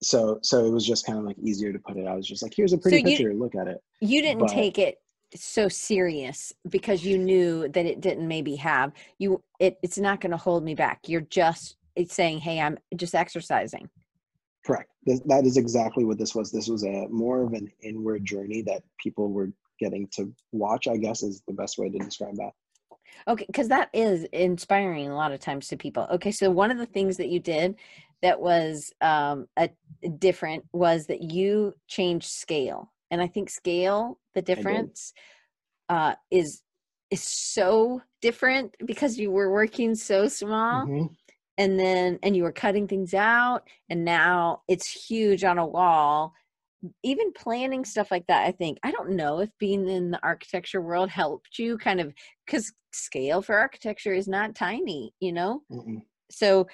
so 0.00 0.38
so 0.42 0.64
it 0.64 0.70
was 0.70 0.86
just 0.86 1.06
kind 1.06 1.18
of 1.18 1.24
like 1.24 1.38
easier 1.38 1.72
to 1.72 1.78
put 1.78 1.96
it. 1.96 2.06
I 2.06 2.14
was 2.14 2.26
just 2.26 2.42
like, 2.42 2.52
here's 2.54 2.72
a 2.72 2.78
pretty 2.78 2.98
so 2.98 3.04
picture. 3.04 3.34
Look 3.34 3.54
at 3.54 3.66
it. 3.66 3.82
You 4.00 4.22
didn't 4.22 4.40
but, 4.40 4.50
take 4.50 4.78
it 4.78 4.98
so 5.34 5.68
serious 5.68 6.52
because 6.68 7.04
you 7.04 7.18
knew 7.18 7.68
that 7.68 7.86
it 7.86 8.00
didn't 8.00 8.28
maybe 8.28 8.56
have 8.56 8.92
you. 9.18 9.42
It 9.58 9.78
it's 9.82 9.98
not 9.98 10.20
going 10.20 10.32
to 10.32 10.36
hold 10.36 10.64
me 10.64 10.74
back. 10.74 11.00
You're 11.06 11.22
just 11.22 11.76
it's 11.96 12.14
saying, 12.14 12.38
hey, 12.38 12.60
I'm 12.60 12.78
just 12.96 13.14
exercising. 13.14 13.88
Correct. 14.64 14.90
That 15.06 15.44
is 15.44 15.56
exactly 15.56 16.04
what 16.04 16.18
this 16.18 16.34
was. 16.34 16.52
This 16.52 16.68
was 16.68 16.84
a 16.84 17.06
more 17.08 17.42
of 17.42 17.52
an 17.52 17.70
inward 17.82 18.24
journey 18.24 18.62
that 18.62 18.82
people 18.98 19.30
were 19.30 19.50
getting 19.80 20.08
to 20.12 20.32
watch. 20.52 20.86
I 20.86 20.96
guess 20.96 21.22
is 21.22 21.42
the 21.46 21.54
best 21.54 21.78
way 21.78 21.90
to 21.90 21.98
describe 21.98 22.36
that. 22.36 22.52
Okay, 23.28 23.44
because 23.46 23.68
that 23.68 23.90
is 23.92 24.24
inspiring 24.32 25.10
a 25.10 25.16
lot 25.16 25.32
of 25.32 25.40
times 25.40 25.68
to 25.68 25.76
people. 25.76 26.06
Okay, 26.12 26.30
so 26.30 26.50
one 26.50 26.70
of 26.70 26.78
the 26.78 26.86
things 26.86 27.16
that 27.18 27.28
you 27.28 27.40
did 27.40 27.76
that 28.22 28.40
was 28.40 28.92
um, 29.00 29.48
a 29.56 29.68
different 30.18 30.64
was 30.72 31.06
that 31.06 31.22
you 31.22 31.74
changed 31.88 32.28
scale, 32.28 32.91
and 33.12 33.22
I 33.22 33.28
think 33.28 33.50
scale 33.50 34.18
the 34.34 34.42
difference 34.42 35.12
uh, 35.88 36.14
is 36.30 36.62
is 37.10 37.22
so 37.22 38.00
different 38.22 38.74
because 38.84 39.18
you 39.18 39.30
were 39.30 39.52
working 39.52 39.94
so 39.94 40.26
small. 40.26 40.86
Mm-hmm. 40.86 41.06
And 41.58 41.78
then, 41.78 42.18
and 42.22 42.34
you 42.34 42.44
were 42.44 42.52
cutting 42.52 42.88
things 42.88 43.12
out, 43.12 43.68
and 43.90 44.06
now 44.06 44.62
it's 44.68 44.90
huge 44.90 45.44
on 45.44 45.58
a 45.58 45.66
wall 45.66 46.32
even 47.02 47.32
planning 47.32 47.84
stuff 47.84 48.10
like 48.10 48.26
that 48.26 48.46
i 48.46 48.50
think 48.50 48.78
i 48.82 48.90
don't 48.90 49.10
know 49.10 49.38
if 49.40 49.50
being 49.58 49.88
in 49.88 50.10
the 50.10 50.20
architecture 50.22 50.80
world 50.80 51.08
helped 51.08 51.58
you 51.58 51.78
kind 51.78 52.00
of 52.00 52.12
because 52.44 52.72
scale 52.92 53.40
for 53.40 53.56
architecture 53.56 54.12
is 54.12 54.28
not 54.28 54.54
tiny 54.54 55.14
you 55.20 55.32
know 55.32 55.62
Mm-mm. 55.70 56.02
so 56.30 56.66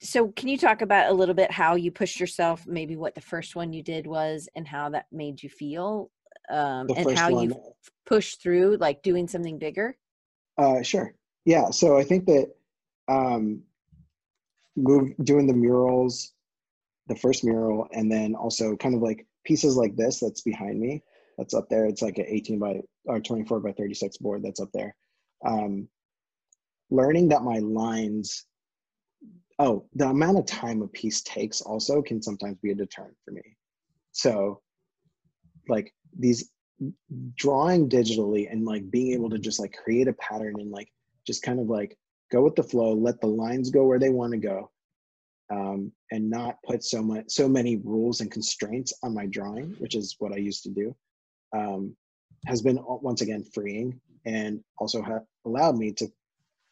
so 0.00 0.28
can 0.28 0.48
you 0.48 0.56
talk 0.58 0.82
about 0.82 1.10
a 1.10 1.14
little 1.14 1.34
bit 1.34 1.50
how 1.50 1.74
you 1.74 1.90
pushed 1.90 2.20
yourself 2.20 2.66
maybe 2.66 2.96
what 2.96 3.14
the 3.14 3.20
first 3.20 3.56
one 3.56 3.72
you 3.72 3.82
did 3.82 4.06
was 4.06 4.48
and 4.54 4.66
how 4.66 4.88
that 4.88 5.06
made 5.12 5.42
you 5.42 5.48
feel 5.48 6.10
um, 6.50 6.86
and 6.96 7.18
how 7.18 7.30
one, 7.30 7.50
you 7.50 7.60
pushed 8.06 8.42
through 8.42 8.76
like 8.80 9.02
doing 9.02 9.28
something 9.28 9.58
bigger? 9.58 9.96
Uh, 10.56 10.82
sure. 10.82 11.14
Yeah 11.44 11.70
so 11.70 11.96
i 11.96 12.04
think 12.04 12.26
that 12.26 12.54
um, 13.08 13.62
move 14.76 15.12
doing 15.24 15.46
the 15.46 15.54
murals 15.54 16.32
the 17.06 17.16
first 17.16 17.42
mural 17.44 17.88
and 17.92 18.10
then 18.12 18.34
also 18.34 18.76
kind 18.76 18.94
of 18.94 19.00
like 19.00 19.26
pieces 19.44 19.76
like 19.76 19.96
this 19.96 20.20
that's 20.20 20.42
behind 20.42 20.78
me 20.78 21.02
that's 21.38 21.54
up 21.54 21.68
there. 21.70 21.86
It's 21.86 22.02
like 22.02 22.18
an 22.18 22.26
18 22.28 22.58
by 22.58 22.80
or 23.06 23.20
24 23.20 23.60
by 23.60 23.72
36 23.72 24.18
board 24.18 24.42
that's 24.42 24.60
up 24.60 24.70
there. 24.74 24.94
Um, 25.46 25.88
learning 26.90 27.28
that 27.28 27.42
my 27.42 27.60
lines 27.60 28.44
oh 29.58 29.86
the 29.94 30.06
amount 30.06 30.38
of 30.38 30.46
time 30.46 30.82
a 30.82 30.88
piece 30.88 31.22
takes 31.22 31.60
also 31.60 32.02
can 32.02 32.22
sometimes 32.22 32.58
be 32.62 32.70
a 32.70 32.74
deterrent 32.74 33.16
for 33.24 33.32
me. 33.32 33.42
So 34.12 34.60
like 35.68 35.92
these 36.18 36.50
drawing 37.34 37.88
digitally 37.88 38.50
and 38.50 38.64
like 38.64 38.90
being 38.90 39.12
able 39.12 39.30
to 39.30 39.38
just 39.38 39.58
like 39.58 39.76
create 39.82 40.08
a 40.08 40.12
pattern 40.14 40.54
and 40.58 40.70
like 40.70 40.88
just 41.26 41.42
kind 41.42 41.58
of 41.58 41.68
like 41.68 41.96
go 42.30 42.42
with 42.42 42.54
the 42.54 42.62
flow 42.62 42.92
let 42.92 43.20
the 43.20 43.26
lines 43.26 43.70
go 43.70 43.84
where 43.84 43.98
they 43.98 44.10
want 44.10 44.32
to 44.32 44.38
go 44.38 44.70
um, 45.50 45.90
and 46.12 46.28
not 46.30 46.56
put 46.64 46.84
so 46.84 47.02
much 47.02 47.24
so 47.28 47.48
many 47.48 47.76
rules 47.76 48.20
and 48.20 48.30
constraints 48.30 48.92
on 49.02 49.14
my 49.14 49.26
drawing 49.26 49.74
which 49.78 49.96
is 49.96 50.16
what 50.20 50.32
i 50.32 50.36
used 50.36 50.62
to 50.62 50.70
do 50.70 50.94
um, 51.56 51.96
has 52.46 52.62
been 52.62 52.78
once 52.86 53.22
again 53.22 53.44
freeing 53.52 54.00
and 54.24 54.60
also 54.78 55.02
have 55.02 55.22
allowed 55.46 55.76
me 55.76 55.92
to 55.92 56.06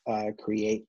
uh, 0.08 0.30
create 0.38 0.84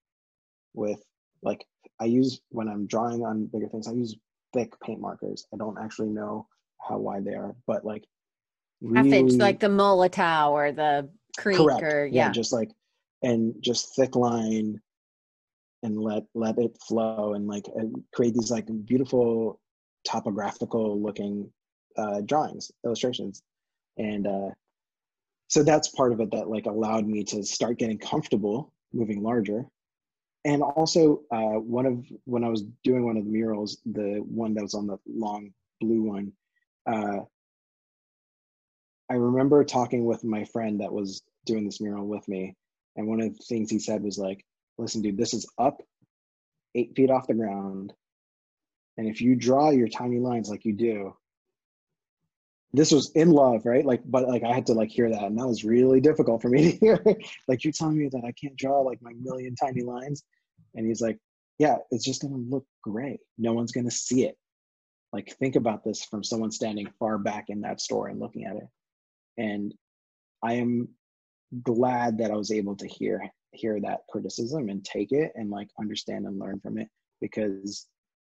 with 0.74 1.02
like 1.42 1.66
I 2.00 2.06
use 2.06 2.42
when 2.50 2.68
I'm 2.68 2.88
drawing 2.88 3.24
on 3.24 3.48
bigger 3.48 3.68
things, 3.68 3.88
I 3.88 3.94
use 3.94 4.16
thick 4.54 4.74
paint 4.82 5.02
markers. 5.02 5.46
I 5.54 5.58
don't 5.58 5.78
actually 5.80 6.10
know 6.10 6.48
how 6.80 6.98
wide 6.98 7.26
they 7.26 7.34
are, 7.34 7.56
but 7.66 7.86
like 7.86 8.04
really, 8.82 9.10
half 9.10 9.20
inch, 9.20 9.34
like 9.34 9.60
the 9.60 9.68
Molotow 9.68 10.52
or 10.52 10.72
the 10.72 11.10
Krink 11.38 11.60
correct. 11.60 11.84
or 11.84 12.06
yeah. 12.06 12.28
yeah, 12.28 12.32
just 12.32 12.54
like 12.54 12.72
and 13.24 13.56
just 13.62 13.96
thick 13.96 14.16
line 14.16 14.80
and 15.84 16.00
let 16.00 16.24
let 16.34 16.58
it 16.58 16.78
flow 16.88 17.34
and 17.34 17.48
like 17.48 17.66
and 17.76 18.04
create 18.14 18.34
these 18.34 18.52
like 18.52 18.68
beautiful 18.86 19.60
topographical 20.06 21.02
looking 21.02 21.52
uh, 21.98 22.22
drawings, 22.22 22.72
illustrations, 22.86 23.42
and 23.98 24.28
uh, 24.28 24.50
so 25.48 25.64
that's 25.64 25.90
part 25.90 26.12
of 26.12 26.20
it 26.20 26.32
that 26.32 26.50
like 26.50 26.66
allowed 26.66 27.08
me 27.08 27.24
to 27.24 27.44
start 27.44 27.80
getting 27.80 27.98
comfortable 27.98 28.74
moving 28.94 29.22
larger 29.22 29.66
and 30.46 30.62
also 30.62 31.22
uh, 31.32 31.60
one 31.60 31.86
of 31.86 32.06
when 32.26 32.44
I 32.44 32.50
was 32.50 32.64
doing 32.84 33.06
one 33.06 33.18
of 33.18 33.26
the 33.26 33.32
murals, 33.32 33.78
the 33.86 34.24
one 34.26 34.54
that 34.56 34.64
was 34.64 34.74
on 34.74 34.88
the 34.88 34.98
long 35.08 35.52
blue 35.82 36.04
one, 36.04 36.34
uh, 36.86 37.20
I 39.10 39.14
remember 39.14 39.64
talking 39.64 40.06
with 40.06 40.24
my 40.24 40.46
friend 40.46 40.82
that 40.82 40.92
was 40.92 41.24
doing 41.46 41.66
this 41.66 41.82
mural 41.82 42.08
with 42.08 42.28
me, 42.28 42.56
and 42.96 43.08
one 43.08 43.22
of 43.22 43.38
the 43.38 43.44
things 43.44 43.70
he 43.70 43.80
said 43.80 44.04
was 44.04 44.18
like, 44.18 44.46
"Listen, 44.78 45.02
dude, 45.02 45.18
this 45.18 45.34
is 45.34 45.50
up 45.58 45.82
eight 46.76 46.96
feet 46.96 47.10
off 47.10 47.28
the 47.28 47.34
ground, 47.34 47.94
and 48.98 49.08
if 49.08 49.22
you 49.22 49.36
draw 49.36 49.70
your 49.70 49.88
tiny 49.88 50.20
lines 50.20 50.50
like 50.50 50.66
you 50.66 50.74
do, 50.74 51.16
this 52.74 52.92
was 52.92 53.12
in 53.12 53.32
love, 53.32 53.66
right? 53.66 53.86
Like, 53.86 54.02
but 54.06 54.28
like 54.28 54.44
I 54.44 54.54
had 54.54 54.66
to 54.68 54.74
like 54.74 54.90
hear 54.90 55.10
that, 55.10 55.24
and 55.24 55.38
that 55.40 55.48
was 55.48 55.64
really 55.64 56.02
difficult 56.02 56.42
for 56.42 56.50
me 56.50 56.72
to 56.72 56.78
hear. 56.78 57.04
like 57.48 57.64
you're 57.64 57.74
telling 57.74 57.98
me 57.98 58.10
that 58.10 58.24
I 58.26 58.32
can't 58.34 58.58
draw 58.58 58.82
like 58.82 59.02
my 59.02 59.14
million 59.22 59.56
tiny 59.56 59.82
lines, 59.82 60.24
and 60.76 60.86
he's 60.86 61.02
like, 61.02 61.18
"Yeah, 61.60 61.78
it's 61.92 62.06
just 62.06 62.22
gonna 62.22 62.36
look 62.36 62.66
gray. 62.84 63.20
No 63.38 63.54
one's 63.54 63.72
gonna 63.72 63.92
see 63.92 64.26
it." 64.26 64.38
Like, 65.14 65.36
think 65.40 65.56
about 65.56 65.84
this 65.84 66.04
from 66.04 66.24
someone 66.24 66.52
standing 66.52 66.88
far 67.00 67.18
back 67.18 67.46
in 67.50 67.62
that 67.62 67.80
store 67.80 68.10
and 68.10 68.20
looking 68.20 68.46
at 68.46 68.58
it. 68.58 68.68
And 69.38 69.74
I 70.44 70.54
am 70.54 70.90
glad 71.64 72.18
that 72.18 72.32
I 72.32 72.36
was 72.36 72.52
able 72.52 72.76
to 72.76 72.88
hear 72.88 73.22
hear 73.54 73.80
that 73.80 74.02
criticism 74.10 74.68
and 74.70 74.84
take 74.84 75.14
it 75.14 75.32
and 75.36 75.50
like 75.50 75.70
understand 75.80 76.26
and 76.26 76.38
learn 76.38 76.60
from 76.60 76.78
it 76.78 76.90
because 77.22 77.88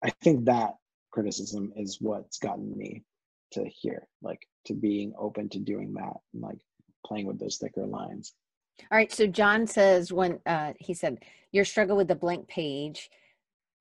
I 0.05 0.11
think 0.23 0.45
that 0.45 0.75
criticism 1.11 1.73
is 1.77 1.99
what's 2.01 2.39
gotten 2.39 2.77
me 2.79 3.03
to 3.53 3.65
here, 3.69 4.07
like 4.23 4.47
to 4.67 4.75
being 4.75 5.13
open 5.19 5.49
to 5.51 5.59
doing 5.59 5.93
that 5.95 6.15
and 6.33 6.43
like 6.43 6.59
playing 7.07 7.27
with 7.27 7.39
those 7.39 7.59
thicker 7.59 7.87
lines. 7.87 8.35
All 8.91 8.97
right. 8.97 9.13
So 9.13 9.27
John 9.27 9.67
says 9.67 10.13
when 10.13 10.41
uh, 10.47 10.73
he 10.79 10.95
said 10.95 11.19
your 11.53 11.65
struggle 11.65 11.97
with 11.97 12.09
the 12.09 12.15
blank 12.15 12.49
page 12.49 13.11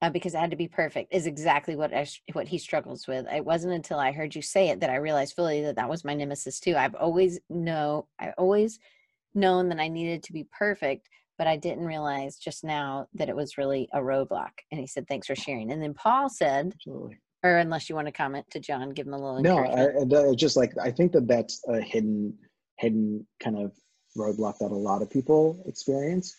uh, 0.01 0.09
because 0.09 0.33
it 0.33 0.39
had 0.39 0.51
to 0.51 0.57
be 0.57 0.67
perfect 0.67 1.13
is 1.13 1.25
exactly 1.25 1.75
what 1.75 1.93
I, 1.93 2.07
what 2.33 2.47
he 2.47 2.57
struggles 2.57 3.07
with. 3.07 3.25
It 3.31 3.45
wasn't 3.45 3.73
until 3.73 3.99
I 3.99 4.11
heard 4.11 4.35
you 4.35 4.41
say 4.41 4.69
it 4.69 4.79
that 4.81 4.89
I 4.89 4.95
realized 4.95 5.35
fully 5.35 5.61
that 5.63 5.75
that 5.75 5.89
was 5.89 6.05
my 6.05 6.13
nemesis 6.13 6.59
too. 6.59 6.75
I've 6.75 6.95
always 6.95 7.39
know 7.49 8.07
I 8.19 8.31
always 8.37 8.79
known 9.33 9.69
that 9.69 9.79
I 9.79 9.87
needed 9.87 10.23
to 10.23 10.33
be 10.33 10.47
perfect, 10.57 11.09
but 11.37 11.47
I 11.47 11.57
didn't 11.57 11.85
realize 11.85 12.37
just 12.37 12.63
now 12.63 13.07
that 13.13 13.29
it 13.29 13.35
was 13.35 13.57
really 13.57 13.87
a 13.93 13.99
roadblock. 13.99 14.51
And 14.71 14.79
he 14.79 14.87
said, 14.87 15.07
"Thanks 15.07 15.27
for 15.27 15.35
sharing." 15.35 15.71
And 15.71 15.81
then 15.81 15.93
Paul 15.93 16.29
said, 16.29 16.73
Absolutely 16.73 17.19
or 17.43 17.57
unless 17.57 17.89
you 17.89 17.95
want 17.95 18.07
to 18.07 18.11
comment 18.11 18.45
to 18.51 18.59
John, 18.59 18.89
give 18.91 19.07
him 19.07 19.13
a 19.13 19.17
little. 19.17 19.41
No, 19.41 19.59
I, 19.59 20.31
I, 20.31 20.35
just 20.35 20.57
like 20.57 20.73
I 20.77 20.91
think 20.91 21.11
that 21.13 21.27
that's 21.27 21.63
a 21.67 21.79
hidden, 21.79 22.37
hidden 22.77 23.25
kind 23.39 23.57
of 23.57 23.71
roadblock 24.17 24.57
that 24.59 24.71
a 24.71 24.75
lot 24.75 25.01
of 25.01 25.09
people 25.09 25.61
experience. 25.65 26.35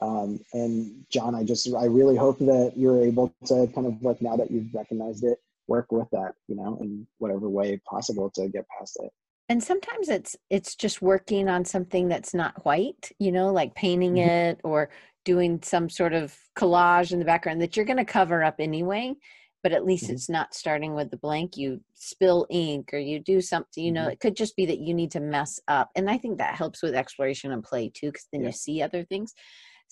Um, 0.00 0.40
and 0.52 1.04
John, 1.10 1.34
I 1.34 1.44
just 1.44 1.72
I 1.74 1.84
really 1.86 2.16
hope 2.16 2.38
that 2.40 2.72
you're 2.76 3.02
able 3.02 3.34
to 3.46 3.68
kind 3.74 3.86
of 3.86 4.02
like 4.02 4.20
now 4.22 4.36
that 4.36 4.50
you've 4.50 4.72
recognized 4.74 5.24
it, 5.24 5.38
work 5.66 5.90
with 5.90 6.08
that, 6.12 6.34
you 6.48 6.56
know, 6.56 6.78
in 6.80 7.06
whatever 7.18 7.48
way 7.48 7.80
possible 7.88 8.30
to 8.34 8.48
get 8.48 8.66
past 8.78 8.98
it. 9.02 9.10
And 9.48 9.62
sometimes 9.62 10.08
it's 10.08 10.36
it's 10.50 10.74
just 10.74 11.02
working 11.02 11.48
on 11.48 11.64
something 11.64 12.08
that's 12.08 12.34
not 12.34 12.64
white, 12.64 13.10
you 13.18 13.32
know, 13.32 13.52
like 13.52 13.74
painting 13.74 14.14
mm-hmm. 14.14 14.28
it 14.28 14.60
or 14.64 14.90
doing 15.24 15.60
some 15.62 15.88
sort 15.88 16.12
of 16.12 16.36
collage 16.56 17.12
in 17.12 17.18
the 17.18 17.24
background 17.24 17.60
that 17.62 17.76
you're 17.76 17.86
going 17.86 17.96
to 17.96 18.04
cover 18.04 18.44
up 18.44 18.56
anyway 18.58 19.14
but 19.64 19.72
at 19.72 19.86
least 19.86 20.04
mm-hmm. 20.04 20.12
it's 20.12 20.28
not 20.28 20.54
starting 20.54 20.94
with 20.94 21.10
the 21.10 21.16
blank 21.16 21.56
you 21.56 21.80
spill 21.94 22.46
ink 22.50 22.90
or 22.92 22.98
you 22.98 23.18
do 23.18 23.40
something 23.40 23.82
you 23.82 23.90
know 23.90 24.02
mm-hmm. 24.02 24.10
it 24.10 24.20
could 24.20 24.36
just 24.36 24.54
be 24.54 24.66
that 24.66 24.78
you 24.78 24.94
need 24.94 25.10
to 25.10 25.18
mess 25.18 25.58
up 25.66 25.90
and 25.96 26.08
i 26.08 26.16
think 26.16 26.38
that 26.38 26.54
helps 26.54 26.82
with 26.82 26.94
exploration 26.94 27.50
and 27.50 27.64
play 27.64 27.90
too 27.92 28.08
because 28.08 28.28
then 28.30 28.42
yeah. 28.42 28.48
you 28.48 28.52
see 28.52 28.80
other 28.80 29.02
things 29.04 29.32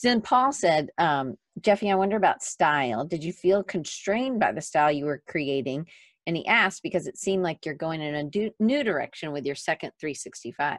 then 0.04 0.20
paul 0.20 0.52
said 0.52 0.90
um, 0.98 1.34
jeffy 1.60 1.90
i 1.90 1.94
wonder 1.94 2.16
about 2.16 2.42
style 2.42 3.04
did 3.04 3.24
you 3.24 3.32
feel 3.32 3.64
constrained 3.64 4.38
by 4.38 4.52
the 4.52 4.60
style 4.60 4.92
you 4.92 5.06
were 5.06 5.22
creating 5.26 5.84
and 6.26 6.36
he 6.36 6.46
asked 6.46 6.82
because 6.84 7.08
it 7.08 7.18
seemed 7.18 7.42
like 7.42 7.66
you're 7.66 7.74
going 7.74 8.00
in 8.00 8.14
a 8.14 8.52
new 8.62 8.84
direction 8.84 9.32
with 9.32 9.44
your 9.44 9.56
second 9.56 9.90
365 9.98 10.78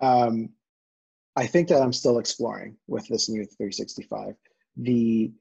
um, 0.00 0.48
i 1.36 1.46
think 1.46 1.68
that 1.68 1.80
i'm 1.80 1.92
still 1.92 2.18
exploring 2.18 2.76
with 2.88 3.06
this 3.06 3.28
new 3.28 3.44
365 3.44 4.34
the 4.78 5.32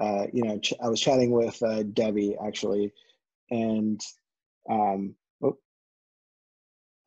uh, 0.00 0.26
you 0.32 0.44
know, 0.44 0.58
ch- 0.58 0.74
I 0.82 0.88
was 0.88 1.00
chatting 1.00 1.30
with 1.30 1.62
uh, 1.62 1.82
Debbie 1.82 2.36
actually, 2.44 2.92
and 3.50 4.00
um, 4.70 5.14
oh, 5.42 5.56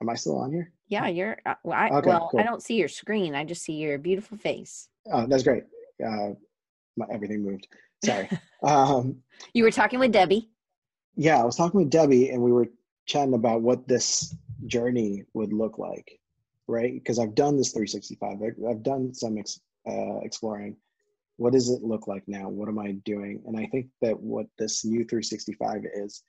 am 0.01 0.09
I 0.09 0.15
still 0.15 0.37
on 0.37 0.51
here? 0.51 0.71
Yeah, 0.87 1.07
you're. 1.07 1.37
Uh, 1.45 1.55
well, 1.63 1.77
I, 1.77 1.89
okay, 1.89 2.09
well, 2.09 2.29
cool. 2.31 2.39
I 2.39 2.43
don't 2.43 2.61
see 2.61 2.75
your 2.75 2.87
screen. 2.87 3.35
I 3.35 3.45
just 3.45 3.63
see 3.63 3.73
your 3.73 3.97
beautiful 3.97 4.37
face. 4.37 4.89
Oh, 5.11 5.25
that's 5.25 5.43
great. 5.43 5.63
Uh, 6.05 6.31
my, 6.97 7.05
everything 7.11 7.43
moved. 7.43 7.67
Sorry. 8.03 8.29
um, 8.63 9.17
you 9.53 9.63
were 9.63 9.71
talking 9.71 9.99
with 9.99 10.11
Debbie. 10.11 10.49
Yeah, 11.15 11.39
I 11.39 11.45
was 11.45 11.55
talking 11.55 11.79
with 11.79 11.89
Debbie, 11.89 12.29
and 12.29 12.41
we 12.41 12.51
were 12.51 12.67
chatting 13.05 13.33
about 13.33 13.61
what 13.61 13.87
this 13.87 14.35
journey 14.65 15.23
would 15.33 15.53
look 15.53 15.77
like, 15.77 16.19
right? 16.67 16.93
Because 16.93 17.19
I've 17.19 17.35
done 17.35 17.57
this 17.57 17.71
365. 17.71 18.37
I, 18.41 18.69
I've 18.69 18.83
done 18.83 19.13
some 19.13 19.37
ex, 19.37 19.59
uh, 19.87 20.19
exploring 20.19 20.75
what 21.41 21.53
does 21.53 21.71
it 21.71 21.81
look 21.81 22.07
like 22.07 22.21
now? 22.27 22.47
What 22.47 22.69
am 22.69 22.77
I 22.77 22.91
doing? 23.03 23.41
And 23.47 23.57
I 23.57 23.65
think 23.65 23.87
that 24.03 24.19
what 24.19 24.45
this 24.59 24.85
new 24.85 25.03
365 25.03 25.81
is, 25.95 26.21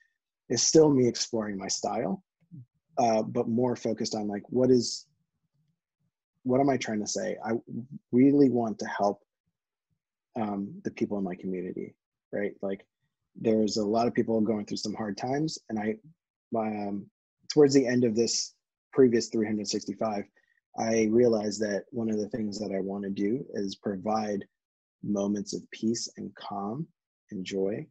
is 0.49 0.63
still 0.63 0.89
me 0.89 1.07
exploring 1.07 1.55
my 1.55 1.67
style, 1.67 2.23
uh, 2.97 3.21
but 3.21 3.47
more 3.47 3.75
focused 3.75 4.15
on 4.15 4.27
like, 4.27 4.41
what 4.49 4.71
is, 4.71 5.05
what 6.41 6.59
am 6.59 6.67
I 6.67 6.77
trying 6.77 6.99
to 6.99 7.07
say? 7.07 7.37
I 7.45 7.51
really 8.11 8.49
want 8.49 8.79
to 8.79 8.87
help 8.87 9.21
um, 10.35 10.73
the 10.83 10.89
people 10.89 11.19
in 11.19 11.23
my 11.23 11.35
community, 11.35 11.93
right? 12.31 12.53
Like 12.63 12.83
there's 13.39 13.77
a 13.77 13.85
lot 13.85 14.07
of 14.07 14.15
people 14.15 14.41
going 14.41 14.65
through 14.65 14.77
some 14.77 14.95
hard 14.95 15.15
times 15.15 15.59
and 15.69 15.77
I, 15.77 15.95
um, 16.57 17.05
towards 17.53 17.75
the 17.75 17.85
end 17.85 18.03
of 18.03 18.15
this 18.15 18.55
previous 18.91 19.27
365, 19.27 20.23
I 20.79 21.07
realized 21.11 21.61
that 21.61 21.83
one 21.91 22.09
of 22.09 22.17
the 22.17 22.29
things 22.29 22.57
that 22.57 22.73
I 22.75 22.79
want 22.79 23.03
to 23.03 23.11
do 23.11 23.45
is 23.53 23.75
provide 23.75 24.43
moments 25.03 25.53
of 25.53 25.69
peace 25.71 26.09
and 26.17 26.33
calm 26.35 26.87
and 27.31 27.45
joy 27.45 27.85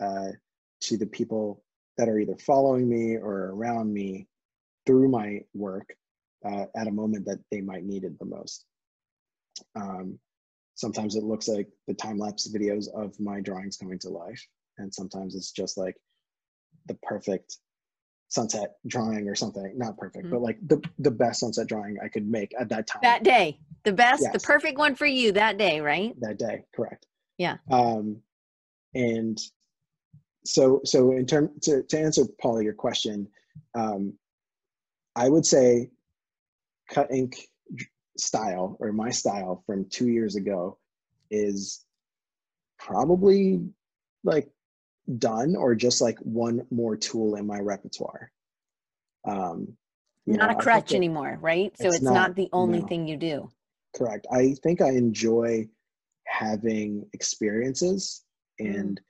uh, 0.00 0.28
to 0.80 0.96
the 0.96 1.06
people 1.06 1.62
that 1.96 2.08
are 2.08 2.18
either 2.18 2.36
following 2.36 2.88
me 2.88 3.16
or 3.16 3.50
around 3.50 3.92
me 3.92 4.26
through 4.86 5.08
my 5.08 5.40
work 5.54 5.94
uh, 6.44 6.66
at 6.76 6.86
a 6.86 6.92
moment 6.92 7.24
that 7.26 7.40
they 7.50 7.60
might 7.60 7.84
need 7.84 8.04
it 8.04 8.18
the 8.18 8.24
most. 8.24 8.64
Um, 9.74 10.18
sometimes 10.74 11.16
it 11.16 11.24
looks 11.24 11.48
like 11.48 11.68
the 11.86 11.94
time 11.94 12.18
lapse 12.18 12.52
videos 12.52 12.86
of 12.94 13.18
my 13.18 13.40
drawings 13.40 13.76
coming 13.76 13.98
to 14.00 14.10
life, 14.10 14.44
and 14.78 14.92
sometimes 14.92 15.34
it's 15.34 15.52
just 15.52 15.78
like 15.78 15.96
the 16.86 16.94
perfect 17.02 17.58
sunset 18.28 18.76
drawing 18.86 19.28
or 19.28 19.34
something. 19.34 19.72
Not 19.76 19.96
perfect 19.96 20.26
mm-hmm. 20.26 20.34
but 20.34 20.42
like 20.42 20.58
the 20.66 20.82
the 20.98 21.10
best 21.10 21.40
sunset 21.40 21.66
drawing 21.66 21.96
i 22.02 22.08
could 22.08 22.28
make 22.28 22.52
at 22.58 22.68
that 22.70 22.86
time. 22.86 23.00
That 23.02 23.22
day. 23.22 23.58
The 23.84 23.92
best 23.92 24.22
yes. 24.22 24.32
the 24.32 24.40
perfect 24.40 24.78
one 24.78 24.94
for 24.94 25.06
you 25.06 25.32
that 25.32 25.58
day 25.58 25.80
right? 25.80 26.14
That 26.20 26.38
day 26.38 26.64
correct. 26.74 27.06
Yeah. 27.38 27.56
Um 27.70 28.18
and 28.94 29.38
so 30.44 30.80
so 30.84 31.12
in 31.12 31.26
term 31.26 31.50
to, 31.62 31.82
to 31.82 31.98
answer 31.98 32.22
paula 32.40 32.62
your 32.62 32.72
question 32.72 33.26
um 33.74 34.14
i 35.16 35.28
would 35.28 35.44
say 35.44 35.90
Cutt 36.88 37.10
Ink 37.10 37.36
style 38.16 38.76
or 38.80 38.92
my 38.92 39.10
style 39.10 39.62
from 39.66 39.86
two 39.90 40.08
years 40.08 40.36
ago 40.36 40.78
is 41.30 41.84
probably 42.78 43.60
like 44.24 44.48
done 45.18 45.56
or 45.56 45.74
just 45.74 46.00
like 46.00 46.18
one 46.20 46.66
more 46.70 46.96
tool 46.96 47.36
in 47.36 47.46
my 47.46 47.58
repertoire. 47.58 48.30
Um 49.26 49.76
not 50.26 50.50
know, 50.50 50.56
a 50.56 50.60
crutch 50.60 50.92
anymore 50.92 51.38
right? 51.40 51.76
So 51.78 51.86
it's, 51.86 51.96
it's 51.96 52.04
not, 52.04 52.14
not, 52.14 52.36
the 52.36 52.48
only 52.52 52.80
no. 52.80 52.86
thing 52.86 53.06
you 53.06 53.16
do. 53.16 53.48
Correct. 53.94 54.26
I 54.32 54.54
think 54.62 54.80
i 54.80 54.90
enjoy 54.90 55.68
having 56.26 57.08
experiences 57.12 58.24
and 58.58 59.00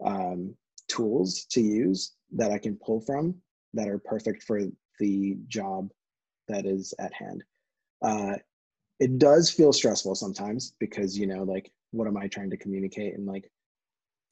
mm. 0.00 0.10
um, 0.10 0.54
tools 0.88 1.44
to 1.50 1.60
use 1.60 2.14
that 2.32 2.50
i 2.50 2.58
can 2.58 2.76
pull 2.76 3.00
from 3.00 3.34
that 3.74 3.88
are 3.88 3.98
perfect 3.98 4.42
for 4.42 4.62
the 4.98 5.36
job 5.48 5.90
that 6.48 6.66
is 6.66 6.94
at 6.98 7.12
hand. 7.12 7.42
Uh, 8.02 8.34
it 8.98 9.18
does 9.18 9.50
feel 9.50 9.72
stressful 9.72 10.14
sometimes 10.14 10.74
because 10.80 11.18
you 11.18 11.26
know 11.26 11.42
like 11.42 11.70
what 11.90 12.08
am 12.08 12.16
i 12.16 12.26
trying 12.26 12.50
to 12.50 12.56
communicate 12.56 13.14
and 13.14 13.26
like 13.26 13.50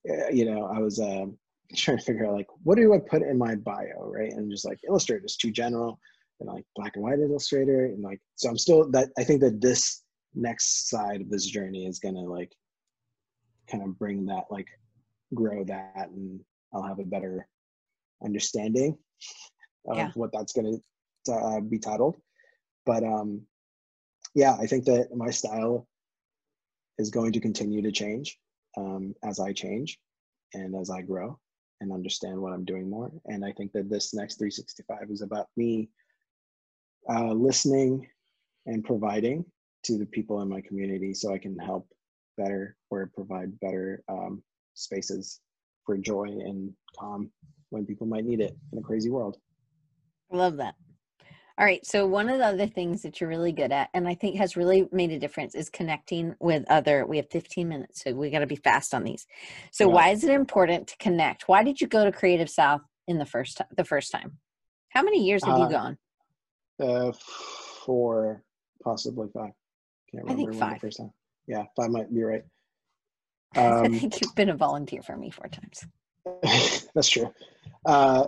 you 0.05 0.45
know, 0.45 0.67
I 0.67 0.79
was 0.79 1.01
uh, 1.01 1.27
trying 1.77 1.99
to 1.99 2.05
figure 2.05 2.27
out 2.27 2.35
like 2.35 2.49
what 2.63 2.77
do 2.77 2.93
I 2.95 2.99
put 2.99 3.23
in 3.23 3.39
my 3.39 3.55
bio, 3.55 4.11
right? 4.11 4.33
And 4.33 4.51
just 4.51 4.65
like 4.65 4.79
Illustrator 4.87 5.25
is 5.25 5.37
too 5.37 5.51
general, 5.51 5.99
and 6.41 6.49
like 6.49 6.65
black 6.77 6.93
and 6.97 7.05
white 7.05 7.19
Illustrator, 7.19 7.87
and 7.87 8.03
like 8.03 8.21
so 8.37 8.49
I'm 8.49 8.59
still 8.59 8.91
that 8.91 9.11
I 9.19 9.25
think 9.25 9.41
that 9.41 9.61
this 9.61 10.03
next 10.35 10.89
side 10.89 11.21
of 11.21 11.31
this 11.31 11.47
journey 11.47 11.87
is 11.87 11.99
gonna 11.99 12.21
like 12.21 12.53
kind 13.71 13.83
of 13.83 13.99
bring 13.99 14.27
that 14.27 14.45
like 14.51 14.69
grow 15.35 15.65
that, 15.65 16.09
and 16.11 16.41
I'll 16.73 16.83
have 16.83 16.99
a 16.99 17.05
better 17.05 17.47
understanding 18.25 18.97
of 19.89 19.97
yeah. 19.97 20.11
what 20.15 20.31
that's 20.33 20.53
gonna 20.53 20.77
uh, 21.33 21.61
be 21.61 21.79
titled. 21.79 22.17
But 22.87 23.03
um, 23.05 23.43
yeah, 24.35 24.57
I 24.61 24.67
think 24.67 24.85
that 24.85 25.09
my 25.15 25.31
style 25.31 25.89
is 26.99 27.11
going 27.11 27.33
to 27.33 27.41
continue 27.41 27.83
to 27.83 27.91
change 27.91 28.39
um, 28.77 29.15
as 29.25 29.41
I 29.41 29.53
change 29.53 29.99
and 30.55 30.75
as 30.75 30.91
I 30.91 31.03
grow. 31.03 31.39
and 31.81 31.93
understand 31.93 32.41
what 32.41 32.53
I'm 32.53 32.65
doing 32.65 32.89
more. 32.89 33.11
And 33.27 33.45
I 33.45 33.53
think 33.53 33.73
that 33.73 33.91
this 33.91 34.15
next 34.15 34.37
365 34.39 35.11
is 35.11 35.23
about 35.23 35.49
me 35.57 35.91
uh, 37.11 37.33
listening 37.33 38.09
and 38.67 38.83
providing 38.85 39.45
to 39.85 39.99
the 39.99 40.07
people 40.07 40.41
in 40.41 40.49
my 40.49 40.61
community 40.63 41.13
so 41.13 41.33
I 41.35 41.39
can 41.39 41.59
help 41.59 41.87
better 42.39 42.77
or 42.91 43.11
provide 43.15 43.59
better 43.61 44.03
um, 44.09 44.43
spaces 44.75 45.41
for 45.85 45.99
joy 45.99 46.25
and 46.25 46.73
calm 46.99 47.31
when 47.71 47.85
people 47.85 48.07
might 48.07 48.25
need 48.25 48.41
it 48.41 48.57
in 48.73 48.79
a 48.79 48.83
crazy 48.83 49.11
world. 49.11 49.37
I 50.33 50.37
love 50.37 50.57
that. 50.57 50.75
All 51.57 51.65
right. 51.65 51.87
So 51.87 52.05
one 52.05 52.29
of 52.29 52.39
the 52.39 52.47
other 52.47 52.67
things 52.67 53.03
that 53.03 53.21
you're 53.21 53.31
really 53.31 53.53
good 53.53 53.71
at, 53.71 53.89
and 53.95 54.09
I 54.09 54.15
think 54.15 54.37
has 54.37 54.57
really 54.57 54.89
made 54.91 55.13
a 55.13 55.21
difference, 55.21 55.55
is 55.55 55.71
connecting 55.71 56.35
with 56.41 56.65
other. 56.69 57.07
We 57.07 57.19
have 57.19 57.31
15 57.31 57.69
minutes, 57.69 58.03
so 58.03 58.13
we 58.13 58.31
got 58.31 58.41
to 58.41 58.47
be 58.47 58.57
fast 58.57 58.93
on 58.93 59.05
these. 59.05 59.27
So 59.71 59.87
yeah. 59.87 59.95
why 59.95 60.09
is 60.09 60.25
it 60.25 60.31
important 60.31 60.89
to 60.89 60.97
connect? 60.97 61.49
Why 61.49 61.63
did 61.63 61.81
you 61.81 61.87
go 61.87 62.05
to 62.05 62.11
Creative 62.11 62.51
South 62.51 62.81
in 63.07 63.19
the 63.19 63.27
first 63.27 63.59
time? 63.59 63.69
The 63.77 63.85
first 63.85 64.11
time. 64.11 64.39
How 64.89 65.03
many 65.03 65.25
years 65.25 65.45
have 65.45 65.55
uh, 65.55 65.63
you 65.63 65.71
gone? 65.71 65.99
Uh, 66.81 67.13
four, 67.87 68.43
possibly 68.83 69.29
five. 69.33 69.53
Can't 70.11 70.25
remember 70.25 70.33
I 70.33 70.35
think 70.35 70.55
five. 70.55 70.75
the 70.75 70.81
first 70.81 70.99
time. 70.99 71.13
Yeah, 71.47 71.65
five 71.77 71.91
might 71.91 72.13
be 72.13 72.23
right. 72.23 72.43
Um, 73.57 73.85
I 73.85 73.99
think 73.99 74.21
you've 74.21 74.35
been 74.35 74.49
a 74.49 74.57
volunteer 74.57 75.01
for 75.01 75.17
me 75.17 75.31
four 75.31 75.47
times. 75.47 75.87
that's 76.93 77.09
true. 77.09 77.33
Uh, 77.87 78.27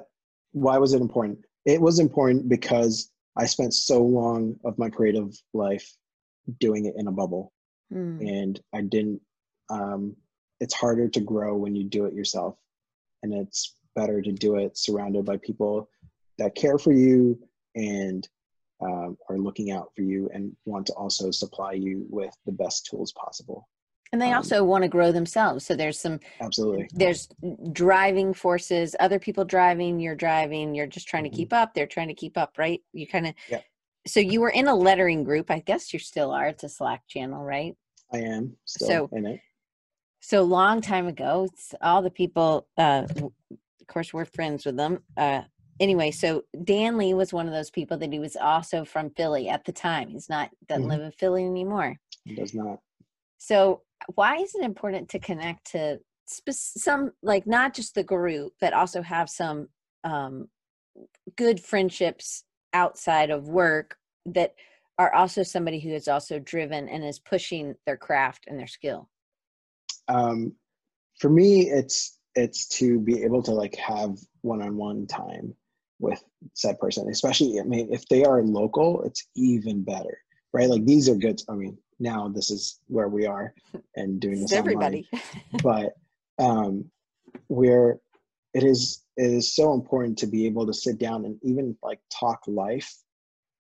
why 0.52 0.78
was 0.78 0.94
it 0.94 1.00
important? 1.00 1.40
It 1.64 1.80
was 1.80 1.98
important 1.98 2.48
because 2.48 3.10
I 3.36 3.46
spent 3.46 3.74
so 3.74 4.02
long 4.02 4.58
of 4.64 4.78
my 4.78 4.88
creative 4.88 5.36
life 5.52 5.90
doing 6.60 6.86
it 6.86 6.94
in 6.96 7.08
a 7.08 7.12
bubble, 7.12 7.52
mm. 7.92 8.20
and 8.20 8.60
I 8.72 8.82
didn't. 8.82 9.20
Um, 9.68 10.16
it's 10.60 10.74
harder 10.74 11.08
to 11.08 11.20
grow 11.20 11.56
when 11.56 11.74
you 11.76 11.84
do 11.84 12.06
it 12.06 12.14
yourself, 12.14 12.56
and 13.22 13.34
it's 13.34 13.76
better 13.94 14.22
to 14.22 14.32
do 14.32 14.56
it 14.56 14.76
surrounded 14.76 15.24
by 15.24 15.36
people 15.38 15.88
that 16.38 16.54
care 16.54 16.78
for 16.78 16.92
you 16.92 17.38
and 17.74 18.28
um, 18.80 19.16
are 19.28 19.38
looking 19.38 19.70
out 19.70 19.90
for 19.96 20.02
you 20.02 20.30
and 20.32 20.54
want 20.66 20.86
to 20.86 20.92
also 20.94 21.30
supply 21.30 21.72
you 21.72 22.06
with 22.10 22.34
the 22.44 22.52
best 22.52 22.86
tools 22.86 23.12
possible 23.12 23.66
and 24.16 24.22
they 24.22 24.32
um, 24.32 24.38
also 24.38 24.64
want 24.64 24.80
to 24.80 24.88
grow 24.88 25.12
themselves. 25.12 25.66
So 25.66 25.76
there's 25.76 26.00
some 26.00 26.20
absolutely. 26.40 26.88
there's 26.94 27.28
driving 27.72 28.32
forces 28.32 28.96
other 28.98 29.18
people 29.18 29.44
driving 29.44 30.00
you're 30.00 30.14
driving 30.14 30.74
you're 30.74 30.86
just 30.86 31.06
trying 31.06 31.24
to 31.24 31.28
mm-hmm. 31.28 31.36
keep 31.36 31.52
up 31.52 31.74
they're 31.74 31.86
trying 31.86 32.08
to 32.08 32.14
keep 32.14 32.38
up 32.38 32.56
right? 32.56 32.80
You 32.94 33.06
kind 33.06 33.26
of 33.26 33.34
yeah. 33.50 33.60
so 34.06 34.20
you 34.20 34.40
were 34.40 34.48
in 34.48 34.68
a 34.68 34.74
lettering 34.74 35.22
group 35.22 35.50
i 35.50 35.58
guess 35.58 35.92
you 35.92 35.98
still 35.98 36.30
are 36.30 36.46
it's 36.46 36.64
a 36.64 36.68
slack 36.68 37.06
channel 37.08 37.44
right? 37.44 37.76
I 38.12 38.18
am 38.18 38.56
so, 38.64 39.10
in 39.12 39.26
it. 39.26 39.40
so 40.20 40.42
long 40.42 40.80
time 40.80 41.08
ago 41.08 41.48
it's 41.52 41.74
all 41.82 42.00
the 42.00 42.10
people 42.10 42.66
uh 42.78 43.04
of 43.10 43.86
course 43.86 44.14
we're 44.14 44.24
friends 44.24 44.64
with 44.64 44.76
them 44.76 45.02
uh 45.16 45.42
anyway 45.78 46.10
so 46.10 46.42
dan 46.64 46.96
lee 46.96 47.12
was 47.12 47.34
one 47.34 47.46
of 47.46 47.52
those 47.52 47.70
people 47.70 47.98
that 47.98 48.12
he 48.12 48.18
was 48.18 48.36
also 48.36 48.84
from 48.84 49.10
philly 49.10 49.48
at 49.48 49.64
the 49.64 49.72
time 49.72 50.08
he's 50.08 50.30
not 50.30 50.50
doesn't 50.68 50.84
mm-hmm. 50.84 50.92
live 50.92 51.02
in 51.02 51.12
philly 51.12 51.44
anymore. 51.44 51.98
He 52.24 52.34
does 52.34 52.54
not. 52.54 52.80
So 53.38 53.82
why 54.14 54.36
is 54.36 54.54
it 54.54 54.64
important 54.64 55.08
to 55.10 55.18
connect 55.18 55.72
to 55.72 55.98
some 56.50 57.12
like 57.22 57.46
not 57.46 57.72
just 57.74 57.94
the 57.94 58.02
group 58.02 58.52
but 58.60 58.72
also 58.72 59.00
have 59.00 59.30
some 59.30 59.68
um, 60.04 60.48
good 61.36 61.60
friendships 61.60 62.44
outside 62.72 63.30
of 63.30 63.48
work 63.48 63.96
that 64.24 64.54
are 64.98 65.14
also 65.14 65.42
somebody 65.42 65.78
who 65.78 65.90
is 65.90 66.08
also 66.08 66.38
driven 66.38 66.88
and 66.88 67.04
is 67.04 67.18
pushing 67.18 67.74
their 67.84 67.96
craft 67.96 68.46
and 68.48 68.58
their 68.58 68.66
skill? 68.66 69.08
Um, 70.08 70.52
for 71.18 71.30
me 71.30 71.68
it's 71.68 72.18
it's 72.34 72.68
to 72.68 73.00
be 73.00 73.22
able 73.22 73.42
to 73.42 73.52
like 73.52 73.74
have 73.76 74.18
one-on-one 74.42 75.06
time 75.06 75.54
with 75.98 76.22
said 76.52 76.78
person 76.78 77.08
especially 77.08 77.58
i 77.58 77.62
mean 77.62 77.88
if 77.90 78.06
they 78.08 78.22
are 78.24 78.42
local 78.42 79.02
it's 79.02 79.26
even 79.34 79.82
better 79.82 80.18
right? 80.52 80.68
Like 80.68 80.84
these 80.84 81.08
are 81.08 81.16
good 81.16 81.40
i 81.48 81.54
mean 81.54 81.76
now 81.98 82.28
this 82.28 82.50
is 82.50 82.80
where 82.88 83.08
we 83.08 83.26
are 83.26 83.54
and 83.94 84.20
doing 84.26 84.42
this 84.42 84.52
everybody. 84.52 85.08
But 85.62 85.94
um 86.38 86.90
where 87.48 88.00
it 88.54 88.62
is 88.62 89.02
it 89.16 89.30
is 89.30 89.54
so 89.54 89.72
important 89.72 90.18
to 90.18 90.26
be 90.26 90.46
able 90.46 90.66
to 90.66 90.74
sit 90.74 90.98
down 90.98 91.24
and 91.24 91.38
even 91.42 91.76
like 91.82 92.00
talk 92.10 92.40
life 92.46 92.94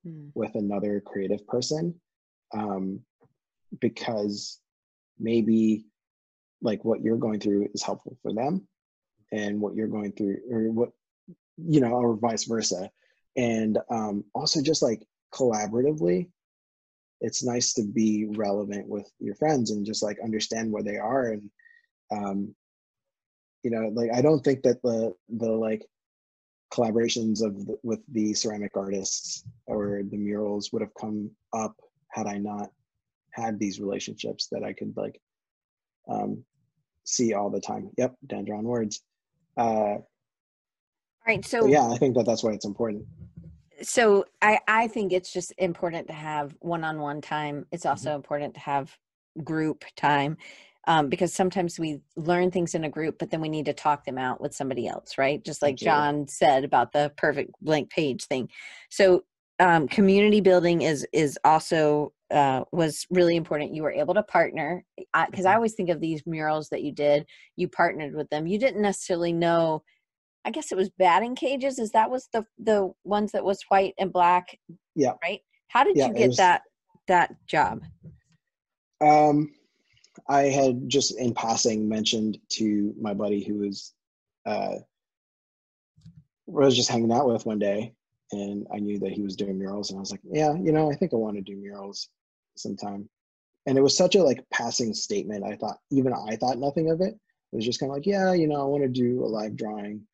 mm. 0.06 0.30
with 0.34 0.54
another 0.54 1.02
creative 1.04 1.46
person 1.46 1.94
um 2.54 3.00
because 3.80 4.60
maybe 5.18 5.86
like 6.62 6.84
what 6.84 7.02
you're 7.02 7.16
going 7.16 7.40
through 7.40 7.68
is 7.74 7.82
helpful 7.82 8.16
for 8.22 8.32
them 8.32 8.66
and 9.32 9.60
what 9.60 9.74
you're 9.74 9.88
going 9.88 10.12
through 10.12 10.38
or 10.50 10.70
what 10.70 10.90
you 11.56 11.80
know 11.80 11.92
or 11.92 12.16
vice 12.16 12.44
versa. 12.44 12.90
And 13.36 13.78
um 13.90 14.24
also 14.34 14.62
just 14.62 14.82
like 14.82 15.06
collaboratively 15.34 16.28
it's 17.20 17.44
nice 17.44 17.72
to 17.74 17.82
be 17.82 18.26
relevant 18.30 18.86
with 18.88 19.10
your 19.18 19.34
friends 19.34 19.70
and 19.70 19.86
just 19.86 20.02
like 20.02 20.18
understand 20.22 20.70
where 20.70 20.82
they 20.82 20.96
are 20.96 21.32
and 21.32 21.50
um 22.12 22.54
you 23.62 23.70
know 23.70 23.88
like 23.94 24.10
i 24.14 24.20
don't 24.20 24.44
think 24.44 24.62
that 24.62 24.82
the 24.82 25.12
the 25.38 25.50
like 25.50 25.84
collaborations 26.72 27.44
of 27.44 27.66
the, 27.66 27.78
with 27.82 28.00
the 28.12 28.34
ceramic 28.34 28.76
artists 28.76 29.44
or 29.66 30.02
the 30.10 30.16
murals 30.16 30.72
would 30.72 30.82
have 30.82 30.94
come 31.00 31.30
up 31.52 31.74
had 32.08 32.26
i 32.26 32.36
not 32.36 32.70
had 33.30 33.58
these 33.58 33.80
relationships 33.80 34.48
that 34.50 34.62
i 34.62 34.72
could 34.72 34.92
like 34.96 35.20
um 36.08 36.44
see 37.06 37.32
all 37.32 37.48
the 37.50 37.60
time. 37.60 37.90
Yep 37.96 38.16
dendron 38.26 38.62
words. 38.62 39.02
Uh 39.56 39.62
all 39.62 41.32
right 41.32 41.44
so 41.44 41.66
yeah 41.66 41.88
i 41.88 41.96
think 41.96 42.14
that 42.14 42.26
that's 42.26 42.44
why 42.44 42.52
it's 42.52 42.66
important 42.66 43.04
so 43.82 44.24
I 44.42 44.58
I 44.66 44.88
think 44.88 45.12
it's 45.12 45.32
just 45.32 45.52
important 45.58 46.08
to 46.08 46.14
have 46.14 46.54
one-on-one 46.60 47.20
time. 47.20 47.66
It's 47.72 47.86
also 47.86 48.10
mm-hmm. 48.10 48.16
important 48.16 48.54
to 48.54 48.60
have 48.60 48.96
group 49.44 49.84
time 49.96 50.36
um, 50.86 51.08
because 51.08 51.32
sometimes 51.32 51.78
we 51.78 52.00
learn 52.16 52.50
things 52.50 52.74
in 52.74 52.84
a 52.84 52.88
group, 52.88 53.18
but 53.18 53.30
then 53.30 53.40
we 53.40 53.48
need 53.48 53.66
to 53.66 53.72
talk 53.72 54.04
them 54.04 54.18
out 54.18 54.40
with 54.40 54.54
somebody 54.54 54.86
else, 54.86 55.18
right? 55.18 55.44
Just 55.44 55.62
like 55.62 55.76
John 55.76 56.28
said 56.28 56.64
about 56.64 56.92
the 56.92 57.12
perfect 57.16 57.50
blank 57.60 57.90
page 57.90 58.24
thing. 58.24 58.48
So 58.90 59.24
um, 59.58 59.88
community 59.88 60.40
building 60.40 60.82
is 60.82 61.06
is 61.12 61.38
also 61.44 62.12
uh, 62.30 62.64
was 62.72 63.06
really 63.10 63.36
important. 63.36 63.74
You 63.74 63.82
were 63.82 63.92
able 63.92 64.14
to 64.14 64.22
partner 64.22 64.84
because 64.96 65.10
I, 65.14 65.22
I 65.22 65.26
mm-hmm. 65.26 65.56
always 65.56 65.74
think 65.74 65.90
of 65.90 66.00
these 66.00 66.22
murals 66.26 66.68
that 66.70 66.82
you 66.82 66.92
did. 66.92 67.26
You 67.56 67.68
partnered 67.68 68.14
with 68.14 68.28
them. 68.30 68.46
You 68.46 68.58
didn't 68.58 68.82
necessarily 68.82 69.32
know 69.32 69.82
I 70.46 70.50
guess 70.50 70.70
it 70.70 70.78
was 70.78 70.90
batting 70.90 71.34
cages. 71.34 71.80
Is 71.80 71.90
that 71.90 72.08
was 72.08 72.28
the 72.32 72.46
the 72.58 72.92
ones 73.02 73.32
that 73.32 73.44
was 73.44 73.60
white 73.68 73.94
and 73.98 74.12
black? 74.12 74.56
Yeah. 74.94 75.14
Right. 75.22 75.40
How 75.68 75.82
did 75.82 75.96
yeah, 75.96 76.06
you 76.06 76.14
get 76.14 76.28
was, 76.28 76.36
that 76.36 76.62
that 77.08 77.34
job? 77.48 77.82
Um, 79.00 79.52
I 80.28 80.42
had 80.42 80.88
just 80.88 81.18
in 81.18 81.34
passing 81.34 81.88
mentioned 81.88 82.38
to 82.50 82.94
my 82.98 83.12
buddy 83.12 83.42
who 83.42 83.58
was 83.58 83.92
uh, 84.46 84.76
was 86.46 86.76
just 86.76 86.88
hanging 86.88 87.12
out 87.12 87.26
with 87.26 87.44
one 87.44 87.58
day, 87.58 87.92
and 88.30 88.68
I 88.72 88.78
knew 88.78 89.00
that 89.00 89.12
he 89.12 89.22
was 89.22 89.34
doing 89.34 89.58
murals, 89.58 89.90
and 89.90 89.98
I 89.98 90.00
was 90.00 90.12
like, 90.12 90.22
yeah, 90.24 90.54
you 90.54 90.70
know, 90.70 90.90
I 90.90 90.94
think 90.94 91.12
I 91.12 91.16
want 91.16 91.36
to 91.36 91.42
do 91.42 91.56
murals 91.56 92.08
sometime. 92.56 93.08
And 93.66 93.76
it 93.76 93.82
was 93.82 93.96
such 93.96 94.14
a 94.14 94.22
like 94.22 94.44
passing 94.52 94.94
statement. 94.94 95.42
I 95.44 95.56
thought 95.56 95.78
even 95.90 96.12
I 96.12 96.36
thought 96.36 96.58
nothing 96.58 96.88
of 96.88 97.00
it. 97.00 97.14
It 97.52 97.56
was 97.56 97.64
just 97.64 97.80
kind 97.80 97.90
of 97.90 97.96
like, 97.96 98.06
yeah, 98.06 98.32
you 98.32 98.46
know, 98.46 98.60
I 98.60 98.64
want 98.64 98.84
to 98.84 98.88
do 98.88 99.24
a 99.24 99.26
live 99.26 99.56
drawing 99.56 100.06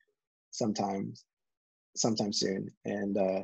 sometimes, 0.53 1.25
sometime 1.95 2.31
soon. 2.31 2.71
And 2.85 3.17
uh, 3.17 3.43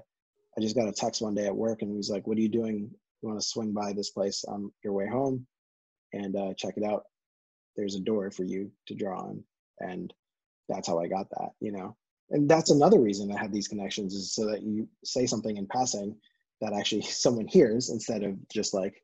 I 0.58 0.62
just 0.62 0.76
got 0.76 0.88
a 0.88 0.94
text 0.94 1.22
one 1.22 1.36
day 1.36 1.48
at 1.48 1.56
work 1.56 1.82
and 1.82 1.92
he 1.92 1.98
was 1.98 2.10
like, 2.10 2.26
What 2.26 2.38
are 2.38 2.42
you 2.42 2.50
doing? 2.50 2.90
You 3.22 3.28
want 3.28 3.42
to 3.42 3.46
swing 3.46 3.74
by 3.74 3.92
this 3.92 4.12
place 4.12 4.46
on 4.48 4.72
your 4.84 4.94
way 4.94 5.08
home 5.08 5.46
and 6.14 6.36
uh, 6.36 6.54
check 6.56 6.76
it 6.78 6.84
out? 6.84 7.04
There's 7.76 7.96
a 7.96 8.00
door 8.00 8.32
for 8.32 8.44
you 8.44 8.72
to 8.88 8.96
draw 8.96 9.20
on. 9.20 9.44
And 9.80 10.14
that's 10.70 10.88
how 10.88 11.00
I 11.00 11.08
got 11.08 11.30
that, 11.32 11.50
you 11.60 11.72
know? 11.72 11.98
And 12.30 12.50
that's 12.50 12.70
another 12.70 13.00
reason 13.00 13.32
I 13.32 13.40
have 13.40 13.52
these 13.52 13.68
connections 13.68 14.14
is 14.14 14.34
so 14.34 14.46
that 14.46 14.62
you 14.62 14.88
say 15.04 15.26
something 15.26 15.58
in 15.58 15.68
passing 15.68 16.16
that 16.62 16.74
actually 16.74 17.02
someone 17.10 17.48
hears 17.48 17.90
instead 17.90 18.24
of 18.24 18.36
just 18.50 18.74
like 18.74 19.04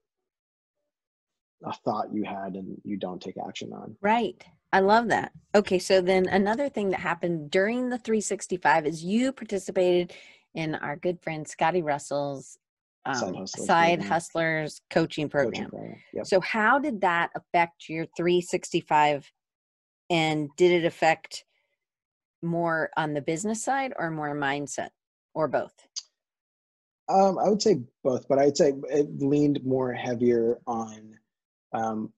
a 1.65 1.73
thought 1.73 2.13
you 2.13 2.23
had 2.23 2.55
and 2.55 2.79
you 2.83 2.97
don't 2.97 3.21
take 3.21 3.35
action 3.47 3.73
on. 3.73 3.95
Right. 4.01 4.43
I 4.73 4.79
love 4.79 5.07
that. 5.09 5.31
Okay, 5.53 5.79
so 5.79 6.01
then 6.01 6.27
another 6.27 6.69
thing 6.69 6.89
that 6.89 6.99
happened 6.99 7.49
during 7.49 7.89
the 7.89 7.97
365 7.97 8.85
is 8.85 9.03
you 9.03 9.31
participated 9.31 10.13
in 10.53 10.75
our 10.75 10.95
good 10.95 11.21
friend 11.21 11.47
Scotty 11.47 11.81
Russell's 11.81 12.57
um, 13.05 13.15
side, 13.15 13.35
hustlers, 13.35 13.67
side 13.67 14.03
hustlers 14.03 14.81
coaching 14.89 15.29
program. 15.29 15.53
Coaching 15.53 15.69
program. 15.69 15.95
Yep. 16.13 16.25
So, 16.25 16.41
how 16.41 16.79
did 16.79 17.01
that 17.01 17.29
affect 17.35 17.87
your 17.87 18.05
365? 18.17 19.31
And 20.09 20.49
did 20.55 20.71
it 20.71 20.85
affect 20.85 21.45
more 22.41 22.89
on 22.95 23.13
the 23.13 23.21
business 23.21 23.63
side 23.63 23.93
or 23.97 24.11
more 24.11 24.35
mindset 24.35 24.89
or 25.33 25.47
both? 25.47 25.73
Um, 27.07 27.37
I 27.37 27.49
would 27.49 27.61
say 27.61 27.81
both, 28.03 28.27
but 28.27 28.39
I'd 28.39 28.57
say 28.57 28.73
it 28.89 29.21
leaned 29.21 29.63
more 29.63 29.93
heavier 29.93 30.59
on 30.65 31.17
um, 31.73 32.13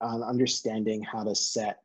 on 0.00 0.22
understanding 0.22 1.02
how 1.02 1.24
to 1.24 1.34
set 1.34 1.78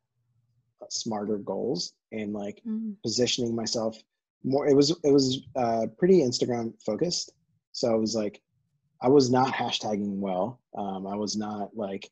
smarter 0.89 1.37
goals 1.37 1.93
and 2.11 2.33
like 2.33 2.61
Mm. 2.67 2.95
positioning 3.03 3.55
myself 3.55 3.97
more 4.43 4.67
it 4.67 4.75
was 4.75 4.89
it 5.03 5.11
was 5.11 5.41
uh, 5.55 5.87
pretty 5.97 6.19
instagram 6.21 6.73
focused. 6.85 7.31
So 7.71 7.91
i 7.91 7.95
was 7.95 8.15
like 8.15 8.41
i 9.01 9.07
was 9.07 9.31
not 9.31 9.53
hashtagging 9.53 10.17
well. 10.19 10.59
Um, 10.77 11.07
i 11.07 11.15
was 11.15 11.35
not 11.37 11.75
like 11.75 12.09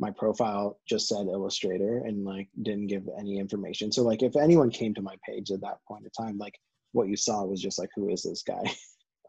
my 0.00 0.10
profile 0.10 0.80
just 0.88 1.06
said 1.08 1.26
illustrator 1.28 1.98
and 1.98 2.24
like 2.24 2.48
didn't 2.62 2.88
give 2.88 3.08
any 3.18 3.38
information. 3.38 3.92
So 3.92 4.02
like 4.02 4.22
if 4.22 4.34
anyone 4.36 4.70
came 4.70 4.92
to 4.94 5.02
my 5.02 5.16
page 5.28 5.50
at 5.52 5.60
that 5.60 5.78
point 5.86 6.04
in 6.04 6.10
time 6.10 6.36
like 6.38 6.58
what 6.92 7.08
you 7.08 7.16
saw 7.16 7.44
was 7.44 7.60
just 7.60 7.78
like 7.78 7.90
who 7.94 8.08
is 8.08 8.22
this 8.22 8.42
guy? 8.42 8.64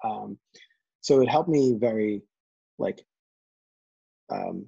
Um, 0.04 0.38
so 1.02 1.22
it 1.22 1.30
helped 1.30 1.50
me 1.50 1.74
very 1.80 2.22
like 2.78 3.04
um, 4.30 4.68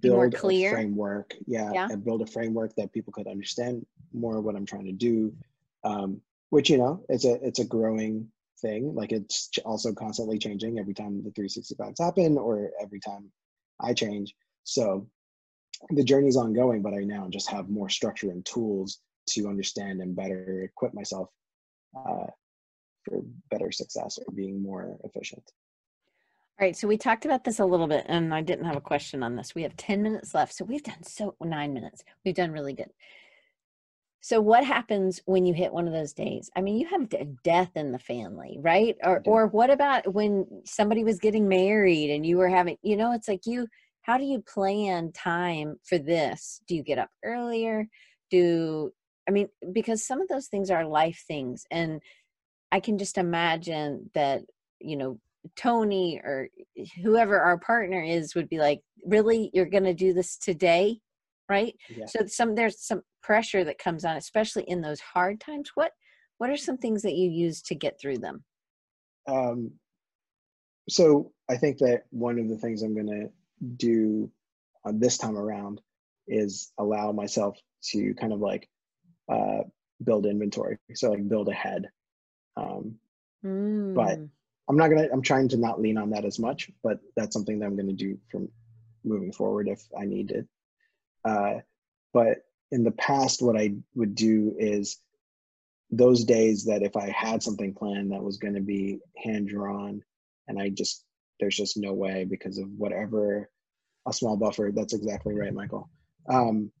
build 0.00 0.34
a 0.34 0.36
clear? 0.36 0.70
framework 0.70 1.34
yeah, 1.46 1.72
Yeah. 1.72 1.88
and 1.90 2.04
build 2.04 2.22
a 2.22 2.26
framework 2.26 2.74
that 2.76 2.92
people 2.92 3.12
could 3.12 3.26
understand 3.26 3.84
more 4.12 4.40
what 4.40 4.56
i'm 4.56 4.66
trying 4.66 4.86
to 4.86 4.92
do 4.92 5.34
um, 5.84 6.20
which 6.50 6.70
you 6.70 6.78
know 6.78 7.04
it's 7.08 7.24
a 7.24 7.34
it's 7.44 7.58
a 7.58 7.64
growing 7.64 8.28
thing 8.60 8.94
like 8.94 9.10
it's 9.12 9.50
also 9.64 9.92
constantly 9.92 10.38
changing 10.38 10.78
every 10.78 10.94
time 10.94 11.22
the 11.24 11.30
365s 11.30 12.00
happen 12.00 12.38
or 12.38 12.70
every 12.80 13.00
time 13.00 13.30
i 13.80 13.92
change 13.92 14.34
so 14.64 15.06
the 15.90 16.04
journey's 16.04 16.36
ongoing 16.36 16.80
but 16.82 16.94
i 16.94 16.98
now 16.98 17.26
just 17.28 17.50
have 17.50 17.68
more 17.68 17.88
structure 17.88 18.30
and 18.30 18.44
tools 18.46 19.00
to 19.28 19.48
understand 19.48 20.00
and 20.00 20.14
better 20.14 20.62
equip 20.62 20.94
myself 20.94 21.28
uh, 21.96 22.26
for 23.04 23.22
better 23.50 23.72
success 23.72 24.18
or 24.18 24.32
being 24.34 24.62
more 24.62 24.96
efficient 25.04 25.42
All 26.60 26.66
right, 26.66 26.76
so 26.76 26.86
we 26.86 26.98
talked 26.98 27.24
about 27.24 27.44
this 27.44 27.58
a 27.60 27.64
little 27.64 27.88
bit, 27.88 28.04
and 28.08 28.32
I 28.32 28.42
didn't 28.42 28.66
have 28.66 28.76
a 28.76 28.80
question 28.80 29.22
on 29.22 29.36
this. 29.36 29.54
We 29.54 29.62
have 29.62 29.76
10 29.76 30.02
minutes 30.02 30.34
left, 30.34 30.54
so 30.54 30.64
we've 30.64 30.82
done 30.82 31.02
so 31.02 31.34
nine 31.40 31.72
minutes. 31.72 32.04
We've 32.24 32.34
done 32.34 32.52
really 32.52 32.74
good. 32.74 32.90
So, 34.20 34.40
what 34.40 34.64
happens 34.64 35.20
when 35.24 35.44
you 35.44 35.54
hit 35.54 35.72
one 35.72 35.88
of 35.88 35.92
those 35.92 36.12
days? 36.12 36.50
I 36.54 36.60
mean, 36.60 36.78
you 36.78 36.86
have 36.88 37.42
death 37.42 37.72
in 37.74 37.90
the 37.90 37.98
family, 37.98 38.58
right? 38.60 38.96
Or, 39.02 39.20
or 39.26 39.48
what 39.48 39.70
about 39.70 40.12
when 40.14 40.46
somebody 40.64 41.02
was 41.02 41.18
getting 41.18 41.48
married 41.48 42.10
and 42.10 42.24
you 42.24 42.36
were 42.36 42.48
having, 42.48 42.76
you 42.82 42.96
know, 42.96 43.12
it's 43.12 43.26
like 43.26 43.46
you, 43.46 43.66
how 44.02 44.18
do 44.18 44.24
you 44.24 44.40
plan 44.40 45.10
time 45.10 45.80
for 45.82 45.98
this? 45.98 46.60
Do 46.68 46.76
you 46.76 46.84
get 46.84 46.98
up 46.98 47.10
earlier? 47.24 47.88
Do, 48.30 48.92
I 49.28 49.32
mean, 49.32 49.48
because 49.72 50.06
some 50.06 50.20
of 50.20 50.28
those 50.28 50.46
things 50.46 50.70
are 50.70 50.86
life 50.86 51.24
things. 51.26 51.64
And 51.72 52.00
I 52.70 52.78
can 52.78 52.98
just 52.98 53.18
imagine 53.18 54.10
that, 54.14 54.42
you 54.80 54.96
know, 54.96 55.18
Tony 55.56 56.20
or 56.22 56.48
whoever 57.02 57.40
our 57.40 57.58
partner 57.58 58.02
is 58.02 58.34
would 58.34 58.48
be 58.48 58.58
like, 58.58 58.80
really, 59.04 59.50
you're 59.52 59.66
going 59.66 59.84
to 59.84 59.94
do 59.94 60.12
this 60.12 60.36
today? 60.36 61.00
Right. 61.48 61.74
yeah 61.88 62.06
So 62.06 62.26
some, 62.26 62.54
there's 62.54 62.80
some 62.80 63.02
pressure 63.22 63.64
that 63.64 63.78
comes 63.78 64.04
on, 64.04 64.16
especially 64.16 64.62
in 64.64 64.80
those 64.80 65.00
hard 65.00 65.40
times. 65.40 65.70
What, 65.74 65.92
what 66.38 66.50
are 66.50 66.56
some 66.56 66.78
things 66.78 67.02
that 67.02 67.14
you 67.14 67.30
use 67.30 67.60
to 67.62 67.74
get 67.74 68.00
through 68.00 68.18
them? 68.18 68.44
um, 69.28 69.70
so 70.88 71.32
i 71.48 71.56
think 71.56 71.78
that 71.78 72.02
one 72.10 72.38
of 72.38 72.48
the 72.48 72.56
things 72.56 72.82
i'm 72.82 72.94
going 72.94 73.06
to 73.06 73.30
do 73.76 74.28
on 74.84 74.98
this 74.98 75.16
time 75.16 75.38
around 75.38 75.80
is 76.26 76.72
allow 76.78 77.12
myself 77.12 77.56
to 77.82 78.14
kind 78.14 78.32
of 78.32 78.40
like 78.40 78.68
uh, 79.30 79.60
build 80.02 80.26
inventory 80.26 80.78
so 80.94 81.10
like 81.10 81.28
build 81.28 81.48
ahead 81.48 81.88
um, 82.56 82.96
Mm, 83.44 84.30
i'm 84.72 84.78
not 84.78 84.88
gonna 84.88 85.06
i'm 85.12 85.20
trying 85.20 85.48
to 85.48 85.58
not 85.58 85.82
lean 85.82 85.98
on 85.98 86.08
that 86.08 86.24
as 86.24 86.38
much 86.38 86.70
but 86.82 86.98
that's 87.14 87.34
something 87.34 87.58
that 87.58 87.66
i'm 87.66 87.76
to 87.86 87.92
do 87.92 88.18
from 88.30 88.48
moving 89.04 89.30
forward 89.30 89.68
if 89.68 89.82
i 90.00 90.06
need 90.06 90.30
it. 90.30 90.46
Uh, 91.24 91.60
but 92.14 92.38
in 92.70 92.82
the 92.82 92.90
past 92.92 93.42
what 93.42 93.56
i 93.56 93.74
would 93.94 94.14
do 94.14 94.54
is 94.58 94.98
those 95.90 96.24
days 96.24 96.64
that 96.64 96.82
if 96.82 96.96
i 96.96 97.10
had 97.10 97.42
something 97.42 97.74
planned 97.74 98.12
that 98.12 98.22
was 98.22 98.38
to 98.54 98.62
be 98.62 98.98
hand 99.22 99.46
drawn 99.46 100.02
and 100.48 100.58
i 100.58 100.70
just 100.70 101.04
there's 101.38 101.56
just 101.56 101.76
no 101.76 101.92
way 101.92 102.24
because 102.24 102.56
of 102.56 102.66
whatever 102.78 103.50
a 104.08 104.12
small 104.12 104.38
buffer 104.38 104.70
that's 104.74 104.94
exactly 104.94 105.38
right 105.38 105.52
michael. 105.52 105.90
Um, 106.30 106.72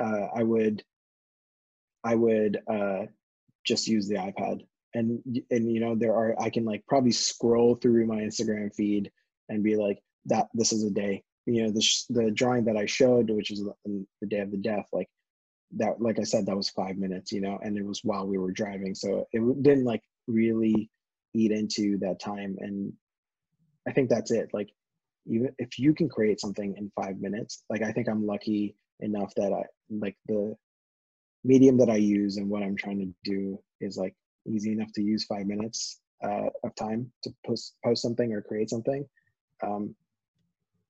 uh, 0.00 0.28
i 0.34 0.42
would 0.42 0.82
i 2.02 2.14
would 2.14 2.62
uh, 2.66 3.02
just 3.62 3.88
use 3.88 4.08
the 4.08 4.14
ipad 4.14 4.64
and 4.94 5.22
and 5.50 5.70
you 5.70 5.80
know 5.80 5.94
there 5.94 6.14
are 6.14 6.34
i 6.40 6.50
can 6.50 6.64
like 6.64 6.84
probably 6.86 7.12
scroll 7.12 7.74
through 7.76 8.06
my 8.06 8.16
instagram 8.16 8.74
feed 8.74 9.10
and 9.48 9.62
be 9.62 9.76
like 9.76 10.02
that 10.26 10.48
this 10.54 10.72
is 10.72 10.84
a 10.84 10.90
day. 10.90 11.22
You 11.46 11.64
know 11.64 11.70
the 11.72 11.84
the 12.10 12.30
drawing 12.30 12.64
that 12.66 12.76
i 12.76 12.86
showed 12.86 13.30
which 13.30 13.50
is 13.50 13.64
the 13.64 14.06
the 14.20 14.26
day 14.28 14.38
of 14.38 14.52
the 14.52 14.56
death 14.56 14.86
like 14.92 15.08
that 15.76 16.00
like 16.00 16.20
i 16.20 16.22
said 16.22 16.46
that 16.46 16.56
was 16.56 16.70
five 16.70 16.96
minutes 16.96 17.32
you 17.32 17.40
know 17.40 17.58
and 17.62 17.76
it 17.76 17.84
was 17.84 18.00
while 18.04 18.26
we 18.26 18.38
were 18.38 18.52
driving. 18.52 18.94
So 18.94 19.26
it 19.32 19.62
didn't 19.62 19.84
like 19.84 20.02
really 20.28 20.88
eat 21.34 21.50
into 21.50 21.98
that 21.98 22.20
time. 22.20 22.56
And 22.60 22.92
i 23.88 23.92
think 23.92 24.08
that's 24.08 24.30
it. 24.30 24.50
Like 24.52 24.70
even 25.26 25.52
if 25.58 25.78
you 25.78 25.94
can 25.94 26.08
create 26.08 26.40
something 26.40 26.74
in 26.76 26.90
five 27.00 27.20
minutes 27.20 27.62
like 27.70 27.82
i 27.82 27.92
think 27.92 28.08
i'm 28.08 28.26
lucky 28.26 28.74
enough 29.00 29.32
that 29.36 29.52
i 29.52 29.62
like 29.90 30.16
the 30.26 30.54
medium 31.44 31.76
that 31.76 31.90
i 31.90 31.96
use 31.96 32.36
and 32.36 32.48
what 32.48 32.62
i'm 32.62 32.76
trying 32.76 32.98
to 32.98 33.30
do 33.30 33.58
is 33.80 33.96
like 33.96 34.14
easy 34.46 34.72
enough 34.72 34.92
to 34.94 35.02
use 35.02 35.24
five 35.24 35.46
minutes 35.46 36.00
uh, 36.24 36.48
of 36.64 36.74
time 36.74 37.10
to 37.22 37.30
post 37.46 37.74
post 37.84 38.02
something 38.02 38.32
or 38.32 38.40
create 38.40 38.70
something 38.70 39.04
um, 39.62 39.94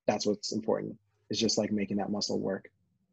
that's 0.06 0.26
what's 0.26 0.52
important 0.52 0.96
it's 1.30 1.40
just 1.40 1.58
like 1.58 1.72
making 1.72 1.96
that 1.96 2.10
muscle 2.10 2.40
work 2.40 2.68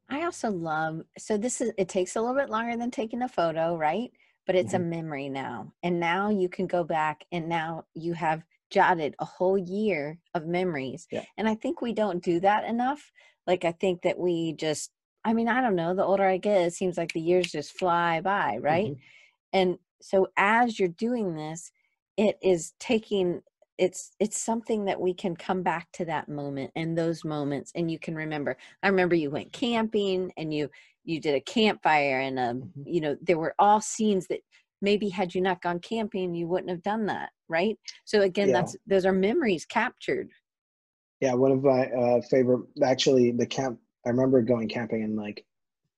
I 0.10 0.24
also 0.26 0.50
love, 0.50 1.04
so 1.18 1.38
this 1.38 1.62
is, 1.62 1.72
it 1.78 1.88
takes 1.88 2.16
a 2.16 2.22
little 2.22 2.36
bit 2.36 2.50
longer 2.50 2.76
than 2.76 2.90
taking 2.90 3.22
a 3.22 3.30
photo, 3.30 3.76
right? 3.76 4.12
But 4.48 4.56
it's 4.56 4.74
a 4.74 4.80
memory 4.80 5.30
now. 5.30 5.74
And 5.84 6.00
now 6.00 6.32
you 6.32 6.50
can 6.50 6.66
go 6.66 6.84
back 6.84 7.24
and 7.32 7.48
now 7.48 7.86
you 7.94 8.14
have 8.14 8.42
jotted 8.72 9.16
a 9.20 9.26
whole 9.26 9.58
year 9.58 10.18
of 10.34 10.48
memories. 10.48 11.08
Yeah. 11.12 11.24
And 11.38 11.48
I 11.48 11.54
think 11.54 11.82
we 11.82 11.94
don't 11.94 12.24
do 12.24 12.40
that 12.40 12.66
enough. 12.66 13.12
Like, 13.46 13.64
I 13.66 13.72
think 13.72 14.02
that 14.02 14.18
we 14.18 14.54
just, 14.54 14.90
I 15.24 15.34
mean, 15.34 15.48
I 15.48 15.62
don't 15.62 15.76
know, 15.76 15.94
the 15.94 16.04
older 16.04 16.26
I 16.26 16.38
get, 16.38 16.62
it 16.62 16.74
seems 16.74 16.98
like 16.98 17.14
the 17.14 17.22
years 17.22 17.52
just 17.52 17.78
fly 17.78 18.22
by, 18.22 18.58
right? 18.58 18.94
Mhm. 18.94 19.00
and 19.54 19.78
so 20.02 20.28
as 20.38 20.80
you're 20.80 20.88
doing 20.90 21.36
this 21.36 21.72
it 22.18 22.38
is 22.42 22.74
taking 22.80 23.42
it's 23.78 24.12
it's 24.20 24.38
something 24.38 24.86
that 24.86 25.00
we 25.00 25.14
can 25.14 25.36
come 25.36 25.64
back 25.64 25.88
to 25.94 26.04
that 26.06 26.28
moment 26.28 26.72
and 26.76 26.98
those 26.98 27.24
moments 27.24 27.72
and 27.76 27.90
you 27.92 28.00
can 28.00 28.16
remember 28.16 28.58
i 28.84 28.88
remember 28.88 29.16
you 29.16 29.30
went 29.32 29.52
camping 29.54 30.32
and 30.38 30.54
you 30.54 30.70
you 31.06 31.20
did 31.20 31.36
a 31.36 31.42
campfire 31.42 32.20
and 32.20 32.40
um 32.40 32.66
Mhm. 32.66 32.84
you 32.84 33.02
know 33.02 33.16
there 33.22 33.38
were 33.38 33.56
all 33.60 33.82
scenes 33.82 34.28
that 34.28 34.42
maybe 34.82 35.10
had 35.10 35.34
you 35.36 35.42
not 35.42 35.62
gone 35.62 35.80
camping 35.80 36.34
you 36.36 36.48
wouldn't 36.48 36.70
have 36.70 36.84
done 36.84 37.06
that 37.06 37.32
right 37.48 37.78
so 38.06 38.22
again 38.22 38.48
Yeah. 38.50 38.54
that's 38.54 38.76
those 38.88 39.06
are 39.06 39.14
memories 39.14 39.66
captured 39.66 40.30
Yeah, 41.20 41.34
one 41.34 41.52
of 41.52 41.64
my 41.64 41.88
uh, 41.88 42.22
favorite, 42.22 42.66
actually, 42.84 43.32
the 43.32 43.46
camp. 43.46 43.80
I 44.06 44.10
remember 44.10 44.42
going 44.42 44.70
camping 44.70 45.04
and 45.04 45.16
like, 45.18 45.46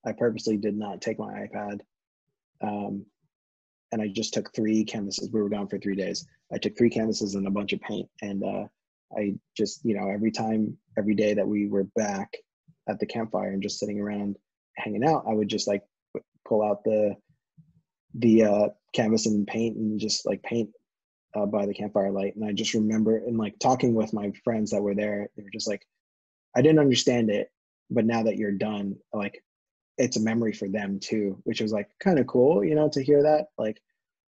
I 0.04 0.12
purposely 0.12 0.56
did 0.56 0.76
not 0.76 1.00
take 1.00 1.18
my 1.18 1.46
iPad, 1.48 1.80
um, 2.62 3.06
and 3.92 4.02
I 4.02 4.08
just 4.08 4.34
took 4.34 4.52
three 4.54 4.84
canvases. 4.84 5.30
We 5.30 5.42
were 5.42 5.48
gone 5.48 5.68
for 5.68 5.78
three 5.78 5.94
days. 5.94 6.26
I 6.52 6.58
took 6.58 6.76
three 6.76 6.90
canvases 6.90 7.34
and 7.34 7.46
a 7.46 7.50
bunch 7.50 7.72
of 7.72 7.80
paint, 7.80 8.08
and 8.22 8.42
uh, 8.42 8.64
I 9.16 9.34
just, 9.56 9.84
you 9.84 9.94
know, 9.94 10.08
every 10.08 10.30
time, 10.30 10.76
every 10.98 11.14
day 11.14 11.34
that 11.34 11.46
we 11.46 11.68
were 11.68 11.84
back 11.96 12.34
at 12.88 12.98
the 12.98 13.06
campfire 13.06 13.50
and 13.50 13.62
just 13.62 13.78
sitting 13.78 14.00
around 14.00 14.36
hanging 14.76 15.04
out, 15.04 15.24
I 15.28 15.34
would 15.34 15.48
just 15.48 15.68
like 15.68 15.82
pull 16.46 16.62
out 16.62 16.82
the 16.84 17.14
the 18.14 18.44
uh, 18.44 18.68
canvas 18.94 19.26
and 19.26 19.46
paint 19.46 19.76
and 19.76 19.98
just 19.98 20.26
like 20.26 20.42
paint 20.42 20.70
uh, 21.34 21.46
by 21.46 21.64
the 21.64 21.74
campfire 21.74 22.10
light. 22.10 22.36
And 22.36 22.44
I 22.44 22.52
just 22.52 22.74
remember 22.74 23.16
and 23.16 23.38
like 23.38 23.58
talking 23.58 23.94
with 23.94 24.12
my 24.12 24.32
friends 24.44 24.70
that 24.70 24.82
were 24.82 24.94
there, 24.94 25.28
they 25.36 25.42
were 25.42 25.50
just 25.50 25.68
like, 25.68 25.86
I 26.54 26.60
didn't 26.60 26.80
understand 26.80 27.30
it, 27.30 27.50
but 27.90 28.04
now 28.04 28.22
that 28.24 28.36
you're 28.36 28.52
done, 28.52 28.96
like 29.14 29.42
it's 29.98 30.16
a 30.16 30.20
memory 30.20 30.52
for 30.52 30.68
them 30.68 30.98
too, 30.98 31.40
which 31.44 31.60
was 31.60 31.72
like 31.72 31.90
kind 32.00 32.18
of 32.18 32.26
cool, 32.26 32.64
you 32.64 32.74
know, 32.74 32.88
to 32.88 33.02
hear 33.02 33.22
that. 33.22 33.46
Like, 33.58 33.80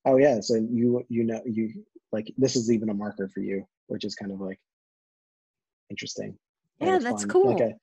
oh 0.06 0.18
yeah, 0.18 0.40
so 0.42 0.56
you 0.56 1.06
you 1.10 1.24
know 1.24 1.42
you 1.46 1.86
like 2.12 2.34
this 2.38 2.56
is 2.56 2.72
even 2.72 2.90
a 2.90 2.94
marker 2.94 3.28
for 3.28 3.42
you, 3.42 3.68
which 3.88 4.04
is 4.04 4.16
kind 4.16 4.32
of 4.32 4.40
like 4.40 4.60
interesting. 5.90 6.38
Yeah, 6.80 7.00
that's 7.00 7.24
Like 7.24 7.30
cool. 7.30 7.52
Like 7.52 7.62
a 7.62 7.74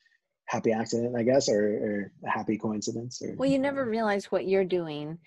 happy 0.47 0.73
accident, 0.73 1.17
I 1.17 1.23
guess, 1.23 1.49
or, 1.49 1.61
or 1.61 2.13
a 2.25 2.31
happy 2.31 2.57
coincidence. 2.57 3.21
Or 3.23 3.35
Well, 3.37 3.51
you 3.51 3.59
never 3.59 3.85
realize 3.85 4.27
what 4.27 4.47
you're 4.47 4.65
doing 4.65 5.19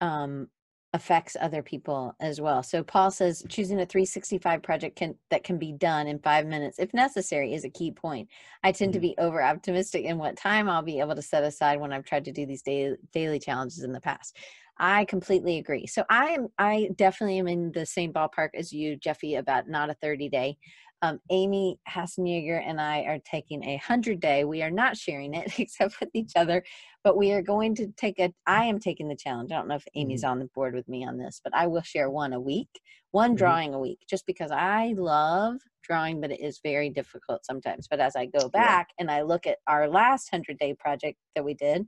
um, 0.00 0.48
affects 0.94 1.36
other 1.40 1.62
people 1.62 2.14
as 2.20 2.40
well. 2.40 2.62
So 2.62 2.82
Paul 2.82 3.10
says 3.10 3.44
choosing 3.48 3.80
a 3.80 3.86
365 3.86 4.62
project 4.62 4.96
can 4.96 5.16
that 5.30 5.44
can 5.44 5.58
be 5.58 5.72
done 5.72 6.06
in 6.06 6.18
five 6.20 6.46
minutes, 6.46 6.78
if 6.78 6.94
necessary, 6.94 7.52
is 7.54 7.64
a 7.64 7.70
key 7.70 7.92
point. 7.92 8.28
I 8.64 8.72
tend 8.72 8.94
to 8.94 8.98
Mhm. 8.98 9.02
be 9.02 9.14
over 9.18 9.42
optimistic 9.42 10.04
in 10.04 10.18
what 10.18 10.36
time 10.36 10.68
I'll 10.68 10.82
be 10.82 11.00
able 11.00 11.14
to 11.16 11.22
set 11.22 11.44
aside 11.44 11.80
when 11.80 11.92
I've 11.92 12.04
tried 12.04 12.24
to 12.26 12.32
do 12.32 12.46
these 12.46 12.62
daily 12.62 12.96
daily 13.12 13.38
challenges 13.38 13.82
in 13.84 13.92
the 13.92 14.00
past. 14.00 14.36
I 14.78 15.04
completely 15.06 15.58
agree. 15.58 15.86
So 15.86 16.04
I 16.08 16.30
am 16.30 16.48
I 16.58 16.90
definitely 16.96 17.38
am 17.38 17.48
in 17.48 17.72
the 17.72 17.84
same 17.86 18.12
ballpark 18.12 18.50
as 18.54 18.72
you, 18.72 18.96
Jeffy, 18.96 19.34
about 19.34 19.68
not 19.68 19.90
a 19.90 19.94
30 19.94 20.28
day. 20.28 20.56
Um, 21.02 21.20
Amy 21.30 21.78
Hassenjager 21.88 22.60
and 22.66 22.80
I 22.80 23.02
are 23.02 23.18
taking 23.20 23.62
a 23.64 23.76
hundred 23.76 24.20
day. 24.20 24.44
We 24.44 24.62
are 24.62 24.70
not 24.70 24.96
sharing 24.96 25.34
it 25.34 25.52
except 25.60 26.00
with 26.00 26.08
each 26.14 26.32
other, 26.36 26.64
but 27.04 27.16
we 27.16 27.32
are 27.32 27.42
going 27.42 27.74
to 27.76 27.88
take 27.96 28.18
a. 28.18 28.32
I 28.46 28.64
am 28.64 28.78
taking 28.80 29.08
the 29.08 29.16
challenge. 29.16 29.52
I 29.52 29.56
don't 29.56 29.68
know 29.68 29.76
if 29.76 29.84
Amy's 29.94 30.22
Mm-hmm. 30.22 30.30
on 30.30 30.38
the 30.40 30.48
board 30.54 30.74
with 30.74 30.88
me 30.88 31.04
on 31.06 31.16
this, 31.18 31.40
but 31.44 31.54
I 31.54 31.66
will 31.68 31.82
share 31.82 32.10
one 32.10 32.32
a 32.32 32.40
week, 32.40 32.68
one 33.12 33.34
Mhm. 33.34 33.36
drawing 33.36 33.74
a 33.74 33.78
week, 33.78 34.00
just 34.10 34.26
because 34.26 34.50
I 34.50 34.94
love 34.96 35.60
drawing, 35.84 36.20
but 36.20 36.32
it 36.32 36.40
is 36.40 36.60
very 36.62 36.90
difficult 36.90 37.44
sometimes. 37.46 37.86
But 37.88 38.00
as 38.00 38.16
I 38.16 38.26
go 38.26 38.48
back 38.48 38.88
and 38.98 39.10
I 39.10 39.22
look 39.22 39.46
at 39.46 39.58
our 39.68 39.88
last 39.88 40.28
hundred 40.30 40.58
day 40.58 40.74
project 40.74 41.16
that 41.36 41.44
we 41.44 41.54
did, 41.54 41.86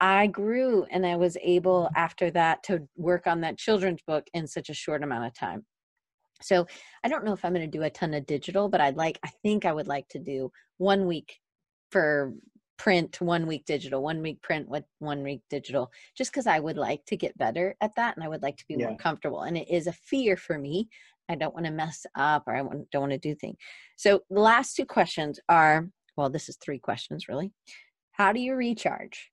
I 0.00 0.26
grew 0.26 0.84
and 0.90 1.06
I 1.06 1.16
was 1.16 1.36
able 1.42 1.88
after 1.96 2.30
that 2.32 2.62
to 2.64 2.86
work 2.96 3.26
on 3.26 3.40
that 3.40 3.58
children's 3.58 4.02
book 4.06 4.26
in 4.34 4.46
such 4.46 4.68
a 4.68 4.74
short 4.74 5.02
amount 5.02 5.26
of 5.26 5.34
time. 5.34 5.64
So 6.44 6.66
I 7.02 7.08
don't 7.08 7.24
know 7.24 7.32
if 7.32 7.44
I'm 7.44 7.54
going 7.54 7.68
to 7.68 7.78
do 7.78 7.84
a 7.84 7.90
ton 7.90 8.14
of 8.14 8.26
digital, 8.26 8.68
but 8.68 8.80
I'd 8.80 8.96
like, 8.96 9.18
I 9.24 9.30
think 9.42 9.64
I 9.64 9.72
would 9.72 9.88
like 9.88 10.08
to 10.08 10.18
do 10.18 10.52
one 10.78 11.06
week 11.06 11.38
for 11.90 12.34
print, 12.76 13.20
one 13.20 13.46
week 13.46 13.64
digital, 13.66 14.02
one 14.02 14.20
week 14.20 14.42
print, 14.42 14.68
with 14.68 14.84
one 14.98 15.22
week 15.22 15.42
digital, 15.48 15.90
just 16.16 16.32
because 16.32 16.46
I 16.46 16.58
would 16.58 16.76
like 16.76 17.04
to 17.06 17.16
get 17.16 17.38
better 17.38 17.74
at 17.80 17.94
that 17.96 18.16
and 18.16 18.24
I 18.24 18.28
would 18.28 18.42
like 18.42 18.56
to 18.58 18.66
be 18.68 18.76
more 18.76 18.96
comfortable. 18.96 19.42
And 19.42 19.56
it 19.56 19.70
is 19.70 19.86
a 19.86 19.92
fear 19.92 20.36
for 20.36 20.58
me. 20.58 20.88
I 21.28 21.36
don't 21.36 21.54
want 21.54 21.66
to 21.66 21.72
mess 21.72 22.04
up 22.14 22.44
or 22.46 22.54
I 22.54 22.58
don't 22.58 22.86
want 22.94 23.12
to 23.12 23.18
do 23.18 23.34
things. 23.34 23.56
So 23.96 24.20
the 24.28 24.40
last 24.40 24.76
two 24.76 24.84
questions 24.84 25.40
are 25.48 25.88
well, 26.16 26.30
this 26.30 26.48
is 26.48 26.56
three 26.56 26.78
questions 26.78 27.28
really. 27.28 27.52
How 28.12 28.32
do 28.32 28.40
you 28.40 28.54
recharge? 28.54 29.30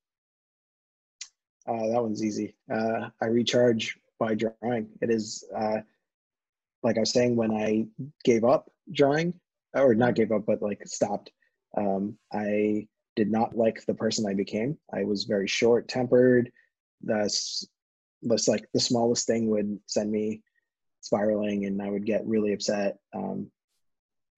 Uh, 1.67 1.87
that 1.87 2.01
one's 2.01 2.23
easy. 2.23 2.55
Uh, 2.73 3.09
I 3.21 3.25
recharge 3.25 3.97
by 4.19 4.35
drawing. 4.35 4.89
It 5.01 5.11
is, 5.11 5.43
uh, 5.55 5.77
like 6.83 6.97
I 6.97 7.01
was 7.01 7.13
saying, 7.13 7.35
when 7.35 7.51
I 7.51 7.85
gave 8.23 8.43
up 8.43 8.71
drawing, 8.91 9.33
or 9.73 9.95
not 9.95 10.15
gave 10.15 10.31
up, 10.31 10.45
but 10.45 10.61
like 10.61 10.85
stopped, 10.85 11.31
um, 11.77 12.17
I 12.33 12.87
did 13.15 13.31
not 13.31 13.55
like 13.55 13.85
the 13.85 13.93
person 13.93 14.25
I 14.25 14.33
became. 14.33 14.77
I 14.93 15.03
was 15.03 15.25
very 15.25 15.47
short 15.47 15.87
tempered. 15.87 16.51
That's, 17.01 17.67
that's 18.21 18.47
like 18.47 18.67
the 18.73 18.79
smallest 18.79 19.27
thing 19.27 19.47
would 19.47 19.79
send 19.85 20.11
me 20.11 20.41
spiraling 21.01 21.65
and 21.65 21.81
I 21.81 21.89
would 21.89 22.05
get 22.05 22.25
really 22.25 22.53
upset. 22.53 22.97
Um, 23.13 23.51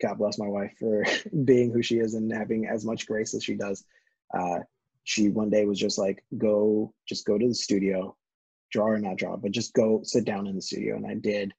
God 0.02 0.18
bless 0.18 0.38
my 0.38 0.48
wife 0.48 0.74
for 0.80 1.06
being 1.46 1.72
who 1.72 1.82
she 1.82 1.98
is 1.98 2.14
and 2.14 2.32
having 2.32 2.68
as 2.68 2.86
much 2.86 3.06
grace 3.06 3.34
as 3.34 3.44
she 3.44 3.56
does. 3.56 3.84
Uh, 4.34 4.60
she 5.04 5.30
one 5.30 5.50
day 5.50 5.66
was 5.66 5.80
just 5.80 5.98
like, 5.98 6.24
go, 6.38 6.94
just 7.08 7.26
go 7.26 7.38
to 7.38 7.48
the 7.48 7.54
studio, 7.54 8.16
draw 8.72 8.88
or 8.88 9.00
not 9.00 9.18
draw, 9.18 9.36
but 9.36 9.52
just 9.52 9.74
go 9.74 10.02
sit 10.04 10.26
down 10.26 10.48
in 10.48 10.56
the 10.56 10.62
studio. 10.62 10.96
And 10.96 11.06
I 11.06 11.16
did. 11.16 11.54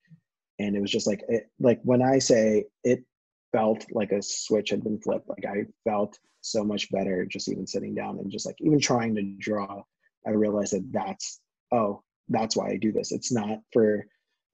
And 0.65 0.77
it 0.77 0.81
was 0.81 0.91
just 0.91 1.07
like, 1.07 1.23
it, 1.29 1.49
like 1.61 1.81
when 1.83 2.03
I 2.03 2.19
say 2.19 2.65
it 2.83 3.05
felt 3.53 3.85
like 3.93 4.13
a 4.13 4.23
switch 4.23 4.71
had 4.71 4.83
been 4.83 5.01
flipped, 5.01 5.29
like 5.29 5.45
I 5.47 5.65
felt 5.89 6.19
so 6.41 6.65
much 6.65 6.91
better 6.91 7.27
just 7.27 7.49
even 7.49 7.67
sitting 7.67 7.95
down 7.95 8.19
and 8.19 8.31
just 8.31 8.47
like 8.47 8.57
even 8.61 8.81
trying 8.81 9.15
to 9.15 9.23
draw. 9.39 9.83
I 10.27 10.31
realized 10.31 10.73
that 10.73 10.91
that's, 10.93 11.41
oh, 11.73 12.03
that's 12.29 12.57
why 12.57 12.71
I 12.71 12.77
do 12.77 12.93
this. 12.93 13.13
It's 13.13 13.33
not 13.33 13.59
for 13.73 14.07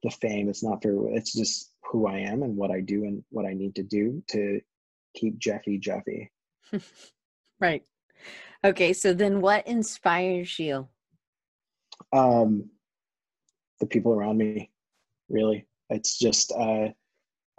the 0.02 0.10
fame. 0.10 0.48
It's 0.48 0.64
not 0.64 0.82
for, 0.82 1.08
it's 1.14 1.32
just 1.32 1.72
who 1.84 2.06
I 2.06 2.18
am 2.18 2.42
and 2.42 2.56
what 2.56 2.70
I 2.70 2.80
do 2.80 3.04
and 3.04 3.22
what 3.30 3.46
I 3.46 3.52
need 3.52 3.74
to 3.76 3.82
do 3.82 4.22
to 4.28 4.60
keep 5.14 5.38
Jeffy 5.38 5.78
Jeffy. 5.78 6.30
Right. 7.60 7.82
Okay, 8.64 8.94
so 8.94 9.12
then 9.12 9.42
what 9.42 9.66
inspires 9.66 10.58
you? 10.58 10.88
um 12.12 12.70
the 13.80 13.86
people 13.86 14.12
around 14.12 14.38
me 14.38 14.70
really 15.28 15.66
it's 15.90 16.18
just 16.18 16.52
uh 16.52 16.88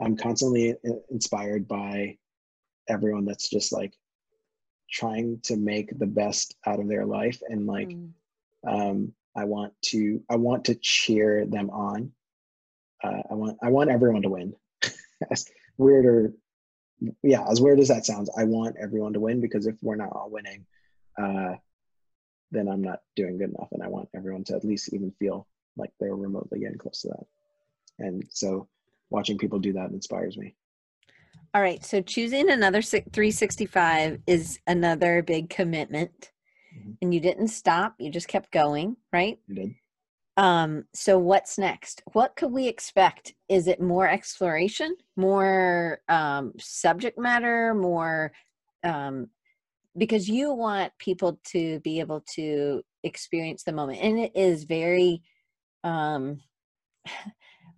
i'm 0.02 0.16
constantly 0.18 0.76
inspired 1.10 1.68
by 1.68 2.18
everyone 2.90 3.26
that's 3.26 3.50
just 3.50 3.72
like 3.72 3.94
trying 4.90 5.40
to 5.44 5.56
make 5.56 5.98
the 6.00 6.06
best 6.06 6.56
out 6.66 6.80
of 6.80 6.88
their 6.88 7.06
life 7.06 7.42
and 7.50 7.66
like 7.68 7.92
Mm, 7.92 8.12
um 8.68 9.14
i 9.36 9.44
want 9.46 9.74
to 9.82 10.22
i 10.30 10.36
want 10.36 10.66
to 10.66 10.76
cheer 10.76 11.46
them 11.46 11.70
on. 11.70 12.12
Uh, 13.04 13.22
i 13.32 13.34
want 13.34 13.58
i 13.64 13.70
want 13.70 13.90
everyone 13.90 14.22
to 14.22 14.30
win. 14.30 14.54
As 15.32 15.46
weird 15.78 16.06
or 16.06 16.34
yeah 17.24 17.44
as 17.50 17.60
weird 17.60 17.80
as 17.80 17.88
that 17.88 18.06
sounds 18.06 18.30
i 18.38 18.44
want 18.44 18.76
everyone 18.80 19.14
to 19.14 19.20
win 19.20 19.42
because 19.42 19.66
if 19.66 19.76
we're 19.82 19.96
not 19.96 20.12
all 20.12 20.30
winning 20.30 20.66
uh 21.20 21.56
then 22.52 22.68
i'm 22.68 22.84
not 22.84 23.00
doing 23.16 23.38
good 23.38 23.50
enough 23.50 23.70
and 23.72 23.82
i 23.82 23.88
want 23.88 24.08
everyone 24.16 24.44
to 24.44 24.56
at 24.56 24.64
least 24.66 24.94
even 24.94 25.12
feel 25.18 25.48
like 25.78 25.92
they're 26.00 26.16
remotely 26.16 26.60
getting 26.60 26.78
close 26.78 27.02
to 27.02 27.08
that 27.10 27.26
and 28.02 28.24
so 28.30 28.68
watching 29.10 29.38
people 29.38 29.60
do 29.60 29.74
that 29.74 29.92
inspires 29.92 30.38
me 30.38 30.56
All 31.54 31.62
right, 31.62 31.84
so 31.84 32.02
choosing 32.02 32.50
another 32.50 32.82
365 32.82 34.20
is 34.26 34.60
another 34.68 35.22
big 35.22 35.50
commitment. 35.50 36.32
Mhm. 36.74 36.98
And 37.02 37.14
you 37.14 37.20
didn't 37.20 37.50
stop, 37.50 37.96
you 38.00 38.10
just 38.10 38.30
kept 38.30 38.52
going, 38.52 38.96
right? 39.12 39.38
you 39.48 39.56
did 39.56 39.76
Um, 40.38 40.86
so 40.94 41.20
what's 41.20 41.58
next? 41.58 42.02
What 42.14 42.38
could 42.38 42.54
we 42.54 42.68
expect? 42.70 43.34
Is 43.50 43.68
it 43.68 43.82
more 43.82 44.08
exploration, 44.08 44.96
more 45.18 46.02
um, 46.08 46.54
subject 46.58 47.18
matter, 47.20 47.74
more 47.74 48.32
um, 48.84 49.30
because 49.98 50.30
you 50.30 50.54
want 50.54 50.94
people 50.98 51.38
to 51.44 51.82
be 51.82 52.00
able 52.00 52.22
to 52.36 52.82
experience 53.04 53.64
the 53.64 53.74
moment, 53.74 54.00
and 54.02 54.18
it 54.20 54.32
is 54.36 54.64
very. 54.64 55.22
Um, 55.84 56.40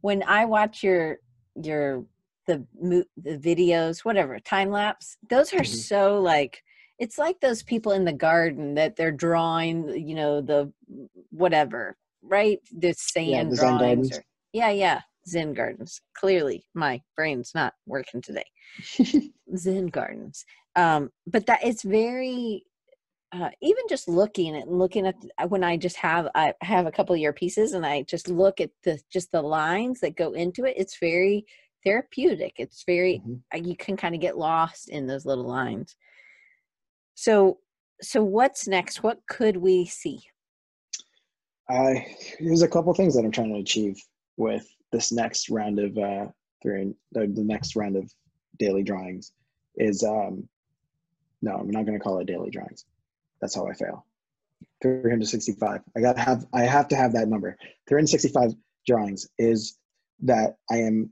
when 0.04 0.22
I 0.24 0.43
watch 0.43 0.84
your 0.84 1.20
your 1.56 2.06
the 2.45 2.66
the 2.76 3.38
videos, 3.39 4.04
whatever 4.04 4.38
time 4.38 4.70
lapse, 4.70 5.18
those 5.30 5.54
are 5.54 5.62
Mhm. 5.62 5.74
so 5.89 6.20
like 6.20 6.62
it's 6.99 7.18
like 7.18 7.39
those 7.39 7.64
people 7.64 7.93
in 7.93 8.04
the 8.04 8.14
garden 8.14 8.76
that 8.76 8.95
they're 8.97 9.12
drawing, 9.28 9.88
you 10.08 10.14
know, 10.14 10.41
the 10.41 10.72
whatever, 11.32 11.97
right? 12.22 12.60
The 12.78 12.93
sand 12.93 13.51
the 13.51 13.56
Zen 13.56 13.78
drawings. 13.78 14.10
gardens. 14.10 14.12
Or, 14.18 14.24
yeah, 14.51 14.70
yeah, 14.72 15.01
Zen 15.26 15.54
gardens. 15.54 16.01
Clearly, 16.16 16.66
my 16.74 17.01
brain's 17.16 17.51
not 17.56 17.74
working 17.86 18.22
today. 18.22 18.45
Zen 19.56 19.88
gardens. 19.88 20.45
Um, 20.76 21.12
but 21.26 21.45
that 21.45 21.64
it's 21.64 21.84
very 21.84 22.66
uh, 23.34 23.50
even 23.62 23.84
just 23.90 24.08
looking 24.08 24.56
at 24.56 24.68
looking 24.68 25.08
at 25.08 25.16
when 25.50 25.64
I 25.64 25.76
just 25.76 25.96
have 25.98 26.28
I 26.36 26.54
have 26.62 26.86
a 26.86 26.92
couple 26.92 27.16
of 27.16 27.22
your 27.22 27.34
pieces 27.34 27.74
and 27.74 27.86
I 27.86 28.04
just 28.04 28.30
look 28.30 28.62
at 28.62 28.70
the 28.84 29.00
just 29.12 29.32
the 29.32 29.42
lines 29.42 30.00
that 30.02 30.16
go 30.16 30.34
into 30.34 30.66
it. 30.66 30.76
It's 30.78 31.00
very 31.00 31.46
therapeutic. 31.84 32.54
It's 32.58 32.84
very 32.86 33.22
Mhm. 33.26 33.42
uh, 33.54 33.58
you 33.58 33.76
can 33.76 33.98
kind 33.98 34.14
of 34.14 34.22
get 34.22 34.38
lost 34.38 34.88
in 34.88 35.08
those 35.08 35.26
little 35.26 35.46
lines. 35.48 35.96
So 37.16 37.60
so 38.02 38.24
what's 38.24 38.68
next? 38.68 39.02
What 39.02 39.26
could 39.28 39.58
we 39.58 39.86
see? 39.86 40.22
I 41.70 42.06
there's 42.40 42.62
a 42.62 42.68
couple 42.68 42.94
things 42.94 43.16
that 43.16 43.26
I'm 43.26 43.32
trying 43.32 43.54
to 43.54 43.60
achieve 43.60 43.98
with 44.38 44.68
this 44.92 45.12
next 45.12 45.50
round 45.50 45.80
of 45.80 45.98
uh 45.98 46.28
three 46.62 46.94
the, 47.14 47.28
the 47.28 47.44
next 47.44 47.76
round 47.76 47.96
of 47.96 48.12
daily 48.60 48.84
drawings 48.84 49.34
is 49.76 50.04
um 50.04 50.48
no 51.42 51.56
I'm 51.56 51.72
not 51.72 51.86
gonna 51.86 52.00
call 52.00 52.20
it 52.20 52.28
daily 52.28 52.52
drawings. 52.52 52.86
That's 53.44 53.56
how 53.56 53.68
I 53.68 53.74
fail. 53.74 54.08
365. 54.82 55.82
I 55.98 56.02
gotta 56.02 56.22
have 56.22 56.46
I 56.54 56.62
have 56.62 56.88
to 56.89 56.96
have 56.96 57.12
that 57.14 57.28
number. 57.28 57.58
365 57.89 58.54
drawings 58.88 59.28
is 59.38 59.78
that 60.22 60.58
I 60.72 60.78
am 60.78 61.12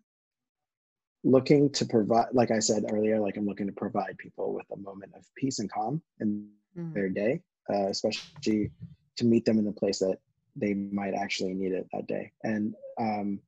looking 1.26 1.70
to 1.74 1.86
provide 1.86 2.28
like 2.34 2.52
I 2.52 2.60
said 2.60 2.86
earlier, 2.92 3.20
like 3.20 3.36
I'm 3.38 3.46
looking 3.46 3.68
to 3.68 3.74
provide 3.74 4.18
people 4.18 4.54
with 4.54 4.66
a 4.72 4.78
moment 4.78 5.14
of 5.16 5.26
peace 5.36 5.60
and 5.60 5.70
calm 5.72 6.02
in 6.22 6.48
Mm, 6.78 6.94
their 6.94 7.10
day, 7.10 7.42
uh, 7.70 7.88
especially 7.88 8.72
to 9.18 9.26
meet 9.26 9.46
them 9.46 9.60
in 9.60 9.66
the 9.66 9.74
place 9.74 10.00
that 10.00 10.20
they 10.56 10.74
might 10.74 11.14
actually 11.14 11.54
need 11.54 11.74
it 11.74 11.88
that 11.94 12.08
day. 12.08 12.32
And 12.44 12.76
um, 13.00 13.42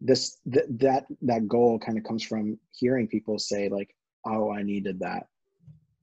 this 0.00 0.38
th- 0.50 0.64
that 0.78 1.04
that 1.22 1.46
goal 1.46 1.78
kind 1.78 1.98
of 1.98 2.04
comes 2.04 2.22
from 2.24 2.58
hearing 2.72 3.06
people 3.06 3.38
say 3.38 3.68
like, 3.68 3.94
"Oh, 4.24 4.50
I 4.50 4.62
needed 4.62 5.00
that," 5.00 5.28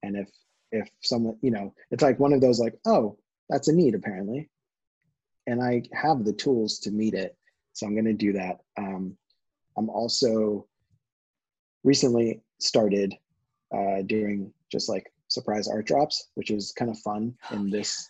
and 0.04 0.16
if 0.16 0.30
if 0.72 0.90
someone 1.02 1.38
you 1.42 1.52
know, 1.52 1.74
it's 1.92 2.04
like 2.04 2.20
one 2.20 2.34
of 2.34 2.42
those 2.42 2.60
like, 2.60 2.78
"Oh, 2.86 3.18
that's 3.50 3.68
a 3.68 3.74
need 3.74 3.96
apparently," 3.96 4.50
and 5.48 5.62
I 5.62 5.84
have 5.94 6.24
the 6.24 6.34
tools 6.34 6.80
to 6.80 6.92
meet 6.92 7.14
it, 7.14 7.38
so 7.74 7.86
I'm 7.86 7.94
going 7.94 8.06
to 8.06 8.14
do 8.14 8.34
that. 8.34 8.60
Um, 8.78 9.18
I'm 9.78 9.90
also 9.90 10.68
recently 11.84 12.42
started 12.60 13.14
uh, 13.74 14.02
doing 14.06 14.52
just 14.72 14.90
like 14.90 15.12
surprise 15.28 15.68
art 15.68 15.86
drops, 15.86 16.30
which 16.36 16.52
is 16.52 16.72
kind 16.72 16.92
of 16.92 16.98
fun 17.00 17.36
in 17.52 17.70
this 17.70 18.08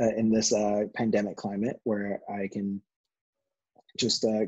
uh, 0.00 0.14
in 0.16 0.30
this 0.30 0.52
uh, 0.52 0.84
pandemic 0.94 1.36
climate 1.36 1.80
where 1.84 2.20
I 2.30 2.48
can 2.52 2.80
just 3.98 4.24
uh, 4.24 4.46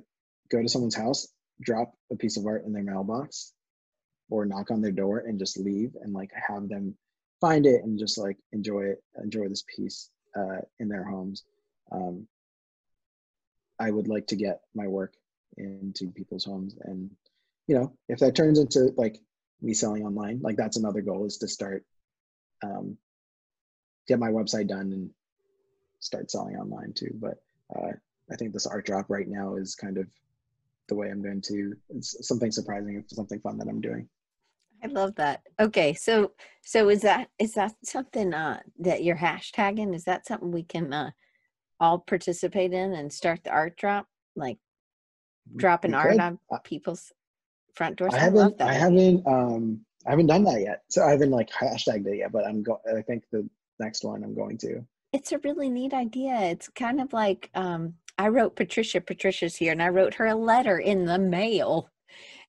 go 0.50 0.62
to 0.62 0.68
someone's 0.68 0.94
house, 0.94 1.28
drop 1.62 1.92
a 2.12 2.16
piece 2.16 2.36
of 2.36 2.46
art 2.46 2.64
in 2.64 2.72
their 2.72 2.82
mailbox, 2.82 3.52
or 4.30 4.44
knock 4.46 4.70
on 4.70 4.80
their 4.80 4.92
door 4.92 5.18
and 5.18 5.38
just 5.38 5.58
leave 5.58 5.94
and 6.02 6.12
like 6.12 6.30
have 6.34 6.68
them 6.68 6.96
find 7.40 7.66
it 7.66 7.82
and 7.84 7.98
just 7.98 8.18
like 8.18 8.38
enjoy 8.52 8.82
it, 8.82 9.02
enjoy 9.22 9.48
this 9.48 9.64
piece 9.74 10.10
uh, 10.36 10.60
in 10.78 10.88
their 10.88 11.04
homes. 11.04 11.44
Um, 11.92 12.26
I 13.78 13.90
would 13.90 14.08
like 14.08 14.26
to 14.28 14.36
get 14.36 14.60
my 14.74 14.86
work 14.86 15.14
into 15.58 16.10
people's 16.10 16.44
homes 16.44 16.76
and 16.82 17.10
you 17.66 17.74
know, 17.74 17.92
if 18.08 18.20
that 18.20 18.34
turns 18.34 18.58
into 18.58 18.92
like 18.96 19.18
me 19.60 19.74
selling 19.74 20.04
online, 20.04 20.40
like 20.42 20.56
that's 20.56 20.76
another 20.76 21.00
goal 21.00 21.26
is 21.26 21.38
to 21.38 21.48
start, 21.48 21.84
um, 22.62 22.96
get 24.06 24.18
my 24.18 24.30
website 24.30 24.68
done 24.68 24.92
and 24.92 25.10
start 25.98 26.30
selling 26.30 26.56
online 26.56 26.92
too. 26.92 27.10
But 27.14 27.38
uh, 27.74 27.92
I 28.30 28.36
think 28.36 28.52
this 28.52 28.66
art 28.66 28.86
drop 28.86 29.06
right 29.08 29.26
now 29.26 29.56
is 29.56 29.74
kind 29.74 29.98
of 29.98 30.06
the 30.88 30.94
way 30.94 31.10
I'm 31.10 31.22
going 31.22 31.42
to. 31.42 31.74
It's 31.90 32.26
something 32.26 32.52
surprising, 32.52 33.02
something 33.08 33.40
fun 33.40 33.58
that 33.58 33.68
I'm 33.68 33.80
doing. 33.80 34.08
I 34.86 34.92
love 34.92 35.14
that. 35.16 35.42
Okay, 35.60 35.94
so 35.94 36.32
so 36.64 36.88
is 36.88 37.02
that 37.02 37.28
is 37.38 37.54
that 37.54 37.74
something 37.84 38.32
uh, 38.32 38.60
that 38.78 39.02
you're 39.02 39.16
hashtagging? 39.16 39.94
Is 39.94 40.04
that 40.04 40.26
something 40.26 40.52
we 40.52 40.62
can 40.62 40.92
uh, 40.92 41.10
all 41.80 41.98
participate 41.98 42.72
in 42.72 42.92
and 42.92 43.12
start 43.12 43.42
the 43.44 43.50
art 43.50 43.76
drop, 43.76 44.06
like 44.36 44.58
dropping 45.56 45.94
art 45.94 46.18
on 46.18 46.38
people's 46.64 47.12
front 47.74 47.96
doors? 47.96 48.14
I 48.14 48.28
love 48.28 48.34
haven't, 48.34 48.58
that. 48.58 48.68
I 48.68 48.74
haven't, 48.74 49.26
um, 49.26 49.80
I 50.06 50.10
haven't 50.10 50.26
done 50.28 50.44
that 50.44 50.60
yet. 50.60 50.82
So 50.88 51.04
I 51.04 51.10
haven't 51.10 51.30
like 51.30 51.50
hashtagged 51.50 52.06
it 52.06 52.18
yet, 52.18 52.32
but 52.32 52.46
I'm 52.46 52.62
go. 52.62 52.80
I 52.96 53.02
think 53.02 53.24
the 53.32 53.48
next 53.80 54.04
one 54.04 54.22
I'm 54.22 54.34
going 54.34 54.58
to. 54.58 54.84
It's 55.12 55.32
a 55.32 55.38
really 55.38 55.68
neat 55.68 55.94
idea. 55.94 56.34
It's 56.42 56.68
kind 56.68 57.00
of 57.00 57.12
like 57.12 57.50
um, 57.54 57.94
I 58.18 58.28
wrote 58.28 58.54
Patricia. 58.54 59.00
Patricia's 59.00 59.56
here, 59.56 59.72
and 59.72 59.82
I 59.82 59.88
wrote 59.88 60.14
her 60.14 60.26
a 60.26 60.34
letter 60.34 60.78
in 60.78 61.06
the 61.06 61.18
mail, 61.18 61.90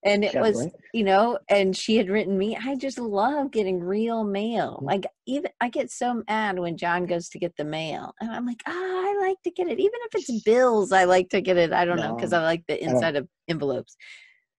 and 0.04 0.24
it 0.24 0.34
Yeah, 0.34 0.41
was 0.41 0.68
you 0.93 1.04
know, 1.04 1.39
and 1.50 1.76
she 1.76 1.98
had 1.98 2.10
written 2.10 2.38
me. 2.38 2.56
I 2.56 2.76
just 2.76 3.00
love 3.00 3.52
getting 3.52 3.80
real 3.80 4.24
mail. 4.24 4.80
Mm. 4.82 4.86
Like 4.86 5.06
even 5.26 5.52
I 5.60 5.70
get 5.70 5.91
so 5.91 6.24
mad 6.28 6.60
when 6.60 6.78
John 6.78 7.06
goes 7.06 7.30
to 7.30 7.39
get 7.39 7.56
the 7.58 7.66
mail, 7.66 8.14
and 8.22 8.32
I'm 8.32 8.45
like, 8.45 8.62
ah, 8.68 8.72
I 8.72 9.18
like 9.22 9.41
to 9.43 9.52
get 9.52 9.68
it, 9.68 9.80
even 9.80 10.00
if 10.06 10.16
it's 10.16 10.43
bills. 10.43 10.91
I 10.91 11.06
like 11.06 11.30
to 11.30 11.41
get 11.41 11.58
it. 11.58 11.74
I 11.74 11.86
don't 11.86 11.98
know 11.98 12.16
because 12.16 12.34
I 12.34 12.43
like 12.43 12.64
the 12.68 12.82
inside 12.84 13.16
of 13.16 13.28
envelopes. 13.48 13.95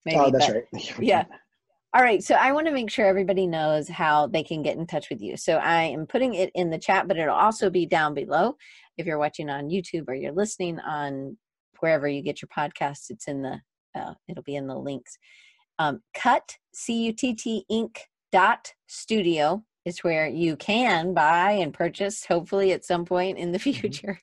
Maybe, 0.05 0.19
oh, 0.19 0.31
that's 0.31 0.47
but- 0.47 0.65
right. 0.73 0.99
yeah. 1.01 1.25
All 1.95 2.03
right, 2.03 2.23
so 2.23 2.35
I 2.35 2.53
want 2.53 2.67
to 2.67 2.73
make 2.73 2.91
sure 2.91 3.07
everybody 3.07 3.47
knows 3.47 3.89
how 3.89 4.27
they 4.27 4.43
can 4.43 4.63
get 4.63 4.77
in 4.77 4.87
touch 4.87 5.09
with 5.09 5.23
you. 5.23 5.39
So 5.39 5.57
I 5.57 5.85
am 5.85 6.07
putting 6.07 6.35
it 6.35 6.51
in 6.55 6.69
the 6.69 6.79
chat, 6.79 7.09
but 7.09 7.17
it'll 7.17 7.35
also 7.35 7.71
be 7.71 7.87
down 7.87 8.13
below 8.13 8.57
if 8.99 9.07
you're 9.07 9.19
watching 9.19 9.49
on 9.49 9.71
YouTube 9.71 10.05
or 10.07 10.15
you're 10.15 10.33
listening 10.33 10.79
on 10.81 11.39
wherever 11.81 12.07
you 12.07 12.21
get 12.21 12.43
your 12.43 12.51
podcasts. 12.55 13.09
It's 13.09 13.27
in 13.27 13.41
the 13.41 13.63
uh, 13.95 14.15
it'll 14.29 14.43
be 14.43 14.57
in 14.57 14.67
the 14.67 14.77
links. 14.77 15.19
Um, 15.79 16.01
cut 16.15 16.57
c 16.75 17.05
u 17.07 17.13
t 17.13 17.35
t 17.35 17.65
ink 17.69 18.09
dot 18.33 18.73
studio 18.87 19.63
is 19.85 20.01
where 20.05 20.27
you 20.27 20.57
can 20.57 21.15
buy 21.15 21.53
and 21.53 21.73
purchase. 21.73 22.25
Hopefully, 22.27 22.73
at 22.73 22.85
some 22.85 23.05
point 23.05 23.39
in 23.39 23.53
the 23.53 23.59
future. 23.69 24.21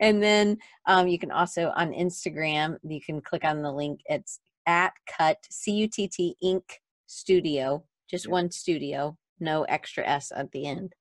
And 0.00 0.22
then 0.22 0.58
um, 0.86 1.08
you 1.08 1.18
can 1.18 1.30
also 1.30 1.72
on 1.76 1.92
Instagram, 1.92 2.76
you 2.82 3.00
can 3.00 3.20
click 3.20 3.44
on 3.44 3.62
the 3.62 3.72
link. 3.72 4.00
It's 4.06 4.40
at 4.66 4.92
cut 5.06 5.38
c 5.50 5.72
u 5.72 5.88
t 5.88 6.08
t 6.08 6.36
ink 6.42 6.80
studio, 7.06 7.84
just 8.10 8.26
Yeah. 8.26 8.32
one 8.32 8.50
studio, 8.50 9.16
no 9.40 9.64
extra 9.64 10.06
s 10.06 10.32
at 10.34 10.52
the 10.52 10.66
end. 10.66 10.94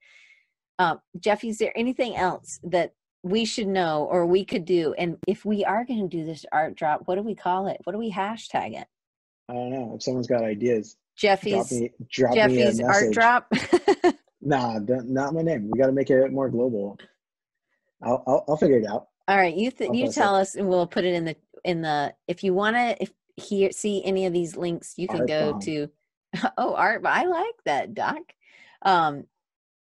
Um, 0.79 0.99
Jeff, 1.19 1.43
is 1.43 1.57
there 1.57 1.73
anything 1.77 2.15
else 2.15 2.59
that 2.63 2.93
we 3.25 3.43
should 3.43 3.67
know 3.67 4.07
or 4.09 4.25
we 4.25 4.45
could 4.45 4.65
do? 4.65 4.93
And 4.97 5.17
if 5.27 5.43
we 5.43 5.65
are 5.65 5.83
going 5.83 6.07
to 6.07 6.17
do 6.17 6.25
this 6.25 6.45
art 6.51 6.75
drop, 6.75 7.01
what 7.05 7.15
do 7.15 7.21
we 7.23 7.33
call 7.35 7.67
it? 7.67 7.81
What 7.83 7.93
do 7.93 7.99
we 7.99 8.11
hashtag 8.11 8.79
it? 8.79 8.87
I 9.49 9.53
don't 9.53 9.71
know 9.71 9.93
if 9.95 10.03
someone's 10.03 10.27
got 10.27 10.43
ideas. 10.43 10.95
Drop 11.17 11.41
Jeffy's 11.41 11.71
me, 11.71 11.91
drop 12.09 12.31
me 12.31 12.35
Jeffy's 12.37 12.79
a 12.79 12.85
art 12.85 13.11
drop. 13.11 13.51
Nah, 14.41 14.77
don't- 14.77 15.09
my 15.09 15.41
name. 15.41 15.71
We 15.71 15.79
got 15.79 15.87
to 15.87 15.91
make 15.91 16.11
it 16.11 16.31
more 16.31 16.49
global. 16.49 16.99
I'll, 18.03 18.23
I'll, 18.27 18.45
I'll 18.47 18.57
figure 18.57 18.77
it 18.77 18.85
out. 18.85 19.07
All 19.27 19.37
right, 19.37 19.55
you 19.55 19.71
th- 19.71 19.89
you 19.91 20.05
post 20.05 20.17
it. 20.17 20.21
tell 20.21 20.35
us, 20.35 20.53
and 20.53 20.69
we'll 20.69 20.85
put 20.85 21.03
it 21.03 21.15
in 21.15 21.25
the 21.25 21.35
in 21.63 21.81
the. 21.81 22.13
If 22.27 22.43
you 22.43 22.53
want 22.53 22.75
to, 22.75 23.01
if 23.01 23.11
hear 23.37 23.71
see 23.71 24.03
any 24.05 24.27
of 24.27 24.33
these 24.33 24.55
links, 24.55 24.93
you 24.97 25.07
can 25.07 25.21
Art 25.21 25.27
go 25.27 25.51
bomb. 25.53 25.61
to. 25.61 25.89
Oh, 26.59 26.75
art! 26.75 27.01
I 27.05 27.25
like 27.25 27.55
that, 27.63 27.95
Doc. 27.95 28.17
Um, 28.83 29.23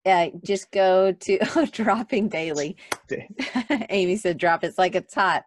uh, 0.06 0.28
just 0.44 0.72
go 0.72 1.12
to 1.12 1.40
oh, 1.56 1.66
dropping 1.66 2.30
daily. 2.30 2.78
Amy 3.90 4.16
said, 4.18 4.38
"Drop 4.38 4.64
it's 4.64 4.78
like 4.78 4.96
it's 4.96 5.14
hot." 5.14 5.44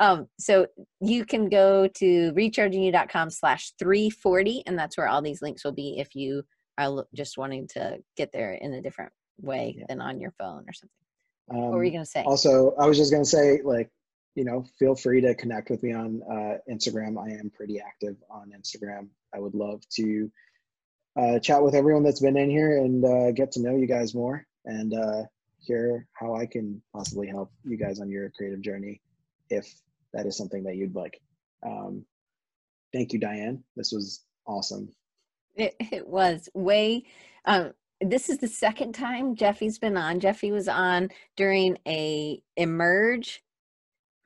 Um, 0.00 0.26
so 0.38 0.66
you 1.00 1.24
can 1.24 1.48
go 1.48 1.86
to 1.86 2.32
rechargingyou.com 2.32 3.30
slash 3.30 3.72
340 3.78 4.64
and 4.66 4.76
that's 4.76 4.96
where 4.98 5.08
all 5.08 5.22
these 5.22 5.40
links 5.40 5.64
will 5.64 5.72
be 5.72 5.98
if 6.00 6.16
you 6.16 6.42
are 6.78 7.06
just 7.14 7.38
wanting 7.38 7.68
to 7.68 7.98
get 8.16 8.32
there 8.32 8.54
in 8.54 8.74
a 8.74 8.82
different 8.82 9.12
way 9.40 9.76
Yeah. 9.78 9.84
than 9.88 10.00
on 10.00 10.20
your 10.20 10.32
phone 10.32 10.64
or 10.68 10.72
something. 10.72 10.90
Um, 11.50 11.70
what 11.70 11.72
were 11.74 11.84
you 11.84 11.92
going 11.92 12.04
to 12.04 12.10
say? 12.10 12.22
Also, 12.24 12.74
I 12.78 12.86
was 12.86 12.96
just 12.96 13.12
gonna 13.12 13.24
say, 13.24 13.60
like, 13.62 13.90
you 14.34 14.44
know, 14.44 14.64
feel 14.78 14.96
free 14.96 15.20
to 15.20 15.34
connect 15.34 15.70
with 15.70 15.82
me 15.82 15.92
on 15.92 16.22
uh, 16.28 16.56
Instagram. 16.68 17.16
I 17.22 17.30
am 17.38 17.50
pretty 17.54 17.78
active 17.80 18.16
on 18.30 18.50
Instagram. 18.50 19.08
I 19.34 19.38
would 19.38 19.54
love 19.54 19.82
to 19.96 20.30
uh, 21.16 21.38
chat 21.38 21.62
with 21.62 21.74
everyone 21.74 22.02
that's 22.02 22.20
been 22.20 22.36
in 22.36 22.50
here 22.50 22.78
and 22.78 23.04
uh, 23.04 23.32
get 23.32 23.52
to 23.52 23.62
know 23.62 23.76
you 23.76 23.86
guys 23.86 24.14
more 24.14 24.46
and 24.64 24.94
uh, 24.94 25.22
hear 25.60 26.06
how 26.12 26.34
I 26.34 26.46
can 26.46 26.82
possibly 26.94 27.28
help 27.28 27.52
you 27.64 27.76
guys 27.76 28.00
on 28.00 28.10
your 28.10 28.30
creative 28.30 28.60
journey, 28.60 29.00
if 29.50 29.72
that 30.12 30.26
is 30.26 30.36
something 30.36 30.64
that 30.64 30.76
you'd 30.76 30.94
like. 30.94 31.20
Um, 31.64 32.04
thank 32.92 33.12
you, 33.12 33.18
Diane. 33.18 33.62
This 33.76 33.92
was 33.92 34.24
awesome. 34.46 34.88
It, 35.54 35.74
it 35.78 36.06
was 36.06 36.48
way. 36.54 37.04
Um, 37.44 37.72
this 38.00 38.28
is 38.28 38.38
the 38.38 38.48
second 38.48 38.92
time 38.94 39.36
Jeffy's 39.36 39.78
been 39.78 39.96
on. 39.96 40.20
Jeffy 40.20 40.50
was 40.50 40.68
on 40.68 41.10
during 41.36 41.78
a 41.86 42.42
emerge. 42.56 43.42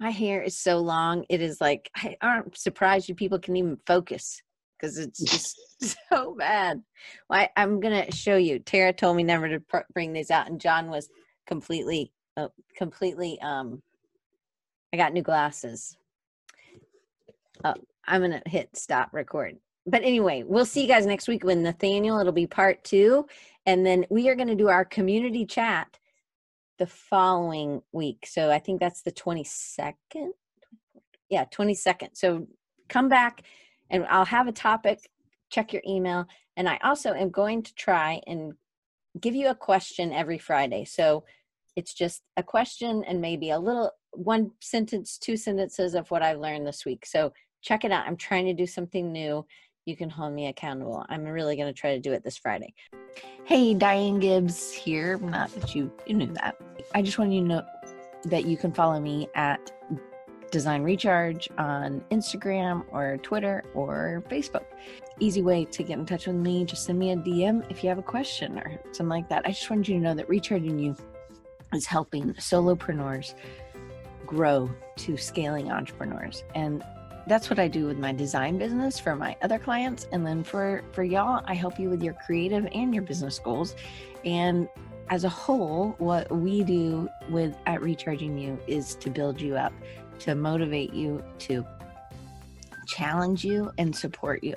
My 0.00 0.10
hair 0.10 0.42
is 0.42 0.56
so 0.56 0.78
long; 0.78 1.26
it 1.28 1.42
is 1.42 1.60
like 1.60 1.90
I, 1.94 2.16
I'm 2.22 2.54
surprised 2.54 3.08
you 3.08 3.14
people 3.14 3.38
can 3.38 3.56
even 3.56 3.78
focus 3.86 4.42
because 4.78 4.98
it's 4.98 5.18
just 5.24 5.58
so 6.10 6.34
bad. 6.38 6.82
Well, 7.28 7.40
I, 7.40 7.50
I'm 7.56 7.80
gonna 7.80 8.10
show 8.12 8.36
you. 8.36 8.58
Tara 8.58 8.92
told 8.92 9.16
me 9.16 9.22
never 9.22 9.48
to 9.48 9.60
pr- 9.60 9.78
bring 9.92 10.12
these 10.12 10.30
out, 10.30 10.48
and 10.48 10.60
John 10.60 10.88
was 10.88 11.08
completely, 11.46 12.12
uh, 12.36 12.48
completely. 12.76 13.40
Um, 13.40 13.82
I 14.92 14.96
got 14.96 15.12
new 15.12 15.22
glasses. 15.22 15.96
Oh, 17.64 17.74
I'm 18.06 18.20
gonna 18.20 18.42
hit 18.46 18.76
stop 18.76 19.10
record 19.12 19.58
but 19.88 20.02
anyway, 20.02 20.44
we'll 20.46 20.66
see 20.66 20.82
you 20.82 20.88
guys 20.88 21.06
next 21.06 21.28
week 21.28 21.44
with 21.44 21.58
Nathaniel. 21.58 22.20
It'll 22.20 22.32
be 22.32 22.46
part 22.46 22.84
two. 22.84 23.26
And 23.64 23.84
then 23.86 24.04
we 24.10 24.28
are 24.28 24.34
going 24.34 24.48
to 24.48 24.54
do 24.54 24.68
our 24.68 24.84
community 24.84 25.46
chat 25.46 25.98
the 26.78 26.86
following 26.86 27.82
week. 27.92 28.26
So 28.26 28.50
I 28.50 28.58
think 28.58 28.80
that's 28.80 29.02
the 29.02 29.12
22nd. 29.12 29.94
Yeah, 31.30 31.44
22nd. 31.46 32.10
So 32.14 32.46
come 32.88 33.08
back 33.08 33.42
and 33.90 34.06
I'll 34.06 34.24
have 34.24 34.48
a 34.48 34.52
topic. 34.52 35.08
Check 35.50 35.72
your 35.72 35.82
email. 35.86 36.26
And 36.56 36.68
I 36.68 36.78
also 36.82 37.12
am 37.12 37.30
going 37.30 37.62
to 37.62 37.74
try 37.74 38.20
and 38.26 38.52
give 39.20 39.34
you 39.34 39.48
a 39.48 39.54
question 39.54 40.12
every 40.12 40.38
Friday. 40.38 40.84
So 40.84 41.24
it's 41.76 41.94
just 41.94 42.22
a 42.36 42.42
question 42.42 43.04
and 43.04 43.20
maybe 43.20 43.50
a 43.50 43.58
little 43.58 43.92
one 44.10 44.50
sentence, 44.60 45.18
two 45.18 45.36
sentences 45.36 45.94
of 45.94 46.10
what 46.10 46.22
I've 46.22 46.40
learned 46.40 46.66
this 46.66 46.84
week. 46.84 47.06
So 47.06 47.32
check 47.62 47.84
it 47.84 47.92
out. 47.92 48.06
I'm 48.06 48.16
trying 48.16 48.46
to 48.46 48.54
do 48.54 48.66
something 48.66 49.12
new 49.12 49.46
you 49.88 49.96
can 49.96 50.10
hold 50.10 50.34
me 50.34 50.48
accountable. 50.48 51.04
I'm 51.08 51.24
really 51.24 51.56
going 51.56 51.72
to 51.72 51.80
try 51.80 51.94
to 51.94 52.00
do 52.00 52.12
it 52.12 52.22
this 52.22 52.36
Friday. 52.36 52.74
Hey, 53.44 53.72
Diane 53.72 54.20
Gibbs 54.20 54.70
here. 54.70 55.16
Not 55.16 55.50
that 55.54 55.74
you, 55.74 55.90
you 56.06 56.14
knew 56.14 56.32
that. 56.34 56.60
I 56.94 57.00
just 57.00 57.18
want 57.18 57.32
you 57.32 57.40
to 57.40 57.46
know 57.46 57.66
that 58.24 58.44
you 58.44 58.58
can 58.58 58.70
follow 58.70 59.00
me 59.00 59.28
at 59.34 59.72
Design 60.50 60.82
Recharge 60.82 61.48
on 61.58 62.04
Instagram 62.10 62.84
or 62.90 63.18
Twitter 63.18 63.64
or 63.74 64.22
Facebook. 64.30 64.64
Easy 65.20 65.42
way 65.42 65.64
to 65.66 65.82
get 65.82 65.98
in 65.98 66.06
touch 66.06 66.26
with 66.26 66.36
me. 66.36 66.64
Just 66.64 66.84
send 66.84 66.98
me 66.98 67.10
a 67.12 67.16
DM 67.16 67.68
if 67.70 67.82
you 67.82 67.88
have 67.88 67.98
a 67.98 68.02
question 68.02 68.58
or 68.58 68.80
something 68.92 69.08
like 69.08 69.28
that. 69.28 69.42
I 69.44 69.50
just 69.50 69.68
wanted 69.68 69.88
you 69.88 69.94
to 69.96 70.00
know 70.00 70.14
that 70.14 70.28
Recharging 70.28 70.78
You 70.78 70.96
is 71.72 71.86
helping 71.86 72.32
solopreneurs 72.34 73.34
grow 74.26 74.70
to 74.96 75.16
scaling 75.16 75.70
entrepreneurs. 75.70 76.44
And 76.54 76.84
that's 77.28 77.50
what 77.50 77.58
I 77.58 77.68
do 77.68 77.86
with 77.86 77.98
my 77.98 78.12
design 78.12 78.56
business 78.56 78.98
for 78.98 79.14
my 79.14 79.36
other 79.42 79.58
clients 79.58 80.06
and 80.12 80.26
then 80.26 80.42
for 80.42 80.82
for 80.92 81.02
y'all 81.02 81.42
I 81.44 81.54
help 81.54 81.78
you 81.78 81.90
with 81.90 82.02
your 82.02 82.14
creative 82.14 82.66
and 82.72 82.94
your 82.94 83.02
business 83.02 83.38
goals 83.38 83.76
and 84.24 84.66
as 85.10 85.24
a 85.24 85.28
whole 85.28 85.94
what 85.98 86.30
we 86.34 86.64
do 86.64 87.06
with 87.28 87.54
at 87.66 87.82
recharging 87.82 88.38
you 88.38 88.58
is 88.66 88.94
to 88.96 89.10
build 89.10 89.40
you 89.40 89.56
up 89.56 89.74
to 90.20 90.34
motivate 90.34 90.92
you 90.92 91.22
to 91.38 91.64
challenge 92.86 93.44
you 93.44 93.70
and 93.78 93.94
support 93.94 94.42
you 94.42 94.54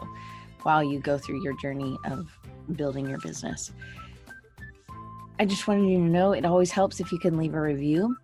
while 0.64 0.84
you 0.84 1.00
go 1.00 1.18
through 1.18 1.44
your 1.44 1.56
journey 1.62 1.98
of 2.06 2.28
building 2.76 3.08
your 3.10 3.20
business 3.20 3.72
I 5.40 5.46
just 5.46 5.68
wanted 5.68 5.90
you 5.90 5.98
to 5.98 6.04
know 6.04 6.34
it 6.34 6.46
always 6.46 6.72
helps 6.72 7.00
if 7.00 7.12
you 7.12 7.20
can 7.20 7.38
leave 7.38 7.56
a 7.56 7.62
review 7.62 8.16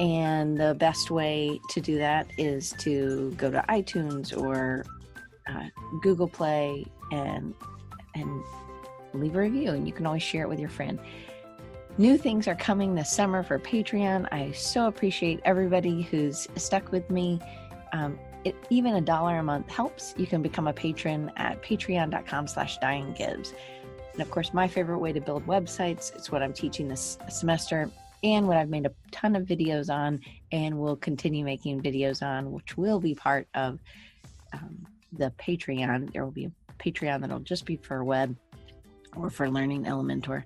and 0.00 0.58
the 0.58 0.74
best 0.74 1.10
way 1.10 1.60
to 1.68 1.80
do 1.80 1.98
that 1.98 2.26
is 2.38 2.72
to 2.78 3.34
go 3.36 3.50
to 3.50 3.62
iTunes 3.68 4.34
or 4.36 4.86
uh, 5.46 5.66
Google 6.00 6.26
Play 6.26 6.86
and 7.12 7.54
and 8.14 8.42
leave 9.12 9.36
a 9.36 9.40
review. 9.40 9.72
And 9.72 9.86
you 9.86 9.92
can 9.92 10.06
always 10.06 10.22
share 10.22 10.44
it 10.44 10.48
with 10.48 10.58
your 10.58 10.70
friend. 10.70 10.98
New 12.00 12.16
things 12.16 12.48
are 12.48 12.54
coming 12.54 12.94
this 12.94 13.12
summer 13.12 13.42
for 13.42 13.58
Patreon. 13.58 14.26
I 14.32 14.52
so 14.52 14.86
appreciate 14.86 15.38
everybody 15.44 16.00
who's 16.00 16.48
stuck 16.56 16.92
with 16.92 17.10
me. 17.10 17.38
Um, 17.92 18.18
it, 18.42 18.56
even 18.70 18.94
a 18.94 19.02
dollar 19.02 19.38
a 19.38 19.42
month 19.42 19.68
helps. 19.68 20.14
You 20.16 20.26
can 20.26 20.40
become 20.40 20.66
a 20.66 20.72
patron 20.72 21.30
at 21.36 21.62
patreon.com 21.62 22.48
slash 22.48 22.78
dianegibbs 22.78 23.52
And 24.14 24.22
of 24.22 24.30
course, 24.30 24.54
my 24.54 24.66
favorite 24.66 24.96
way 24.96 25.12
to 25.12 25.20
build 25.20 25.46
websites, 25.46 26.16
it's 26.16 26.32
what 26.32 26.42
I'm 26.42 26.54
teaching 26.54 26.88
this 26.88 27.18
semester 27.28 27.90
and 28.24 28.48
what 28.48 28.56
I've 28.56 28.70
made 28.70 28.86
a 28.86 28.92
ton 29.10 29.36
of 29.36 29.46
videos 29.46 29.94
on 29.94 30.20
and 30.52 30.78
will 30.78 30.96
continue 30.96 31.44
making 31.44 31.82
videos 31.82 32.22
on, 32.22 32.50
which 32.50 32.78
will 32.78 32.98
be 32.98 33.14
part 33.14 33.46
of 33.52 33.78
um, 34.54 34.86
the 35.12 35.34
Patreon. 35.38 36.14
There 36.14 36.24
will 36.24 36.32
be 36.32 36.46
a 36.46 36.72
Patreon 36.82 37.20
that'll 37.20 37.40
just 37.40 37.66
be 37.66 37.76
for 37.76 38.02
web 38.02 38.34
or 39.16 39.28
for 39.28 39.50
learning 39.50 39.84
Elementor 39.84 40.44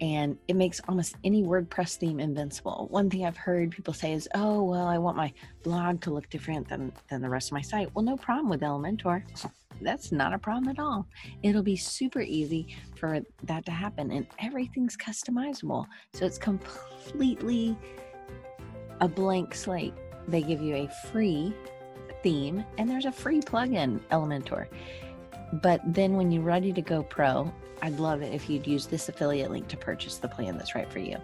and 0.00 0.38
it 0.48 0.56
makes 0.56 0.80
almost 0.88 1.16
any 1.24 1.42
WordPress 1.42 1.96
theme 1.96 2.20
invincible. 2.20 2.88
One 2.90 3.10
thing 3.10 3.24
I've 3.24 3.36
heard 3.36 3.70
people 3.70 3.94
say 3.94 4.12
is, 4.12 4.28
"Oh, 4.34 4.62
well, 4.62 4.86
I 4.86 4.98
want 4.98 5.16
my 5.16 5.32
blog 5.62 6.00
to 6.02 6.10
look 6.10 6.28
different 6.30 6.68
than 6.68 6.92
than 7.08 7.22
the 7.22 7.28
rest 7.28 7.48
of 7.48 7.52
my 7.52 7.62
site." 7.62 7.94
Well, 7.94 8.04
no 8.04 8.16
problem 8.16 8.48
with 8.48 8.60
Elementor. 8.60 9.22
That's 9.80 10.12
not 10.12 10.32
a 10.32 10.38
problem 10.38 10.68
at 10.68 10.78
all. 10.78 11.06
It'll 11.42 11.62
be 11.62 11.76
super 11.76 12.20
easy 12.20 12.76
for 12.96 13.20
that 13.42 13.66
to 13.66 13.72
happen, 13.72 14.10
and 14.12 14.26
everything's 14.38 14.96
customizable. 14.96 15.86
So 16.12 16.24
it's 16.24 16.38
completely 16.38 17.76
a 19.00 19.08
blank 19.08 19.54
slate. 19.54 19.94
They 20.28 20.42
give 20.42 20.62
you 20.62 20.76
a 20.76 20.88
free 21.10 21.52
theme, 22.22 22.64
and 22.78 22.88
there's 22.88 23.04
a 23.04 23.12
free 23.12 23.40
plugin, 23.40 24.00
Elementor. 24.10 24.68
But 25.52 25.80
then 25.84 26.14
when 26.14 26.32
you're 26.32 26.42
ready 26.42 26.72
to 26.72 26.82
go 26.82 27.02
pro, 27.02 27.52
I'd 27.82 27.98
love 27.98 28.22
it 28.22 28.32
if 28.32 28.48
you'd 28.48 28.66
use 28.66 28.86
this 28.86 29.08
affiliate 29.08 29.50
link 29.50 29.68
to 29.68 29.76
purchase 29.76 30.18
the 30.18 30.28
plan 30.28 30.56
that's 30.56 30.74
right 30.74 30.90
for 30.90 30.98
you. 30.98 31.18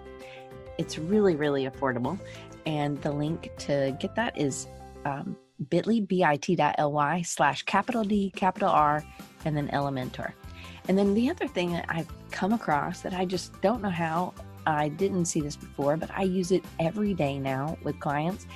It's 0.78 0.98
really, 0.98 1.36
really 1.36 1.66
affordable. 1.66 2.18
And 2.66 3.00
the 3.02 3.10
link 3.10 3.50
to 3.58 3.96
get 3.98 4.14
that 4.16 4.38
is 4.38 4.66
um, 5.04 5.36
bit.ly, 5.68 6.00
bit.ly 6.00 7.22
slash 7.22 7.62
capital 7.62 8.04
D, 8.04 8.32
capital 8.36 8.68
R, 8.68 9.04
and 9.44 9.56
then 9.56 9.68
Elementor. 9.68 10.32
And 10.88 10.98
then 10.98 11.14
the 11.14 11.30
other 11.30 11.46
thing 11.46 11.72
that 11.72 11.86
I've 11.88 12.08
come 12.30 12.52
across 12.52 13.00
that 13.00 13.12
I 13.12 13.24
just 13.24 13.60
don't 13.60 13.82
know 13.82 13.90
how 13.90 14.34
I 14.66 14.88
didn't 14.88 15.26
see 15.26 15.40
this 15.40 15.56
before, 15.56 15.96
but 15.96 16.10
I 16.14 16.22
use 16.22 16.52
it 16.52 16.64
every 16.78 17.14
day 17.14 17.38
now 17.38 17.76
with 17.82 17.98
clients 18.00 18.46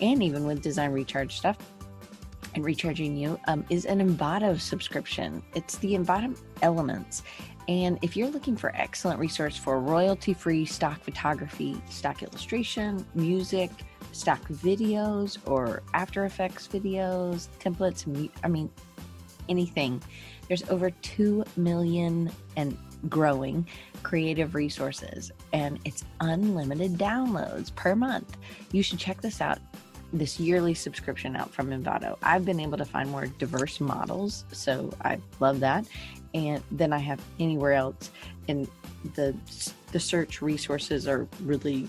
and 0.00 0.22
even 0.22 0.44
with 0.44 0.62
design 0.62 0.92
recharge 0.92 1.36
stuff 1.36 1.58
and 2.54 2.64
recharging 2.64 3.16
you 3.16 3.38
um, 3.48 3.64
is 3.70 3.84
an 3.86 4.00
Envato 4.00 4.58
subscription. 4.60 5.42
It's 5.54 5.76
the 5.78 5.94
Envato 5.94 6.36
Elements. 6.62 7.22
And 7.68 7.98
if 8.02 8.16
you're 8.16 8.28
looking 8.28 8.56
for 8.56 8.74
excellent 8.74 9.20
resource 9.20 9.56
for 9.56 9.78
royalty 9.78 10.34
free 10.34 10.64
stock 10.64 11.00
photography, 11.00 11.80
stock 11.88 12.22
illustration, 12.22 13.06
music, 13.14 13.70
stock 14.10 14.42
videos, 14.48 15.38
or 15.46 15.82
After 15.94 16.24
Effects 16.24 16.68
videos, 16.68 17.48
templates, 17.60 18.30
I 18.42 18.48
mean, 18.48 18.70
anything, 19.48 20.02
there's 20.48 20.68
over 20.68 20.90
2 20.90 21.44
million 21.56 22.30
and 22.56 22.76
growing 23.08 23.66
creative 24.02 24.54
resources, 24.54 25.30
and 25.52 25.78
it's 25.84 26.04
unlimited 26.20 26.98
downloads 26.98 27.74
per 27.74 27.94
month. 27.94 28.36
You 28.72 28.82
should 28.82 28.98
check 28.98 29.20
this 29.20 29.40
out 29.40 29.58
this 30.12 30.38
yearly 30.38 30.74
subscription 30.74 31.36
out 31.36 31.52
from 31.52 31.70
Envato. 31.70 32.16
I've 32.22 32.44
been 32.44 32.60
able 32.60 32.78
to 32.78 32.84
find 32.84 33.10
more 33.10 33.26
diverse 33.26 33.80
models, 33.80 34.44
so 34.52 34.92
I 35.02 35.18
love 35.40 35.60
that. 35.60 35.86
And 36.34 36.62
then 36.70 36.92
I 36.92 36.98
have 36.98 37.20
anywhere 37.38 37.72
else, 37.72 38.10
and 38.48 38.68
the 39.14 39.34
the 39.92 40.00
search 40.00 40.40
resources 40.40 41.06
are 41.06 41.26
really, 41.42 41.88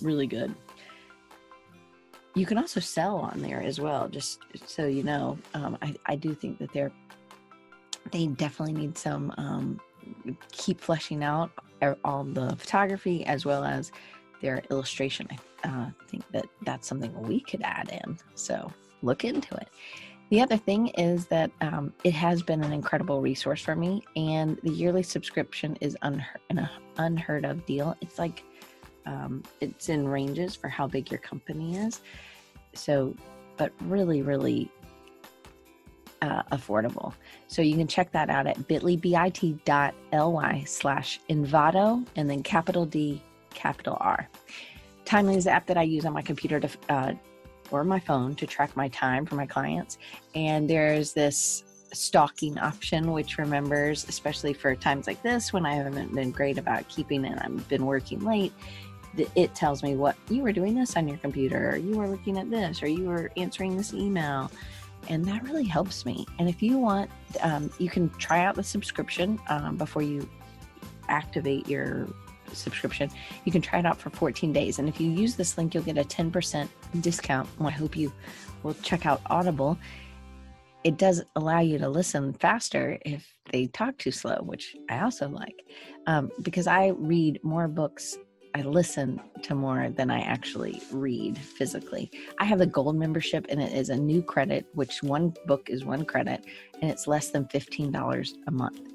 really 0.00 0.26
good. 0.26 0.54
You 2.34 2.46
can 2.46 2.58
also 2.58 2.80
sell 2.80 3.16
on 3.16 3.42
there 3.42 3.60
as 3.60 3.80
well, 3.80 4.08
just 4.08 4.40
so 4.66 4.86
you 4.86 5.02
know. 5.02 5.38
Um, 5.54 5.76
I 5.82 5.94
I 6.06 6.16
do 6.16 6.34
think 6.34 6.58
that 6.58 6.72
they're 6.72 6.92
they 8.10 8.26
definitely 8.26 8.74
need 8.74 8.96
some 8.98 9.32
um, 9.36 9.80
keep 10.50 10.80
fleshing 10.80 11.22
out 11.22 11.50
all 12.04 12.24
the 12.24 12.54
photography 12.56 13.24
as 13.26 13.44
well 13.44 13.64
as 13.64 13.90
their 14.40 14.62
illustration. 14.70 15.26
I 15.30 15.38
uh, 15.64 15.86
think 16.08 16.24
that 16.32 16.46
that's 16.62 16.86
something 16.86 17.12
we 17.22 17.40
could 17.40 17.62
add 17.62 17.90
in. 17.90 18.18
So 18.34 18.72
look 19.02 19.24
into 19.24 19.54
it. 19.56 19.68
The 20.30 20.40
other 20.40 20.56
thing 20.56 20.88
is 20.88 21.26
that 21.26 21.50
um, 21.60 21.92
it 22.04 22.14
has 22.14 22.42
been 22.42 22.64
an 22.64 22.72
incredible 22.72 23.20
resource 23.20 23.60
for 23.60 23.76
me, 23.76 24.02
and 24.16 24.58
the 24.62 24.70
yearly 24.70 25.02
subscription 25.02 25.76
is 25.82 25.96
unheard, 26.00 26.40
an 26.48 26.68
unheard 26.96 27.44
of 27.44 27.66
deal. 27.66 27.94
It's 28.00 28.18
like 28.18 28.42
um, 29.04 29.42
it's 29.60 29.90
in 29.90 30.08
ranges 30.08 30.56
for 30.56 30.68
how 30.68 30.86
big 30.86 31.10
your 31.10 31.20
company 31.20 31.76
is. 31.76 32.00
So, 32.72 33.14
but 33.58 33.72
really, 33.82 34.22
really 34.22 34.70
uh, 36.22 36.44
affordable. 36.44 37.12
So 37.48 37.60
you 37.60 37.76
can 37.76 37.86
check 37.86 38.10
that 38.12 38.30
out 38.30 38.46
at 38.46 38.66
bit.ly, 38.68 38.96
bit.ly 38.96 40.64
slash 40.64 41.20
Envato, 41.28 42.06
and 42.16 42.30
then 42.30 42.42
capital 42.42 42.86
D, 42.86 43.20
capital 43.52 43.98
R. 44.00 44.28
Timely 45.04 45.36
is 45.36 45.44
the 45.44 45.50
app 45.50 45.66
that 45.66 45.76
I 45.76 45.82
use 45.82 46.04
on 46.04 46.12
my 46.12 46.22
computer 46.22 46.60
to, 46.60 46.68
uh, 46.88 47.12
or 47.70 47.84
my 47.84 48.00
phone 48.00 48.34
to 48.36 48.46
track 48.46 48.76
my 48.76 48.88
time 48.88 49.26
for 49.26 49.34
my 49.34 49.46
clients. 49.46 49.98
And 50.34 50.68
there's 50.68 51.12
this 51.12 51.64
stalking 51.92 52.58
option, 52.58 53.12
which 53.12 53.38
remembers, 53.38 54.08
especially 54.08 54.52
for 54.52 54.74
times 54.74 55.06
like 55.06 55.22
this 55.22 55.52
when 55.52 55.66
I 55.66 55.74
haven't 55.74 56.14
been 56.14 56.30
great 56.30 56.58
about 56.58 56.88
keeping 56.88 57.24
it, 57.24 57.38
I've 57.42 57.68
been 57.68 57.86
working 57.86 58.20
late. 58.20 58.52
It 59.34 59.54
tells 59.54 59.82
me 59.82 59.94
what 59.94 60.16
you 60.30 60.42
were 60.42 60.52
doing 60.52 60.74
this 60.74 60.96
on 60.96 61.06
your 61.06 61.18
computer, 61.18 61.70
or 61.70 61.76
you 61.76 61.98
were 61.98 62.08
looking 62.08 62.38
at 62.38 62.50
this, 62.50 62.82
or 62.82 62.86
you 62.86 63.04
were 63.04 63.30
answering 63.36 63.76
this 63.76 63.92
email. 63.92 64.50
And 65.08 65.24
that 65.26 65.42
really 65.42 65.64
helps 65.64 66.06
me. 66.06 66.26
And 66.38 66.48
if 66.48 66.62
you 66.62 66.78
want, 66.78 67.10
um, 67.42 67.70
you 67.78 67.90
can 67.90 68.08
try 68.10 68.44
out 68.44 68.54
the 68.54 68.62
subscription 68.62 69.38
um, 69.48 69.76
before 69.76 70.02
you 70.02 70.28
activate 71.08 71.68
your 71.68 72.08
subscription. 72.54 73.10
You 73.44 73.52
can 73.52 73.62
try 73.62 73.78
it 73.78 73.86
out 73.86 73.98
for 73.98 74.10
14 74.10 74.52
days. 74.52 74.78
And 74.78 74.88
if 74.88 75.00
you 75.00 75.10
use 75.10 75.36
this 75.36 75.56
link, 75.56 75.74
you'll 75.74 75.82
get 75.82 75.98
a 75.98 76.04
10% 76.04 76.68
discount. 77.00 77.48
I 77.60 77.70
hope 77.70 77.96
you 77.96 78.12
will 78.62 78.74
check 78.74 79.06
out 79.06 79.20
Audible. 79.26 79.78
It 80.84 80.96
does 80.96 81.22
allow 81.36 81.60
you 81.60 81.78
to 81.78 81.88
listen 81.88 82.32
faster 82.32 82.98
if 83.04 83.34
they 83.52 83.66
talk 83.68 83.98
too 83.98 84.10
slow, 84.10 84.38
which 84.42 84.76
I 84.90 85.00
also 85.00 85.28
like 85.28 85.64
um, 86.06 86.30
because 86.42 86.66
I 86.66 86.88
read 86.88 87.38
more 87.44 87.68
books 87.68 88.18
I 88.54 88.62
listen 88.62 89.20
to 89.44 89.54
more 89.54 89.88
than 89.88 90.10
I 90.10 90.20
actually 90.20 90.82
read 90.90 91.38
physically. 91.38 92.10
I 92.38 92.44
have 92.44 92.58
the 92.58 92.66
gold 92.66 92.96
membership 92.96 93.46
and 93.48 93.62
it 93.62 93.72
is 93.72 93.88
a 93.88 93.96
new 93.96 94.22
credit, 94.22 94.66
which 94.74 95.02
one 95.02 95.34
book 95.46 95.70
is 95.70 95.84
one 95.84 96.04
credit, 96.04 96.44
and 96.80 96.90
it's 96.90 97.06
less 97.06 97.30
than 97.30 97.46
$15 97.46 98.32
a 98.46 98.50
month 98.50 98.91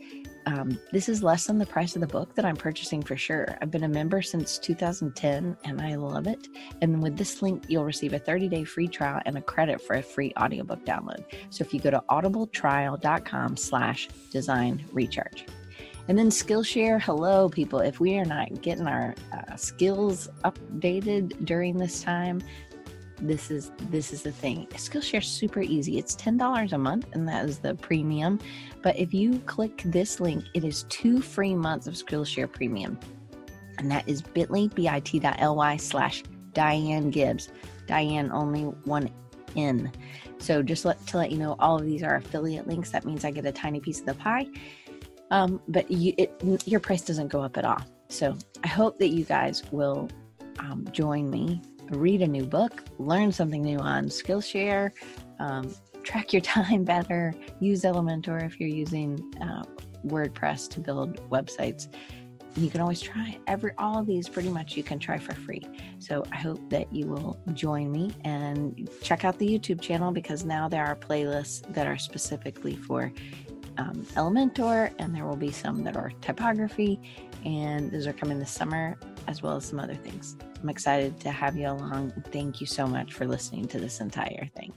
um, 0.48 0.80
this 0.94 1.10
is 1.10 1.22
less 1.22 1.46
than 1.46 1.58
the 1.58 1.66
price 1.66 1.96
of 1.96 2.02
the 2.02 2.08
book 2.08 2.34
that 2.36 2.46
I'm 2.46 2.56
purchasing 2.56 3.04
for 3.04 3.18
sure. 3.18 3.58
I've 3.62 3.70
been 3.70 3.84
a 3.84 3.90
member 3.90 4.22
since 4.22 4.58
2010 4.58 5.58
and 5.66 5.82
I 5.82 5.96
love 5.96 6.26
it. 6.26 6.48
And 6.82 7.04
with 7.04 7.18
this 7.18 7.42
link, 7.42 7.66
you'll 7.68 7.84
receive 7.84 8.14
a 8.14 8.20
30 8.20 8.48
day 8.48 8.64
free 8.64 8.88
trial 8.88 9.22
and 9.26 9.38
a 9.38 9.42
credit 9.42 9.82
for 9.82 9.98
a 9.98 10.02
free 10.02 10.32
audiobook 10.40 10.86
download. 10.86 11.26
So 11.50 11.66
if 11.66 11.74
you 11.74 11.82
go 11.82 11.92
to 11.92 12.02
audibletrial.com 12.10 13.58
slash 13.58 14.08
design 14.32 14.86
recharge. 14.94 15.46
And 16.08 16.18
then 16.18 16.30
Skillshare, 16.30 17.02
hello 17.02 17.50
people. 17.50 17.80
If 17.80 18.00
we 18.00 18.18
are 18.18 18.24
not 18.24 18.62
getting 18.62 18.88
our 18.88 19.14
uh, 19.34 19.58
skills 19.58 20.30
updated 20.46 21.46
during 21.46 21.78
this 21.78 22.02
time, 22.02 22.42
this 23.22 23.50
is 23.50 23.72
this 23.90 24.14
is 24.14 24.22
the 24.22 24.32
thing. 24.32 24.68
Skillshare 24.72 25.24
super 25.24 25.62
easy. 25.62 25.98
It's 25.98 26.16
$10 26.16 26.74
a 26.74 26.78
month 26.78 27.08
and 27.14 27.28
that 27.28 27.46
is 27.46 27.60
the 27.60 27.76
premium. 27.76 28.40
But 28.82 28.98
if 28.98 29.14
you 29.14 29.40
click 29.40 29.82
this 29.86 30.20
link 30.20 30.46
it 30.54 30.64
is 30.64 30.84
two 30.90 31.22
free 31.22 31.56
months 31.56 31.88
of 31.88 31.96
skillshare 31.96 32.52
premium. 32.52 33.00
And 33.78 33.92
that 33.92 34.08
is 34.08 34.22
bit.ly 34.22 34.68
bit.ly 34.68 35.78
slash 35.78 36.24
diane 36.54 37.10
gibbs. 37.10 37.50
Diane 37.88 38.32
only 38.32 38.64
one 38.64 39.10
n. 39.56 39.92
So 40.40 40.62
just 40.62 40.86
let, 40.86 41.06
to 41.08 41.18
let 41.18 41.32
you 41.32 41.38
know 41.38 41.56
all 41.60 41.78
of 41.78 41.86
these 41.86 42.04
are 42.04 42.16
affiliate 42.16 42.68
links. 42.68 42.92
That 42.92 43.06
means 43.06 43.26
i 43.26 43.32
get 43.32 43.46
a 43.46 43.52
tiny 43.52 43.80
piece 43.80 44.00
of 44.00 44.06
the 44.06 44.14
pie. 44.14 44.48
Um, 45.32 45.60
but 45.68 45.90
you, 45.90 46.14
it, 46.18 46.42
your 46.66 46.80
price 46.80 47.02
doesn't 47.02 47.28
go 47.28 47.42
up 47.42 47.58
at 47.58 47.66
all. 47.66 47.82
So 48.10 48.38
i 48.64 48.68
hope 48.68 49.00
that 49.00 49.10
you 49.10 49.26
guys 49.26 49.64
will 49.72 50.10
um, 50.60 50.88
join 50.92 51.30
me 51.30 51.62
read 51.92 52.22
a 52.22 52.28
new 52.28 52.44
book, 52.44 52.84
learn 52.98 53.32
something 53.32 53.62
new 53.62 53.80
on 53.80 54.06
Skillshare, 54.06 54.92
um, 55.40 55.74
track 56.04 56.34
your 56.34 56.42
time 56.56 56.84
better, 56.84 57.34
use 57.60 57.84
Elementor 57.84 58.44
if 58.44 58.60
you're 58.60 58.70
using 58.70 59.20
uh, 59.42 59.64
WordPress 60.06 60.70
to 60.72 60.80
build 60.80 61.30
websites. 61.30 61.88
You 62.56 62.72
can 62.72 62.82
always 62.82 63.02
try 63.02 63.38
every 63.46 63.72
all 63.78 64.00
of 64.00 64.08
these 64.08 64.28
pretty 64.28 64.50
much 64.50 64.76
you 64.76 64.82
can 64.82 64.98
try 64.98 65.20
for 65.20 65.36
free. 65.36 65.62
So 66.00 66.24
I 66.32 66.38
hope 66.38 66.70
that 66.72 66.92
you 66.92 67.06
will 67.06 67.40
join 67.54 67.92
me 67.92 68.12
and 68.24 68.90
check 69.04 69.26
out 69.26 69.38
the 69.38 69.48
YouTube 69.48 69.80
channel 69.80 70.12
because 70.12 70.44
now 70.44 70.68
there 70.68 70.84
are 70.84 70.96
playlists 70.96 71.72
that 71.74 71.86
are 71.86 72.00
specifically 72.00 72.76
for 72.76 73.12
um, 73.78 74.04
Elementor, 74.16 74.92
and 74.98 75.16
there 75.16 75.26
will 75.26 75.36
be 75.36 75.52
some 75.52 75.84
that 75.84 75.96
are 75.96 76.12
typography, 76.22 77.00
and 77.46 77.92
those 77.92 78.08
are 78.08 78.14
coming 78.14 78.40
this 78.40 78.50
summer 78.50 78.98
as 79.28 79.42
well 79.42 79.58
as 79.58 79.66
some 79.66 79.80
other 79.80 79.96
things. 79.96 80.38
I'm 80.62 80.70
excited 80.70 81.20
to 81.22 81.32
have 81.32 81.56
you 81.56 81.68
along. 81.68 82.12
Thank 82.32 82.60
you 82.60 82.68
so 82.68 82.88
much 82.88 83.14
for 83.14 83.28
listening 83.28 83.68
to 83.70 83.80
this 83.80 84.00
entire 84.00 84.50
thing. 84.56 84.74